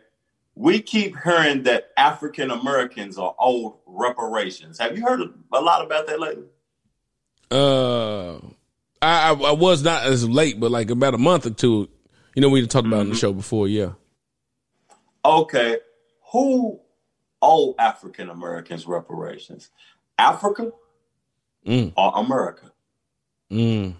[0.56, 4.78] We keep hearing that African Americans are owed reparations.
[4.78, 6.44] Have you heard a lot about that lately?
[7.50, 8.36] Uh,
[9.02, 11.88] I, I was not as late, but like about a month or two.
[12.34, 13.68] You know, we talked about it on the show before.
[13.68, 13.92] Yeah.
[15.24, 15.78] Okay,
[16.32, 16.80] who
[17.40, 19.70] owe African Americans reparations?
[20.18, 20.72] Africa
[21.66, 21.92] Mm.
[21.96, 22.72] or America?
[23.50, 23.94] Mm.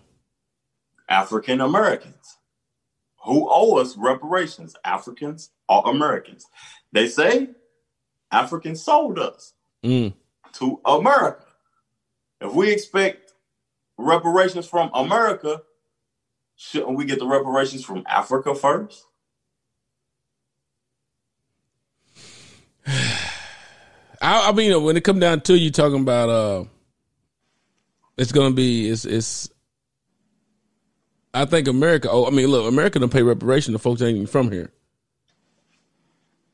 [1.09, 2.39] African Americans.
[3.25, 4.77] Who owe us reparations?
[4.85, 6.47] Africans or Americans?
[6.93, 7.51] They say
[8.31, 10.15] Africans sold us Mm.
[10.55, 11.47] to America.
[12.41, 13.33] If we expect
[13.97, 15.63] reparations from America,
[16.57, 19.07] shouldn't we get the reparations from Africa first?
[22.87, 26.65] I, I mean, when it come down to you talking about, uh,
[28.17, 29.51] it's gonna be it's it's.
[31.33, 32.09] I think America.
[32.11, 34.71] Oh, I mean, look, America don't pay reparation to folks that ain't even from here.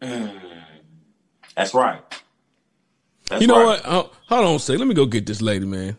[0.00, 2.00] That's right.
[3.28, 3.66] That's you know right.
[3.66, 3.82] what?
[3.84, 4.80] Oh, hold on a second.
[4.80, 5.98] Let me go get this lady, man.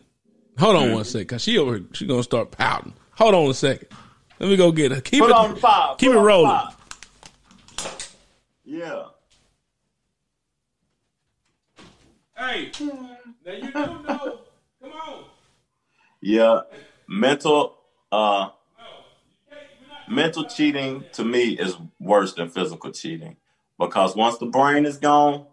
[0.58, 2.94] Hold on one second, cause she over here, she gonna start pouting.
[3.12, 3.88] Hold on a second.
[4.40, 5.02] Let me go get her.
[5.02, 5.98] Keep Put it on the five.
[5.98, 6.52] Keep Put it rolling.
[7.78, 8.16] five.
[8.66, 9.04] Yeah.
[12.42, 12.72] Hey,
[13.46, 14.40] now you do know.
[14.82, 15.26] Come on.
[16.22, 16.62] Yeah.
[17.08, 17.78] Mental
[18.12, 18.50] uh
[20.08, 23.38] mental cheating to me is worse than physical cheating.
[23.78, 25.46] Because once the brain is gone,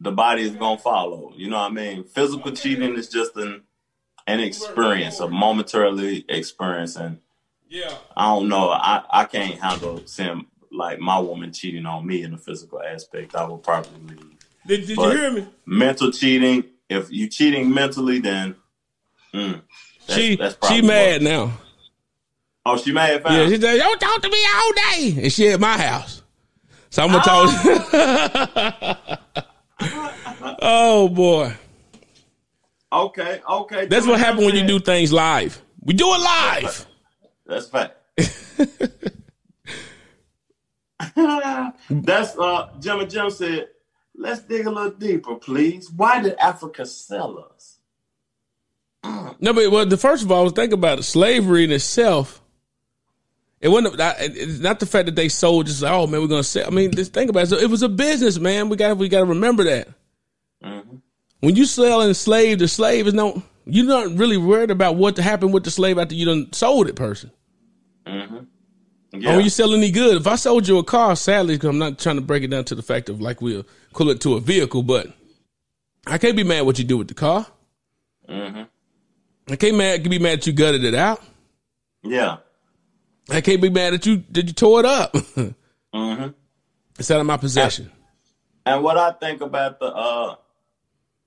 [0.00, 1.34] the body is gonna follow.
[1.36, 2.04] You know what I mean?
[2.04, 3.64] Physical cheating is just an
[4.26, 6.96] an experience, a momentarily experience.
[6.96, 7.18] And
[7.68, 7.98] Yeah.
[8.16, 8.70] I don't know.
[8.70, 13.34] I, I can't handle seeing like my woman cheating on me in the physical aspect.
[13.36, 14.35] I would probably leave.
[14.66, 15.46] Did, did you hear me?
[15.64, 16.64] Mental cheating.
[16.88, 18.56] If you cheating mentally, then
[19.34, 19.64] mm, that's-
[20.08, 21.52] she that's she mad now.
[22.64, 23.22] Oh, she mad.
[23.22, 23.32] Fam?
[23.32, 26.22] Yeah, she said, "Don't talk to me all day," and she at my house.
[26.90, 27.50] So I'm gonna talk.
[30.62, 31.52] oh boy,
[32.92, 33.86] okay, okay.
[33.86, 35.60] that's what me happened when you do things live.
[35.82, 36.86] We do it live.
[37.46, 37.96] That's fact.
[41.88, 43.68] That's uh Jim and Jim said,
[44.16, 45.90] let's dig a little deeper, please.
[45.90, 47.78] Why did Africa sell us?
[49.38, 51.04] No, but well, the first of all, was think about it.
[51.04, 52.42] Slavery in itself.
[53.60, 54.00] It wasn't.
[54.00, 55.66] I- It's not the fact that they sold.
[55.66, 56.66] Just like, oh man, we're gonna sell.
[56.66, 57.48] I mean, just think about it.
[57.48, 58.68] So It was a business, man.
[58.68, 59.88] We got we got to remember that.
[60.64, 61.00] Mhm.
[61.40, 63.42] When you sell and slave, the slave is no.
[63.64, 66.96] You're not really worried about what happened with the slave after you done sold it,
[66.96, 67.30] person.
[68.06, 68.38] Mm-hmm.
[69.16, 69.36] Or Yeah.
[69.36, 70.16] when you sell any good.
[70.16, 72.74] If I sold you a car, sadly, I'm not trying to break it down to
[72.74, 75.08] the fact of like we'll call it to a vehicle, but
[76.06, 77.46] I can't be mad what you do with the car.
[78.28, 78.62] hmm
[79.48, 81.22] I can't mad can be mad that you gutted it out.
[82.02, 82.38] Yeah.
[83.30, 85.14] I can't be mad that you that you tore it up.
[85.94, 86.28] hmm
[86.98, 87.90] it's out of my possession.
[88.64, 90.34] And what I think about the uh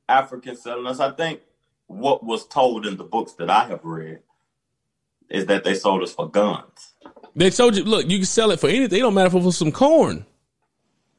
[0.09, 1.41] African settlers, I think
[1.87, 4.19] what was told in the books that I have read
[5.29, 6.93] is that they sold us for guns.
[7.36, 8.97] They told you, look, you can sell it for anything.
[8.99, 10.25] It don't matter if it was some corn.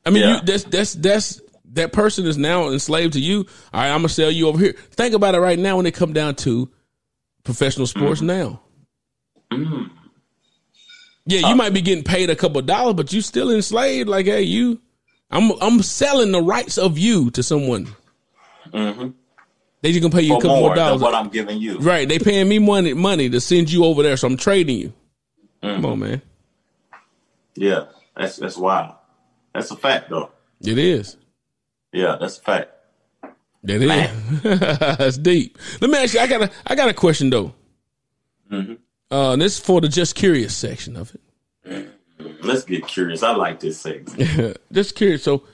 [0.04, 0.36] I mean, Yeah.
[0.36, 1.40] you, that's that's that's
[1.72, 3.46] that person is now enslaved to you.
[3.72, 4.72] All right, I'm gonna sell you over here.
[4.90, 6.70] Think about it right now when it come down to
[7.44, 8.60] professional sports now.
[9.52, 9.90] Mm.
[11.26, 14.08] Yeah, you might be getting paid a couple of dollars, but you still enslaved.
[14.08, 14.80] Like, hey, you,
[15.30, 17.86] I'm I'm selling the rights of you to someone.
[18.72, 19.10] hmm
[19.82, 21.00] They just gonna pay you a couple more more dollars.
[21.02, 21.78] what I'm giving you.
[21.78, 24.92] Right, they paying me money money to send you over there, so I'm trading you.
[25.62, 26.22] Come on, man.
[27.54, 27.86] Yeah.
[28.16, 28.94] That's that's wild.
[29.54, 30.30] That's a fact though.
[30.60, 31.16] It is.
[31.92, 32.70] Yeah, that's a fact.
[33.62, 34.42] That is.
[34.98, 35.58] That's deep.
[35.80, 36.20] Let me ask you.
[36.20, 36.50] I got a.
[36.66, 37.52] I got a question though.
[38.50, 38.78] Mhm.
[39.10, 41.14] Uh, this is for the just curious section of
[41.64, 41.88] it.
[42.42, 43.22] Let's get curious.
[43.22, 44.56] I like this segment.
[44.72, 45.22] just curious.
[45.22, 45.44] So,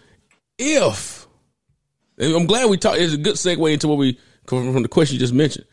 [0.58, 1.26] if
[2.18, 2.98] I'm glad we talked.
[2.98, 5.66] It's a good segue into what we from the question you just mentioned.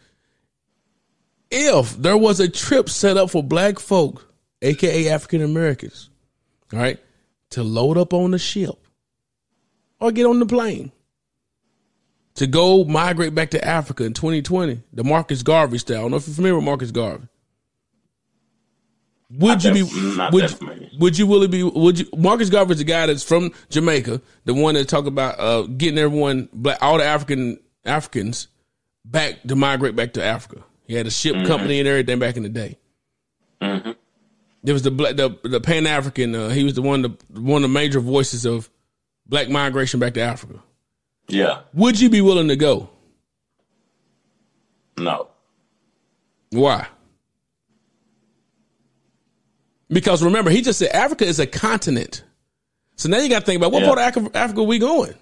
[1.56, 4.34] If there was a trip set up for Black folk,
[4.64, 6.10] aka African Americans,
[6.74, 7.00] all right,
[7.52, 8.88] to load up on the ship
[10.00, 10.92] or get on the plane
[12.36, 15.98] to go migrate back to Africa in 2020, the Marcus Garvey style.
[15.98, 17.28] I don't know if you're familiar with Marcus Garvey.
[19.30, 20.30] Would Not you be?
[20.32, 21.64] Would, would you really be?
[21.64, 22.06] Would you?
[22.16, 26.50] Marcus Garvey's the guy that's from Jamaica, the one that talk about uh, getting everyone,
[26.54, 28.48] black, all the African Africans,
[29.06, 30.64] back to migrate back to Africa.
[30.94, 32.78] He had a ship company and everything back in the day.
[33.60, 33.94] hmm
[34.64, 36.36] There was the black, the, the Pan African.
[36.36, 38.70] Uh, he was the one, the one of the major voices of
[39.26, 40.62] black migration back to Africa.
[41.28, 41.62] Yeah.
[41.74, 42.92] Would you be willing to go?
[44.96, 45.30] No.
[46.52, 46.86] Why?
[49.90, 52.24] Because remember, he just said Africa is a continent.
[52.98, 53.88] So now you got to think about what Yeah.
[53.88, 55.16] part of Africa, Africa are we going?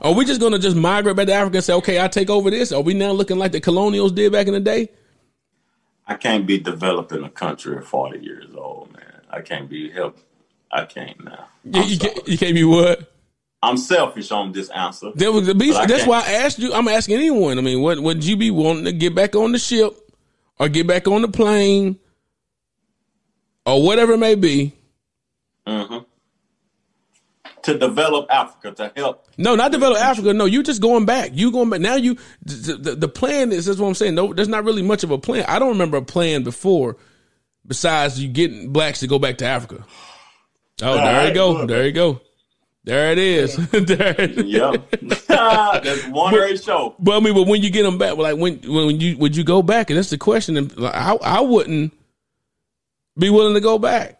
[0.00, 2.30] Are we just going to just migrate back to Africa and say, okay, I take
[2.30, 2.72] over this?
[2.72, 4.88] Are we now looking like the colonials did back in the day?
[6.06, 9.20] I can't be developing a country at 40 years old, man.
[9.30, 10.22] I can't be helped.
[10.72, 11.46] I can't now.
[11.64, 13.12] You, can't, you can't be what?
[13.62, 15.12] I'm selfish on this answer.
[15.14, 15.78] That was the beast.
[15.86, 16.72] That's why I asked you.
[16.72, 17.58] I'm asking anyone.
[17.58, 19.92] I mean, what would you be wanting to get back on the ship
[20.58, 21.98] or get back on the plane
[23.66, 24.72] or whatever it may be?
[25.66, 25.98] hmm
[27.64, 29.26] To develop Africa, to help.
[29.36, 30.32] No, not develop Africa.
[30.32, 31.32] No, you're just going back.
[31.34, 31.94] You going back now.
[31.96, 33.66] You the, the, plan is.
[33.66, 34.14] That's what I'm saying.
[34.14, 35.44] No, there's not really much of a plan.
[35.46, 36.96] I don't remember a plan before,
[37.66, 39.84] besides you getting blacks to go back to Africa.
[40.82, 41.54] Oh, there you go.
[41.58, 41.68] good.
[41.68, 42.20] There you go.
[42.84, 43.56] There it is.
[43.70, 44.44] there it is.
[44.46, 44.76] Yeah.
[45.28, 46.94] That's one great show.
[46.98, 49.44] But I mean, but when you get them back, like when when you would you
[49.44, 49.90] go back?
[49.90, 50.56] And that's the question.
[50.56, 51.92] And I I wouldn't
[53.18, 54.18] be willing to go back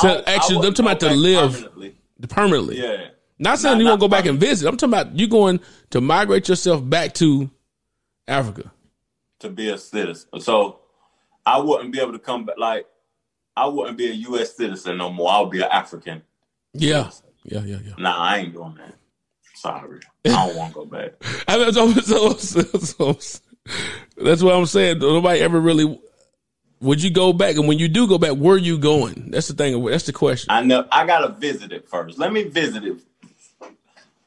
[0.00, 1.68] To I actually- I'm talking about to live.
[2.28, 2.80] Permanently.
[2.80, 3.08] Yeah.
[3.38, 4.66] Not saying Not- you to go back and visit.
[4.68, 5.60] I'm talking about you going
[5.90, 7.50] to migrate yourself back to
[8.28, 8.72] Africa.
[9.40, 10.40] to be a citizen.
[10.40, 10.80] So
[11.44, 12.56] I wouldn't be able to come back.
[12.58, 12.86] Like
[13.56, 14.56] I wouldn't be a U.S.
[14.56, 15.30] citizen no more.
[15.30, 16.22] I would be an African.
[16.72, 17.10] Yeah,
[17.44, 17.92] yeah, yeah, yeah.
[17.98, 18.94] Nah, I ain't doing that.
[19.54, 21.12] Sorry, I don't want to go back.
[21.48, 23.18] I mean, so, so, so-
[24.18, 24.98] that's what I'm saying.
[24.98, 25.98] Nobody ever really.
[26.86, 27.56] Would you go back?
[27.56, 29.32] And when you do go back, where are you going?
[29.32, 29.84] That's the thing.
[29.86, 30.52] That's the question.
[30.52, 32.16] I know I gotta visit it first.
[32.16, 33.00] Let me visit it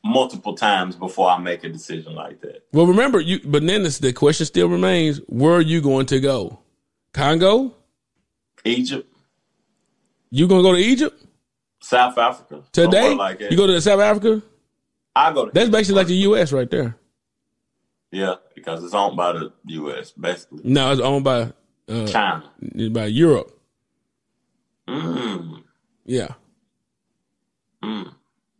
[0.03, 2.65] multiple times before I make a decision like that.
[2.73, 3.39] Well, remember you.
[3.45, 6.59] But then it's, the question still remains: Where are you going to go?
[7.13, 7.75] Congo,
[8.65, 9.09] Egypt,
[10.29, 11.23] You gonna go to Egypt
[11.79, 13.15] South Africa today?
[13.15, 14.43] Like you go to South Africa?
[15.15, 15.45] I go.
[15.45, 16.51] To That's basically like the U.S.
[16.51, 16.97] right there.
[18.11, 20.11] yeah, because it's owned by the U.S.
[20.11, 20.59] basically.
[20.65, 21.53] No, it's owned by
[21.89, 22.43] uh, China.
[22.91, 23.51] by Europe.
[24.87, 25.63] Mm,
[26.05, 26.29] Yeah,
[27.83, 28.13] mm.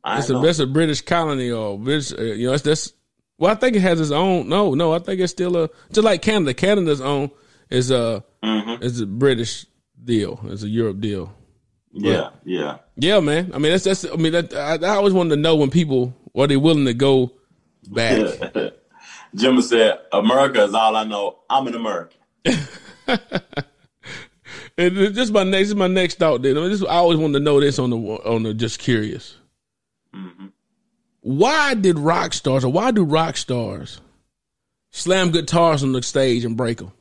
[0.06, 2.14] Ain't a that's a British colony or British.
[2.14, 2.94] Uh, you know, it's that's.
[3.38, 4.50] Well, I think it has its own.
[4.50, 6.54] No, no, I think it's still a just like Canada.
[6.54, 7.32] Canada's own
[7.70, 8.84] is a Mhm.
[8.84, 9.66] is a British
[10.04, 10.40] deal.
[10.46, 11.34] It's a Europe deal.
[11.92, 12.78] Yeah, yeah.
[12.96, 13.52] Yeah, man.
[13.54, 14.06] I mean, that's that's.
[14.06, 16.94] I mean, that, I, I always wanted to know when people are they willing to
[16.94, 17.32] go
[17.90, 18.20] back.
[19.36, 21.40] Jimmy said, "America is all I know.
[21.50, 22.20] I'm an American."
[24.80, 25.60] And this is my next.
[25.60, 26.42] This is my next thought.
[26.42, 28.80] Then I, mean, this, I always wanted to know this on the on the just
[28.80, 29.36] curious.
[30.16, 30.48] Mm-hmm.
[31.20, 34.00] Why did rock stars or why do rock stars
[34.92, 36.94] slam guitars on the stage and break them?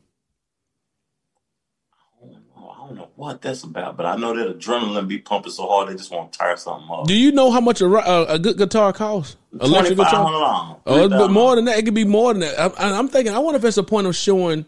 [2.56, 5.88] I don't know what that's about, but I know that adrenaline be pumping so hard
[5.88, 7.06] they just want to tear something up.
[7.06, 9.36] Do you know how much a, a, a good guitar costs?
[9.60, 10.80] Electric guitar.
[10.84, 11.78] Oh, but more than that.
[11.78, 12.58] It could be more than that.
[12.58, 13.34] I, I'm thinking.
[13.34, 14.66] I wonder if it's a point of showing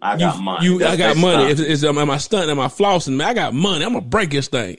[0.00, 0.20] I you.
[0.20, 0.64] got money.
[0.66, 1.50] you I got that's money.
[1.50, 2.50] Is, am I stunting?
[2.50, 3.16] Am I flossing?
[3.16, 3.84] Man, I got money.
[3.84, 4.78] I'm gonna break this thing.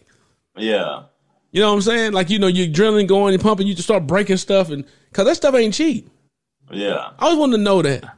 [0.56, 1.04] yeah,
[1.52, 2.14] You know what I'm saying?
[2.14, 3.68] Like you know, your adrenaline going and pumping.
[3.68, 6.10] You just start breaking stuff, and cause that stuff ain't cheap.
[6.72, 7.12] yeah.
[7.20, 8.16] I always wanted to know that.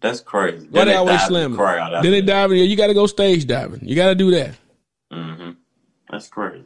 [0.00, 0.66] That's crazy.
[0.70, 1.56] Why Then they always dive in the slam?
[1.56, 2.58] crowd Then they dive in.
[2.58, 3.86] You got to go stage diving.
[3.88, 4.54] You got to do that.
[5.10, 5.50] hmm
[6.10, 6.64] That's crazy.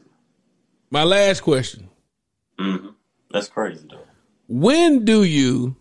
[0.91, 1.89] My last question:
[2.59, 2.89] hmm
[3.31, 4.05] That's crazy though.
[4.49, 5.77] When do you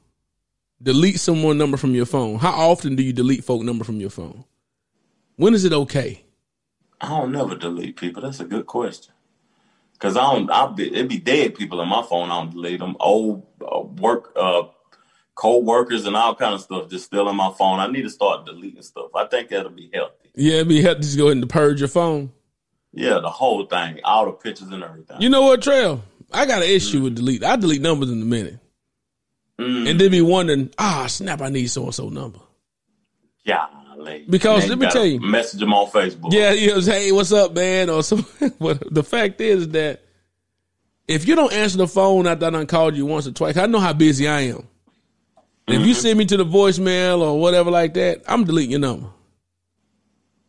[0.82, 2.40] delete someone number from your phone?
[2.40, 4.46] How often do you delete folk number from your phone?
[5.36, 6.24] When is it okay?
[7.02, 8.22] I don't never delete people.
[8.22, 9.14] That's a good question.
[10.00, 10.50] Cause I don't.
[10.50, 12.32] I be it be dead people in my phone.
[12.32, 12.96] I don't delete them.
[13.02, 14.64] Old uh, work, uh,
[15.36, 17.80] co-workers and all kind of stuff just still in my phone.
[17.80, 19.12] I need to start deleting stuff.
[19.16, 20.30] I think that'll be healthy.
[20.36, 22.32] Yeah, it'd be to just go ahead and purge your phone.
[22.94, 25.22] Yeah, the whole thing, all the pictures and everything.
[25.22, 26.04] You know what, Trail?
[26.32, 27.44] I got an issue with delete.
[27.44, 28.60] I delete numbers in a minute,
[29.60, 32.40] Mm, and then be wondering, ah, snap, I need so and so number.
[33.44, 33.66] Yeah.
[34.30, 36.32] Because let me tell you- message them on Facebook.
[36.32, 37.90] Yeah, you know, hey, what's up, man?
[37.90, 38.26] Or some.
[38.60, 40.02] but the fact is that
[41.08, 43.66] if you don't answer the phone after I done called you once or twice, I
[43.66, 44.68] know how busy I am.
[45.68, 48.80] And If you send me to the voicemail or whatever like that, I'm deleting your
[48.80, 49.10] number.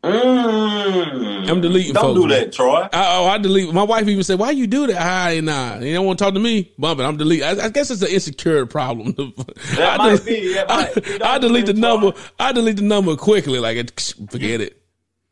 [0.02, 1.50] Mm.
[1.50, 2.40] I'm deleting Don't folks, do man.
[2.40, 2.88] that, Troy.
[2.92, 3.72] I, oh, I delete.
[3.72, 6.34] My wife even said, "Why you do that?" I nah, you don't want to talk
[6.34, 6.72] to me.
[6.78, 7.02] Bump it.
[7.04, 7.42] I'm delete.
[7.42, 9.14] I, I guess it's an insecure problem.
[9.76, 10.96] That I might del- be, that might.
[10.96, 12.12] I, Don't I delete the number.
[12.12, 12.22] Troy.
[12.38, 13.58] I delete the number quickly.
[13.58, 14.00] Like,
[14.30, 14.82] forget it.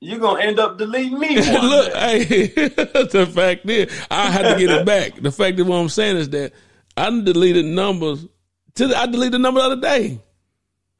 [0.00, 1.36] You're gonna end up deleting me.
[1.40, 5.20] Look, hey, the fact is, I had to get it back.
[5.20, 6.52] The fact that what I'm saying is that
[6.96, 8.26] I deleted numbers.
[8.74, 10.20] To the, I deleted the number the other day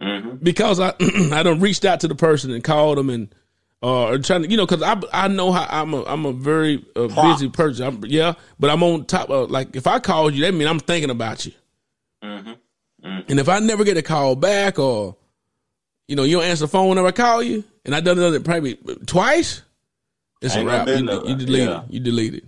[0.01, 0.43] Mhm.
[0.43, 0.95] because I
[1.33, 3.33] I done reached out to the person and called them and
[3.83, 6.85] uh trying to you know because I I know how I'm a I'm a very
[6.97, 7.87] uh, busy person.
[7.87, 10.81] I'm, yeah, but I'm on top of like if I call you, that mean I'm
[10.81, 11.53] thinking about you.
[12.25, 12.57] Mhm.
[13.29, 15.17] And if I never get a call back or
[16.09, 18.45] you know you don't answer the phone whenever I call you, and I done it
[18.45, 18.77] probably
[19.07, 19.63] twice,
[20.43, 20.89] it's Ain't a wrap.
[20.89, 21.83] You, you delete Yeah.
[21.85, 21.91] it.
[21.91, 22.45] You delete it.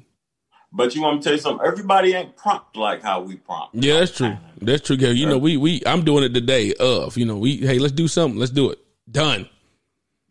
[0.73, 1.67] But you want me to tell you something?
[1.67, 3.75] Everybody ain't prompt like how we prompt.
[3.75, 4.37] Yeah, that's true.
[4.61, 4.97] That's true.
[4.97, 5.15] Gary.
[5.15, 7.17] You know, we we I'm doing it the day of.
[7.17, 8.39] You know, we hey, let's do something.
[8.39, 8.79] Let's do it.
[9.11, 9.49] Done.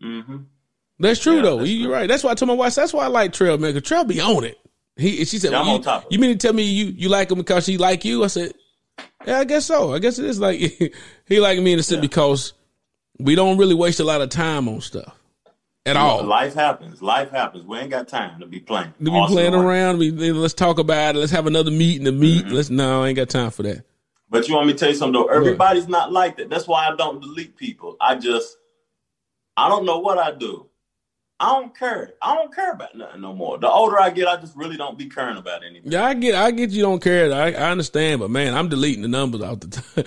[0.03, 0.37] Mm-hmm.
[0.99, 1.57] That's true Yeah, though.
[1.57, 2.07] that's You- You're right.
[2.07, 2.75] That's why I told my wife.
[2.75, 3.73] That's why I like Trail man.
[3.73, 4.57] Cause Trail be on it.
[4.97, 7.37] He she said, Yeah, well, you, you mean to tell me you you like him
[7.37, 8.23] because she like you?
[8.23, 8.53] I said,
[9.25, 9.93] yeah, I guess so.
[9.93, 10.59] I guess it is like
[11.25, 12.53] he like me in the sense because
[13.17, 15.15] we don't really waste a lot of time on stuff
[15.85, 16.23] at all.
[16.23, 17.01] Life happens.
[17.01, 17.65] Life happens.
[17.65, 18.93] We ain't got time to be playing.
[18.97, 19.33] to be Awesome.
[19.35, 19.99] playing around.
[19.99, 21.19] We let's talk about it.
[21.19, 22.43] Let's have another meeting to meet.
[22.45, 22.55] Mm-hmm.
[22.55, 23.85] Let's no, I ain't got time for that.
[24.29, 25.27] But you want me to tell you something though?
[25.27, 26.49] Everybody's not like that.
[26.49, 27.95] That's why I don't delete people.
[28.01, 28.57] I just,
[29.57, 30.65] I don't know what I do.
[31.41, 32.13] I don't care.
[32.21, 33.57] I don't care about nothing no more.
[33.57, 35.89] The older I get, I just really don't be caring about anything.
[35.91, 37.31] Yeah, I get, I get you don't care.
[37.33, 40.05] I, I understand, but man, I'm deleting the numbers out the time.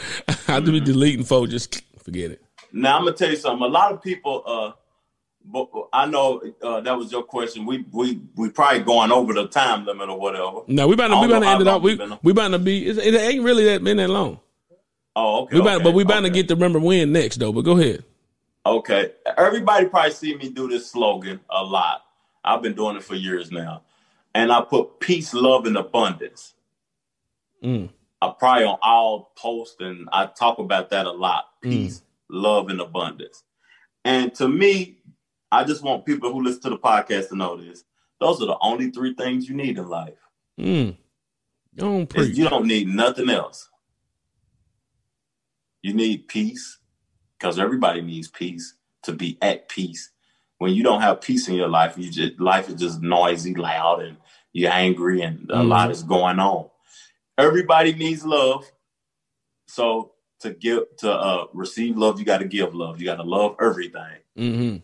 [0.48, 0.84] I do be Mm-hmm.
[0.84, 1.50] deleting folks.
[1.50, 2.42] Just forget it.
[2.72, 3.64] Now I'm gonna tell you something.
[3.64, 4.72] A lot of people, uh,
[5.44, 7.64] but I know uh, that was your question.
[7.66, 10.60] We we we probably going over the time limit or whatever.
[10.66, 12.86] No, we about to, we about to end it long We we about to be.
[12.88, 14.38] It, ain't really that been that long.
[15.16, 15.56] Oh, okay.
[15.56, 17.52] We about, okay, but we about to get to remember when next though.
[17.52, 18.04] But go ahead.
[18.64, 19.12] Okay.
[19.36, 22.02] Everybody probably see me do this slogan a lot.
[22.44, 23.82] I've been doing it for years now.
[24.34, 26.54] And I put peace, love, and abundance.
[27.62, 27.90] Mm.
[28.20, 31.46] I probably on all posts and I talk about that a lot.
[31.60, 33.44] Peace, love, and abundance.
[34.04, 34.98] And to me,
[35.50, 37.84] I just want people who listen to the podcast to know this.
[38.20, 40.18] Those are the only three things you need in life.
[40.58, 40.96] Mm.
[41.74, 42.12] Don't.
[42.16, 43.68] You don't need nothing else.
[45.82, 46.78] You need peace
[47.42, 50.10] because everybody needs peace to be at peace.
[50.58, 54.00] when you don't have peace in your life, you just life is just noisy, loud,
[54.00, 54.16] and
[54.52, 55.66] you're angry, and a Mhm.
[55.66, 56.70] lot is going on.
[57.36, 58.64] Everybody needs love,
[59.66, 63.00] so to give to uh, receive love, you got to give love.
[63.00, 64.76] You got to love everything, Mm-hmm.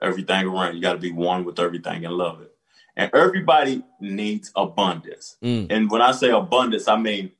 [0.00, 0.76] everything around.
[0.76, 2.52] You got to be one with everything and love it.
[2.96, 5.38] And everybody needs abundance.
[5.42, 5.66] Mm.
[5.70, 7.32] And when I say abundance, I mean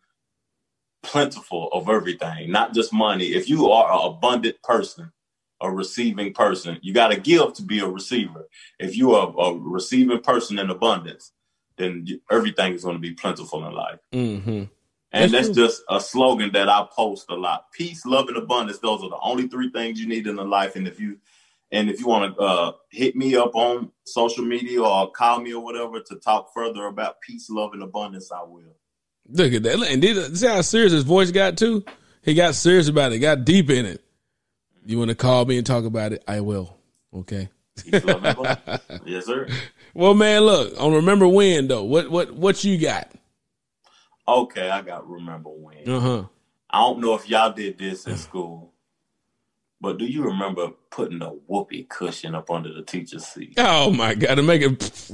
[1.02, 3.26] plentiful of everything, not just money.
[3.26, 5.12] If you are an abundant person,
[5.60, 8.48] a receiving person, you got to give to be a receiver.
[8.78, 11.32] If you are a receiving person in abundance,
[11.76, 13.98] then everything is going to be plentiful in life.
[14.12, 14.64] Mm-hmm.
[15.12, 17.72] And That's that's just a slogan that I post a lot.
[17.72, 18.78] Peace, love, and abundance.
[18.78, 20.76] Those are the only three things you need in the life.
[20.76, 21.18] And if you
[21.72, 25.52] and if you want to uh, hit me up on social media or call me
[25.52, 28.76] or whatever to talk further about peace, love, and abundance, I will.
[29.32, 29.82] Look at that.
[29.82, 31.84] And did, see how serious his voice got too?
[32.22, 34.02] He got serious about it, got deep in it.
[34.84, 36.22] You want to call me and talk about it?
[36.26, 36.76] I will.
[37.14, 37.48] Okay.
[37.76, 39.02] Peace, love, and abundance.
[39.06, 39.48] yes, sir.
[39.94, 41.84] Well, man, look, on remember when though.
[41.84, 43.10] What what what you got?
[44.26, 45.88] Okay, I got remember when.
[45.88, 46.24] Uh huh.
[46.70, 48.72] I don't know if y'all did this in school,
[49.80, 53.54] but do you remember putting a whoopee cushion up under the teacher's seat?
[53.58, 55.12] Oh my god, to make it.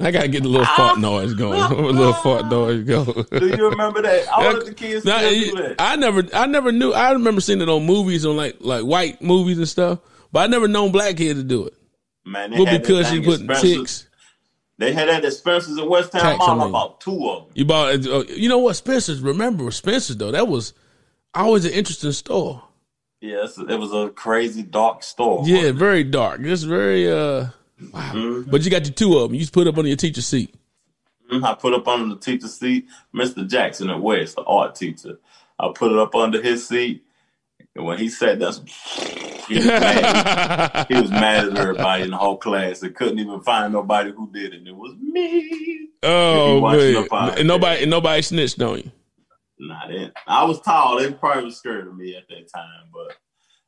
[0.00, 1.60] I gotta get a little fart noise going.
[1.72, 3.26] a little fart noise going.
[3.30, 4.28] Do you remember that?
[4.36, 5.76] I wanted the kids to do that.
[5.78, 6.92] I never, I never knew.
[6.92, 9.98] I remember seeing it on movies, on like like white movies and stuff,
[10.30, 11.74] but I never known black kids to do it.
[12.24, 14.06] Man, they Whoopee had that cushion putting chicks.
[14.78, 16.60] They had that at Spencer's in West Town Mall.
[16.60, 16.70] I me.
[16.70, 17.52] bought two of them.
[17.54, 19.20] You bought, uh, you know what, Spencer's?
[19.20, 20.30] Remember Spencer's though?
[20.30, 20.72] That was
[21.34, 22.62] always an interesting store.
[23.20, 25.42] Yes, it was a crazy dark store.
[25.44, 26.40] Yeah, very dark.
[26.42, 27.46] It's very uh.
[27.92, 28.12] Wow.
[28.14, 28.50] Mhm.
[28.50, 29.34] But you got your two of them.
[29.34, 30.54] You just put up under your teacher's seat.
[31.30, 31.44] Mhm.
[31.44, 33.46] I put up under the teacher's seat, Mr.
[33.48, 35.18] Jackson at West, the art teacher.
[35.58, 37.04] I put it up under his seat,
[37.74, 38.54] and when he said that,
[39.48, 40.86] he was mad.
[40.88, 44.30] He was mad at everybody in the whole class and couldn't even find nobody who
[44.32, 44.66] did it.
[44.66, 45.88] It was me.
[46.02, 48.90] oh man, and nobody, and nobody snitched on you.
[49.60, 50.98] Nah, they, I was tall.
[50.98, 53.16] They probably was scared of me at that time, but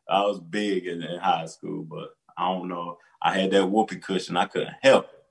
[0.09, 1.83] I was big in, in high school.
[1.83, 2.99] But I don't know.
[3.23, 4.37] I had that whoopee cushion.
[4.37, 5.25] I couldn't help it.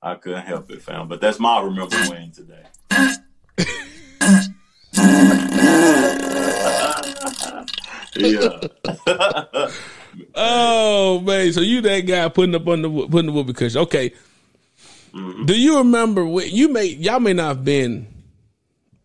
[0.00, 1.08] I couldn't help it, fam.
[1.08, 2.64] But that's my remember when today.
[8.16, 9.68] yeah.
[10.34, 13.80] Oh man, so you that guy putting up on the putting the whoopee cushion?
[13.80, 14.12] Okay.
[15.14, 15.46] Mhm.
[15.46, 18.06] Do you remember when you may y'all may not have been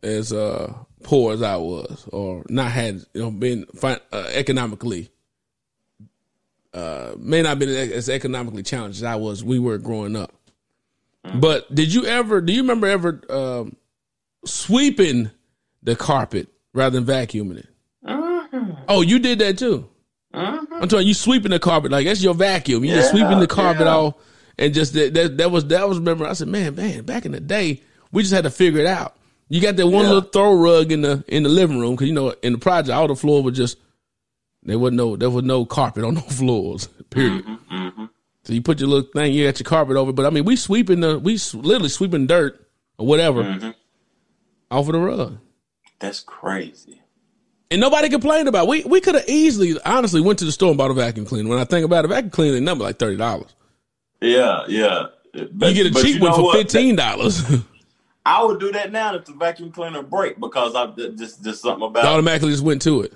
[0.03, 3.97] as uh poor as I was, or not had you know been uh,
[4.33, 5.09] economically
[6.77, 9.43] uh may not have been as economically challenged as I was.
[9.43, 10.33] We were growing up,
[11.35, 12.41] but did you ever?
[12.41, 13.75] Do you remember ever um,
[14.45, 15.31] sweeping
[15.83, 17.67] the carpet rather than vacuuming it?
[18.87, 19.89] Oh, you did that too.
[20.33, 22.83] I'm telling you, sweeping the carpet like that's your vacuum.
[22.83, 23.95] You just Yeah, sweeping the carpet yeah.
[23.95, 24.15] off,
[24.57, 25.97] and just that, that that was that was.
[25.97, 27.81] Remember, I said, man, man, back in the day,
[28.11, 29.15] we just had to figure it out.
[29.49, 30.11] You got that one Yeah.
[30.13, 32.91] little throw rug in the in the living room because you know in the project
[32.95, 33.77] all the floor was just
[34.67, 36.87] there was no there was no carpet on no floors.
[37.09, 37.45] Period.
[37.45, 38.05] Mm-hmm.
[38.43, 40.13] So you put your little thing, you got your carpet over.
[40.13, 42.65] But I mean, we sweeping the we literally sweeping dirt
[42.97, 43.73] or whatever Mhm.
[44.71, 45.39] off of the rug.
[45.99, 47.01] That's crazy.
[47.69, 48.65] And nobody complained about.
[48.65, 48.69] It.
[48.69, 51.49] We we could have easily, honestly, went to the store and bought a vacuum cleaner.
[51.49, 53.53] When I think about it, vacuum cleaner, they number like thirty dollars.
[54.21, 55.07] Yeah, yeah.
[55.51, 56.57] But, You get a cheap you one for what?
[56.57, 57.43] fifteen dollars.
[58.25, 61.87] I would do that now if the vacuum cleaner break because I just just something
[61.87, 63.13] about it automatically just went to it.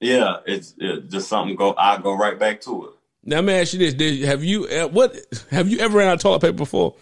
[0.00, 1.74] Yeah, it's it, just something go.
[1.76, 2.90] I go right back to it.
[3.24, 5.16] Now, let me ask you this: Did have you uh, what
[5.50, 6.94] have you ever ran out of toilet paper before?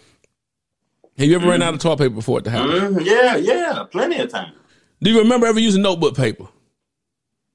[1.17, 2.67] Have you ever ran out of toilet paper before at the house?
[2.67, 4.53] Mhm, Yeah, yeah, plenty of time.
[5.01, 6.47] Do you remember ever using notebook paper?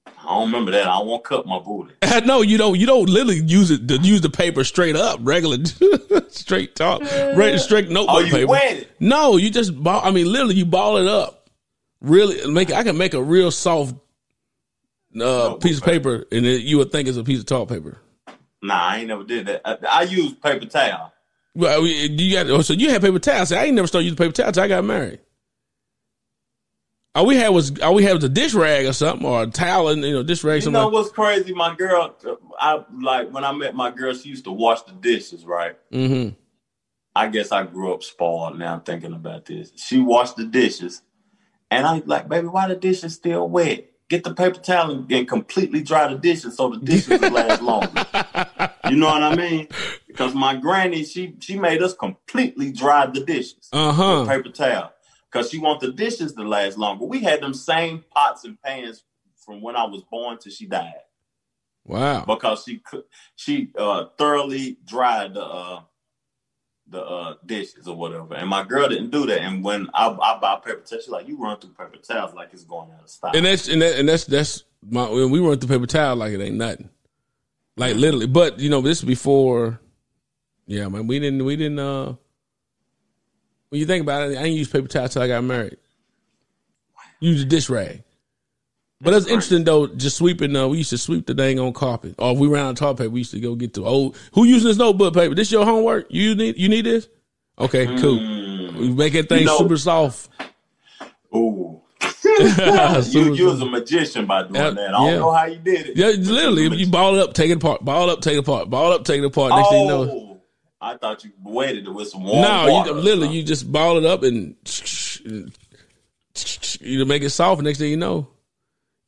[0.07, 0.87] I don't remember that.
[0.87, 1.95] I won't cut my booty.
[2.25, 2.79] no, you don't.
[2.79, 5.59] You don't literally use it to use the paper straight up, regular,
[6.29, 7.03] straight talk,
[7.35, 8.47] right, straight notebook Oh, you paper.
[8.47, 8.89] wet?
[9.01, 10.01] No, you just ball.
[10.05, 11.51] I mean, literally, you ball it up.
[12.01, 12.71] Really make.
[12.73, 13.95] I can make a real soft
[15.19, 17.99] uh, piece of paper, and it, you would think it's a piece of toilet paper.
[18.63, 19.63] Nah, I ain't never did that.
[19.65, 21.13] I, I use paper towel.
[21.55, 22.49] Well, you got.
[22.49, 23.53] Oh, so you had paper towels.
[23.53, 25.21] I ain't never started using paper towels until I got married.
[27.15, 29.47] All we had was all we had was a dish rag or something, or a
[29.49, 30.57] towel, and you know, dish rag.
[30.57, 30.75] You Something.
[30.75, 31.53] know like, what's crazy?
[31.53, 32.17] My girl,
[32.59, 34.15] I like when I met my girl.
[34.15, 35.77] She used to wash the dishes, right?
[35.91, 36.35] mm-hmm.
[37.17, 38.57] I guess I grew up spoiled.
[38.59, 39.73] Now I'm thinking about this.
[39.75, 41.03] She washed the dishes,
[41.69, 43.90] and I like, baby, why the dishes still wet?
[44.11, 47.63] Get the paper towel and, and completely dry the dishes so the dishes will last
[47.63, 48.05] longer.
[48.91, 49.69] You know what I mean?
[50.09, 54.93] Because my granny, she she made us completely dry the dishes Uh with paper towel
[55.31, 57.05] because she want the dishes to last longer.
[57.05, 59.05] We had them same pots and pans
[59.37, 60.95] from when I was born till she died.
[61.85, 62.25] Wow.
[62.27, 62.83] because she
[63.37, 65.83] she uh thoroughly dried the uh
[66.91, 68.35] the uh dishes or whatever.
[68.35, 69.41] And my girl didn't do that.
[69.41, 72.51] And when I, I buy paper towels, she's like, you run through paper towels like
[72.53, 73.33] it's going out of style.
[73.35, 76.33] And that's and, that, and that's that's my when we run through paper towel like
[76.33, 76.91] it ain't nothing.
[77.77, 78.27] Like literally.
[78.27, 79.81] But you know, this is before
[80.67, 82.15] yeah, man, we didn't we didn't uh
[83.71, 85.77] when you think about it, I didn't use paper towel till I got married.
[87.21, 88.03] Use a dish rag.
[89.03, 92.15] But that's interesting though, just sweeping uh we used to sweep the dang on carpet.
[92.19, 94.17] Or if we ran out of toilet paper, we used to go get the old
[94.35, 95.35] who using this notebook paper?
[95.35, 96.07] This your homework?
[96.11, 97.09] You need you need this?
[97.59, 98.19] Okay, cool.
[98.79, 100.29] We make that thing You know- super soft.
[101.35, 101.81] Ooh.
[102.41, 104.89] You you was a magician by doing Yeah, that.
[104.89, 105.17] I don't yeah.
[105.19, 105.97] know how you did it.
[105.97, 108.39] Yeah, literally, if you ball it up, take it apart, ball it up, take it
[108.41, 109.51] apart, ball it up, take it apart.
[109.55, 110.41] Next thing you know, Oh,
[110.81, 112.91] I thought you waited with some warm no, water.
[112.91, 114.55] you literally you just ball it up and
[116.81, 117.63] you make it soft.
[117.63, 118.29] Next thing you know,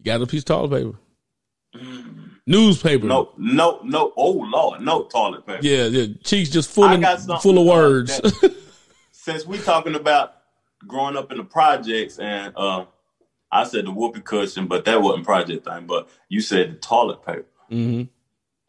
[0.02, 0.70] you got a piece of toilet
[1.74, 1.82] paper,
[2.46, 3.06] newspaper.
[3.06, 4.12] no, no, no.
[4.16, 5.60] Oh Lord, no toilet paper.
[5.62, 8.18] Yeah, yeah, cheeks just full of full of words.
[8.20, 8.56] that-
[9.12, 10.34] Since we talking about
[10.84, 12.86] growing up in the projects, and uh,
[13.52, 15.86] I said the whoopee cushion, but that wasn't project thing.
[15.86, 18.02] But you said the toilet paper hmm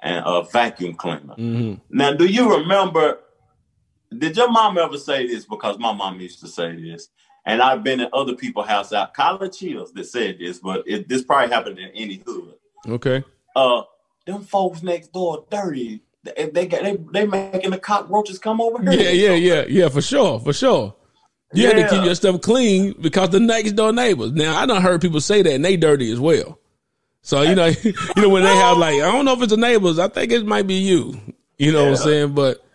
[0.04, 1.34] and a vacuum cleaner.
[1.34, 3.20] hmm Now, do you remember?
[4.16, 5.46] Did your mom ever say this?
[5.46, 7.10] Because my mom used to say this,
[7.46, 11.10] and I've been in other people's house out college chills that said this, but it,
[11.10, 12.56] this probably happened in any hood.
[12.88, 13.24] Okay.
[13.56, 13.84] Uh,
[14.26, 16.02] them folks next door dirty.
[16.24, 19.00] They they got they they making the cockroaches come over here.
[19.00, 20.96] Yeah, yeah, yeah, yeah, for sure, for sure.
[21.54, 24.32] You had to keep your stuff clean because the next door neighbors.
[24.32, 26.60] Now I done heard people say that and they dirty as well.
[27.22, 29.58] So you know, you know when they have like I don't know if it's the
[29.58, 30.00] neighbors.
[30.00, 31.20] I think it might be you.
[31.58, 32.34] You know what I'm saying?
[32.34, 32.66] But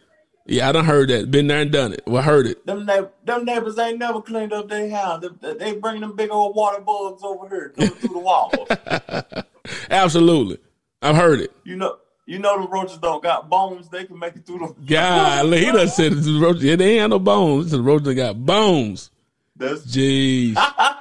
[0.49, 1.31] yeah, I done heard that.
[1.31, 2.03] Been there and done it.
[2.07, 2.65] Well, heard it.
[2.67, 5.25] Them neigh- them neighbors ain't never cleaned up their house.
[5.41, 8.69] They, they bring them big old water bugs over here coming through the walls.
[9.91, 10.59] Absolutely,
[11.03, 11.53] I've heard it.
[11.65, 13.89] You know, you know the roaches don't got bones.
[13.91, 14.75] They can make it through the.
[14.87, 16.59] Golly, he done said the roach.
[16.61, 17.71] Yeah, they ain't no bones.
[17.71, 19.11] The roaches got bones.
[19.55, 20.57] That's Jeez.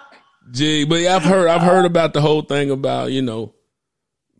[0.52, 3.54] Gee, but yeah, I've heard I've heard about the whole thing about you know,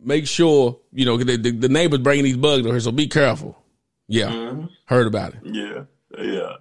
[0.02, 3.06] make sure you know the, the, the neighbors bringing these bugs over here, so be
[3.06, 3.56] careful.
[4.08, 4.68] Yeah, Mhm.
[4.86, 5.40] heard about it.
[5.44, 5.82] yeah,
[6.18, 6.52] yeah.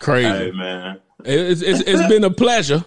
[0.00, 0.28] Crazy.
[0.28, 2.84] Hey man, It's, it's it's been a pleasure.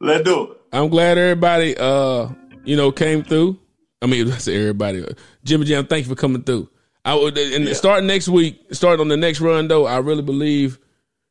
[0.00, 0.58] let's do it.
[0.72, 2.28] I'm glad everybody uh
[2.64, 3.58] you know came through.
[4.00, 5.04] I mean, say everybody.
[5.44, 6.68] Jimmy Jam, thank you for coming through.
[7.04, 7.74] I would and Yeah.
[7.74, 9.86] starting next week, starting on the next run though.
[9.86, 10.78] I really believe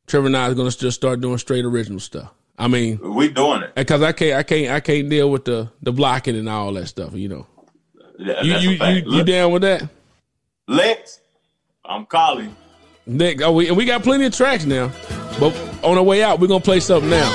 [0.06, 2.30] Trevor and I is going to just start doing straight original stuff.
[2.58, 3.74] I mean, We doing it.
[3.74, 6.86] because I can't, I can't, I can't deal with the the blocking and all that
[6.86, 7.14] stuff.
[7.14, 7.46] You know,
[8.18, 8.70] Yeah, you that's you
[9.12, 9.88] you, you down with that?
[10.68, 11.18] Lex,
[11.92, 12.56] I'm calling.
[13.04, 14.90] Nick, oh, we, we got plenty of tracks now.
[15.38, 15.54] But
[15.84, 17.28] on our way out, we're gonna play something now.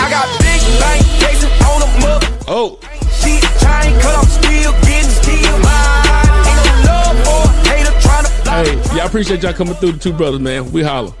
[0.00, 2.24] I got big bank chasing on a mug.
[2.48, 2.78] Oh,
[3.20, 6.46] Shit chain, cause I'm still getting still mine.
[6.48, 9.98] Ain't no love for a hater trying to hey, y'all appreciate y'all coming through the
[9.98, 10.72] two brothers, man.
[10.72, 11.12] We holler.